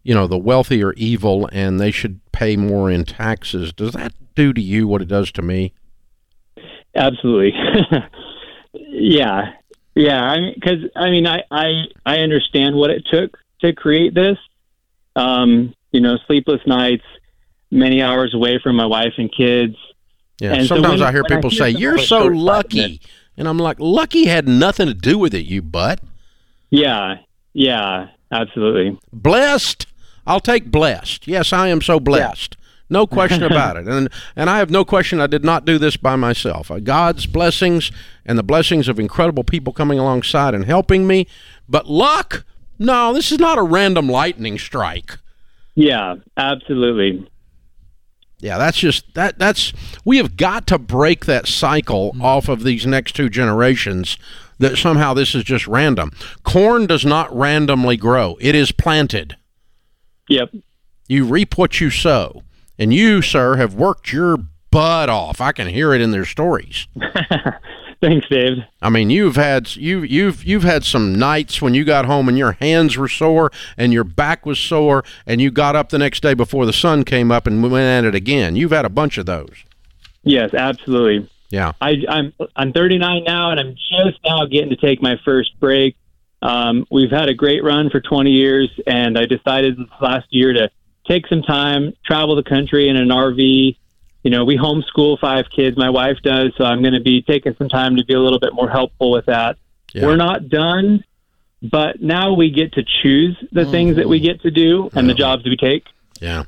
you 0.04 0.14
know, 0.14 0.28
the 0.28 0.38
wealthy 0.38 0.80
are 0.84 0.92
evil 0.92 1.48
and 1.50 1.80
they 1.80 1.90
should 1.90 2.20
pay 2.30 2.54
more 2.54 2.88
in 2.88 3.04
taxes, 3.04 3.72
does 3.72 3.94
that 3.94 4.12
do 4.36 4.52
to 4.52 4.60
you 4.60 4.86
what 4.86 5.02
it 5.02 5.08
does 5.08 5.32
to 5.32 5.42
me? 5.42 5.74
Absolutely. 6.94 7.52
yeah. 8.74 9.54
Yeah. 10.00 10.22
I 10.22 10.36
mean, 10.40 10.60
cause 10.60 10.78
I 10.96 11.10
mean, 11.10 11.26
I, 11.26 11.42
I, 11.50 11.84
I 12.06 12.18
understand 12.18 12.74
what 12.74 12.90
it 12.90 13.06
took 13.10 13.36
to 13.60 13.72
create 13.72 14.14
this. 14.14 14.38
Um, 15.16 15.74
you 15.92 16.00
know, 16.00 16.16
sleepless 16.26 16.60
nights, 16.66 17.04
many 17.70 18.00
hours 18.02 18.34
away 18.34 18.58
from 18.62 18.76
my 18.76 18.86
wife 18.86 19.14
and 19.18 19.30
kids. 19.34 19.76
Yeah. 20.40 20.54
And 20.54 20.62
so 20.66 20.76
Sometimes 20.76 21.00
when- 21.00 21.08
I 21.08 21.12
hear 21.12 21.22
when 21.22 21.32
I 21.32 21.36
people 21.36 21.50
hear 21.50 21.58
say, 21.58 21.70
"You're 21.70 21.98
so 21.98 22.26
lucky," 22.26 23.00
and 23.36 23.46
I'm 23.48 23.58
like, 23.58 23.78
"Lucky 23.78 24.26
had 24.26 24.48
nothing 24.48 24.86
to 24.86 24.94
do 24.94 25.18
with 25.18 25.34
it, 25.34 25.44
you 25.46 25.60
butt." 25.62 26.00
Yeah. 26.70 27.16
Yeah. 27.52 28.08
Absolutely. 28.32 28.96
blessed 29.12 29.86
i'll 30.24 30.38
take 30.38 30.70
blessed 30.70 31.26
yes 31.26 31.52
i 31.52 31.66
am 31.66 31.80
so 31.82 31.98
blessed 31.98 32.56
no 32.90 33.06
question 33.06 33.42
about 33.42 33.76
it 33.76 33.86
and 33.86 34.08
and 34.36 34.50
i 34.50 34.58
have 34.58 34.70
no 34.70 34.84
question 34.84 35.20
i 35.20 35.26
did 35.26 35.44
not 35.44 35.64
do 35.64 35.78
this 35.78 35.96
by 35.96 36.16
myself 36.16 36.70
Uh, 36.70 36.78
god's 36.78 37.26
blessings 37.26 37.90
and 38.26 38.36
the 38.38 38.42
blessings 38.42 38.88
of 38.88 38.98
incredible 38.98 39.44
people 39.44 39.72
coming 39.72 39.98
alongside 39.98 40.54
and 40.54 40.64
helping 40.64 41.06
me 41.06 41.26
but 41.68 41.86
luck 41.86 42.44
no 42.78 43.12
this 43.12 43.30
is 43.32 43.38
not 43.38 43.58
a 43.58 43.62
random 43.62 44.08
lightning 44.08 44.58
strike 44.58 45.18
Yeah. 45.74 46.16
Absolutely. 46.36 47.26
yeah 48.40 48.58
that's 48.58 48.78
just 48.78 49.14
that 49.14 49.38
that's 49.38 49.72
we 50.04 50.16
have 50.18 50.36
got 50.36 50.66
to 50.68 50.78
break 50.78 51.26
that 51.26 51.46
cycle 51.46 52.14
off 52.20 52.48
of 52.48 52.64
these 52.64 52.86
next 52.86 53.12
two 53.14 53.28
generations 53.28 54.16
that 54.58 54.76
somehow 54.76 55.14
this 55.14 55.34
is 55.34 55.44
just 55.44 55.66
random 55.66 56.10
corn 56.42 56.86
does 56.86 57.04
not 57.04 57.34
randomly 57.34 57.96
grow 57.96 58.36
it 58.40 58.54
is 58.54 58.72
planted 58.72 59.36
Yep. 60.28 60.54
You 61.08 61.24
reap 61.24 61.58
what 61.58 61.80
you 61.80 61.90
sow. 61.90 62.44
And 62.80 62.94
you, 62.94 63.20
sir, 63.20 63.56
have 63.56 63.74
worked 63.74 64.10
your 64.10 64.38
butt 64.70 65.10
off. 65.10 65.38
I 65.40 65.52
can 65.52 65.68
hear 65.68 65.92
it 65.92 66.00
in 66.00 66.12
their 66.12 66.24
stories. 66.24 66.88
Thanks, 68.00 68.26
Dave. 68.30 68.56
I 68.80 68.88
mean, 68.88 69.10
you've 69.10 69.36
had 69.36 69.76
you 69.76 70.00
you've 70.00 70.42
you've 70.42 70.62
had 70.62 70.84
some 70.84 71.18
nights 71.18 71.60
when 71.60 71.74
you 71.74 71.84
got 71.84 72.06
home 72.06 72.30
and 72.30 72.38
your 72.38 72.52
hands 72.52 72.96
were 72.96 73.08
sore 73.08 73.52
and 73.76 73.92
your 73.92 74.04
back 74.04 74.46
was 74.46 74.58
sore 74.58 75.04
and 75.26 75.42
you 75.42 75.50
got 75.50 75.76
up 75.76 75.90
the 75.90 75.98
next 75.98 76.22
day 76.22 76.32
before 76.32 76.64
the 76.64 76.72
sun 76.72 77.04
came 77.04 77.30
up 77.30 77.46
and 77.46 77.62
went 77.62 77.74
at 77.74 78.04
it 78.08 78.14
again. 78.14 78.56
You've 78.56 78.70
had 78.70 78.86
a 78.86 78.90
bunch 78.90 79.18
of 79.18 79.26
those. 79.26 79.64
Yes, 80.22 80.54
absolutely. 80.54 81.30
Yeah. 81.50 81.72
I, 81.82 81.96
I'm 82.08 82.32
I'm 82.56 82.72
39 82.72 83.24
now, 83.24 83.50
and 83.50 83.60
I'm 83.60 83.74
just 83.74 84.18
now 84.24 84.46
getting 84.46 84.70
to 84.70 84.76
take 84.76 85.02
my 85.02 85.16
first 85.22 85.60
break. 85.60 85.96
Um, 86.40 86.86
we've 86.90 87.10
had 87.10 87.28
a 87.28 87.34
great 87.34 87.62
run 87.62 87.90
for 87.90 88.00
20 88.00 88.30
years, 88.30 88.70
and 88.86 89.18
I 89.18 89.26
decided 89.26 89.76
this 89.76 89.88
last 90.00 90.26
year 90.30 90.54
to 90.54 90.70
take 91.06 91.26
some 91.26 91.42
time, 91.42 91.92
travel 92.04 92.36
the 92.36 92.42
country 92.42 92.88
in 92.88 92.96
an 92.96 93.08
RV. 93.08 93.76
You 94.22 94.30
know, 94.30 94.44
we 94.44 94.56
homeschool 94.56 95.18
five 95.18 95.46
kids. 95.54 95.76
My 95.76 95.90
wife 95.90 96.18
does, 96.22 96.52
so 96.58 96.64
I'm 96.64 96.82
going 96.82 96.94
to 96.94 97.00
be 97.00 97.22
taking 97.22 97.54
some 97.56 97.68
time 97.68 97.96
to 97.96 98.04
be 98.04 98.14
a 98.14 98.20
little 98.20 98.38
bit 98.38 98.52
more 98.52 98.68
helpful 98.68 99.10
with 99.10 99.26
that. 99.26 99.56
Yeah. 99.92 100.06
We're 100.06 100.16
not 100.16 100.48
done, 100.48 101.04
but 101.62 102.00
now 102.00 102.34
we 102.34 102.50
get 102.50 102.74
to 102.74 102.84
choose 103.02 103.36
the 103.52 103.62
mm-hmm. 103.62 103.70
things 103.70 103.96
that 103.96 104.08
we 104.08 104.20
get 104.20 104.42
to 104.42 104.50
do 104.50 104.90
and 104.92 105.08
the 105.08 105.14
jobs 105.14 105.44
we 105.44 105.56
take. 105.56 105.84
Yeah. 106.20 106.44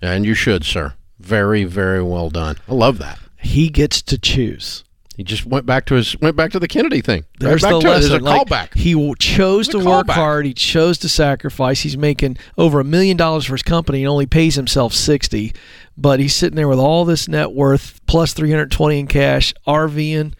And 0.00 0.24
you 0.24 0.34
should, 0.34 0.64
sir. 0.64 0.94
Very, 1.20 1.64
very 1.64 2.02
well 2.02 2.28
done. 2.28 2.56
I 2.68 2.74
love 2.74 2.98
that. 2.98 3.20
He 3.38 3.68
gets 3.68 4.02
to 4.02 4.18
choose. 4.18 4.84
He 5.16 5.24
just 5.24 5.44
went 5.44 5.66
back 5.66 5.84
to 5.86 5.94
his 5.94 6.18
went 6.20 6.36
back 6.36 6.52
to 6.52 6.58
the 6.58 6.66
Kennedy 6.68 7.02
thing. 7.02 7.24
There's 7.38 7.60
back 7.60 7.70
the 7.70 7.76
lesson. 7.78 8.10
There's 8.10 8.22
a 8.22 8.24
Like, 8.24 8.46
callback. 8.48 8.74
He 8.74 8.92
chose 9.18 9.68
to 9.68 9.78
work 9.78 10.06
callback. 10.06 10.12
hard. 10.14 10.46
He 10.46 10.54
chose 10.54 10.96
to 10.98 11.08
sacrifice. 11.08 11.80
He's 11.82 11.96
making 11.98 12.38
over 12.56 12.80
a 12.80 12.84
million 12.84 13.16
dollars 13.18 13.44
for 13.44 13.52
his 13.52 13.62
company 13.62 14.02
and 14.02 14.08
only 14.08 14.24
pays 14.26 14.54
himself 14.54 14.94
sixty. 14.94 15.52
But 15.98 16.18
he's 16.20 16.34
sitting 16.34 16.56
there 16.56 16.68
with 16.68 16.78
all 16.78 17.04
this 17.04 17.28
net 17.28 17.52
worth 17.52 18.00
plus 18.06 18.32
three 18.32 18.50
hundred 18.50 18.70
twenty 18.70 19.00
in 19.00 19.06
cash, 19.06 19.52
RVing. 19.66 20.32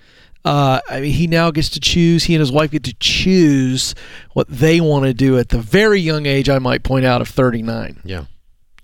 Uh, 0.45 0.81
I 0.91 1.01
mean, 1.03 1.13
he 1.13 1.27
now 1.29 1.51
gets 1.53 1.69
to 1.71 1.81
choose. 1.81 2.25
He 2.25 2.35
and 2.35 2.41
his 2.41 2.51
wife 2.51 2.71
get 2.73 2.83
to 2.85 2.95
choose 2.95 3.95
what 4.33 4.49
they 4.49 4.81
want 4.81 5.05
to 5.05 5.15
do 5.15 5.39
at 5.39 5.51
the 5.51 5.59
very 5.61 6.01
young 6.01 6.27
age. 6.27 6.49
I 6.49 6.59
might 6.59 6.83
point 6.83 7.05
out 7.05 7.21
of 7.21 7.29
thirty 7.29 7.63
nine. 7.63 8.01
Yeah. 8.05 8.25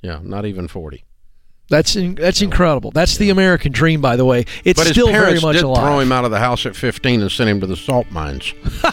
Yeah. 0.03 0.20
Not 0.22 0.45
even 0.45 0.68
forty. 0.68 1.05
That's 1.70 1.96
in, 1.96 2.14
that's 2.14 2.40
incredible. 2.40 2.90
That's 2.92 3.18
the 3.18 3.28
American 3.30 3.72
dream, 3.72 4.00
by 4.00 4.16
the 4.16 4.24
way. 4.24 4.46
It's 4.64 4.80
But 4.80 4.88
still 4.88 5.08
very 5.08 5.38
much 5.40 5.56
did 5.56 5.64
alive. 5.64 5.84
throw 5.84 5.98
him 6.00 6.12
out 6.12 6.24
of 6.24 6.30
the 6.30 6.38
house 6.38 6.64
at 6.66 6.74
15 6.74 7.20
and 7.20 7.30
send 7.30 7.50
him 7.50 7.60
to 7.60 7.66
the 7.66 7.76
salt 7.76 8.10
mines. 8.10 8.54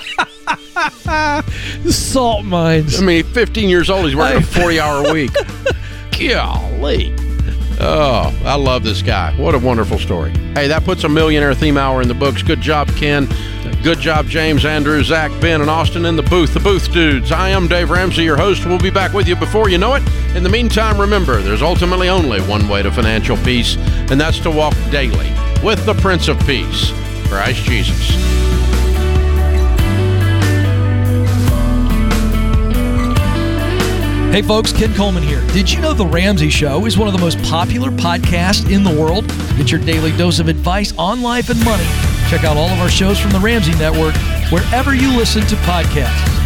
Salt 1.89 2.45
mines. 2.45 3.01
I 3.01 3.05
mean, 3.05 3.23
15 3.23 3.69
years 3.69 3.89
old, 3.89 4.05
he's 4.05 4.15
working 4.15 4.37
a 4.37 4.41
40 4.45 4.79
hour 4.79 5.13
week. 5.13 5.31
Golly. 6.11 7.13
Oh, 7.79 8.33
I 8.45 8.55
love 8.55 8.83
this 8.83 9.01
guy. 9.01 9.33
What 9.37 9.53
a 9.55 9.59
wonderful 9.59 9.99
story. 9.99 10.31
Hey, 10.53 10.67
that 10.67 10.83
puts 10.85 11.03
a 11.03 11.09
millionaire 11.09 11.53
theme 11.53 11.77
hour 11.77 12.01
in 12.01 12.07
the 12.07 12.13
books. 12.13 12.41
Good 12.41 12.61
job, 12.61 12.87
Ken. 12.95 13.27
Good 13.85 13.99
job, 13.99 14.25
James, 14.25 14.65
Andrew, 14.65 15.03
Zach, 15.03 15.29
Ben, 15.39 15.61
and 15.61 15.69
Austin 15.69 16.05
in 16.05 16.15
the 16.15 16.23
booth. 16.23 16.55
The 16.55 16.59
Booth 16.59 16.91
Dudes. 16.91 17.31
I 17.31 17.49
am 17.49 17.67
Dave 17.67 17.91
Ramsey, 17.91 18.23
your 18.23 18.35
host. 18.35 18.65
We'll 18.65 18.79
be 18.79 18.89
back 18.89 19.13
with 19.13 19.27
you 19.27 19.35
before 19.35 19.69
you 19.69 19.77
know 19.77 19.93
it. 19.93 20.01
In 20.35 20.41
the 20.41 20.49
meantime, 20.49 20.99
remember, 20.99 21.39
there's 21.39 21.61
ultimately 21.61 22.09
only 22.09 22.41
one 22.41 22.67
way 22.67 22.81
to 22.81 22.91
financial 22.91 23.37
peace, 23.37 23.77
and 24.09 24.19
that's 24.19 24.39
to 24.39 24.49
walk 24.49 24.73
daily 24.89 25.31
with 25.63 25.85
the 25.85 25.93
Prince 25.93 26.27
of 26.29 26.39
Peace, 26.47 26.91
Christ 27.27 27.63
Jesus. 27.65 28.09
Hey 34.33 34.41
folks, 34.41 34.73
Ken 34.73 34.95
Coleman 34.95 35.21
here. 35.21 35.45
Did 35.53 35.71
you 35.71 35.79
know 35.79 35.93
The 35.93 36.07
Ramsey 36.07 36.49
Show 36.49 36.87
is 36.87 36.97
one 36.97 37.07
of 37.07 37.13
the 37.13 37.21
most 37.21 37.39
popular 37.43 37.91
podcasts 37.91 38.67
in 38.67 38.83
the 38.83 38.99
world? 38.99 39.27
Get 39.57 39.69
your 39.69 39.79
daily 39.81 40.11
dose 40.17 40.39
of 40.39 40.47
advice 40.47 40.91
on 40.97 41.21
life 41.21 41.51
and 41.51 41.63
money. 41.63 42.14
Check 42.29 42.43
out 42.43 42.57
all 42.57 42.69
of 42.69 42.79
our 42.79 42.89
shows 42.89 43.19
from 43.19 43.31
The 43.31 43.39
Ramsey 43.39 43.73
Network 43.73 44.15
wherever 44.51 44.95
you 44.95 45.15
listen 45.15 45.45
to 45.47 45.55
podcasts. 45.57 46.44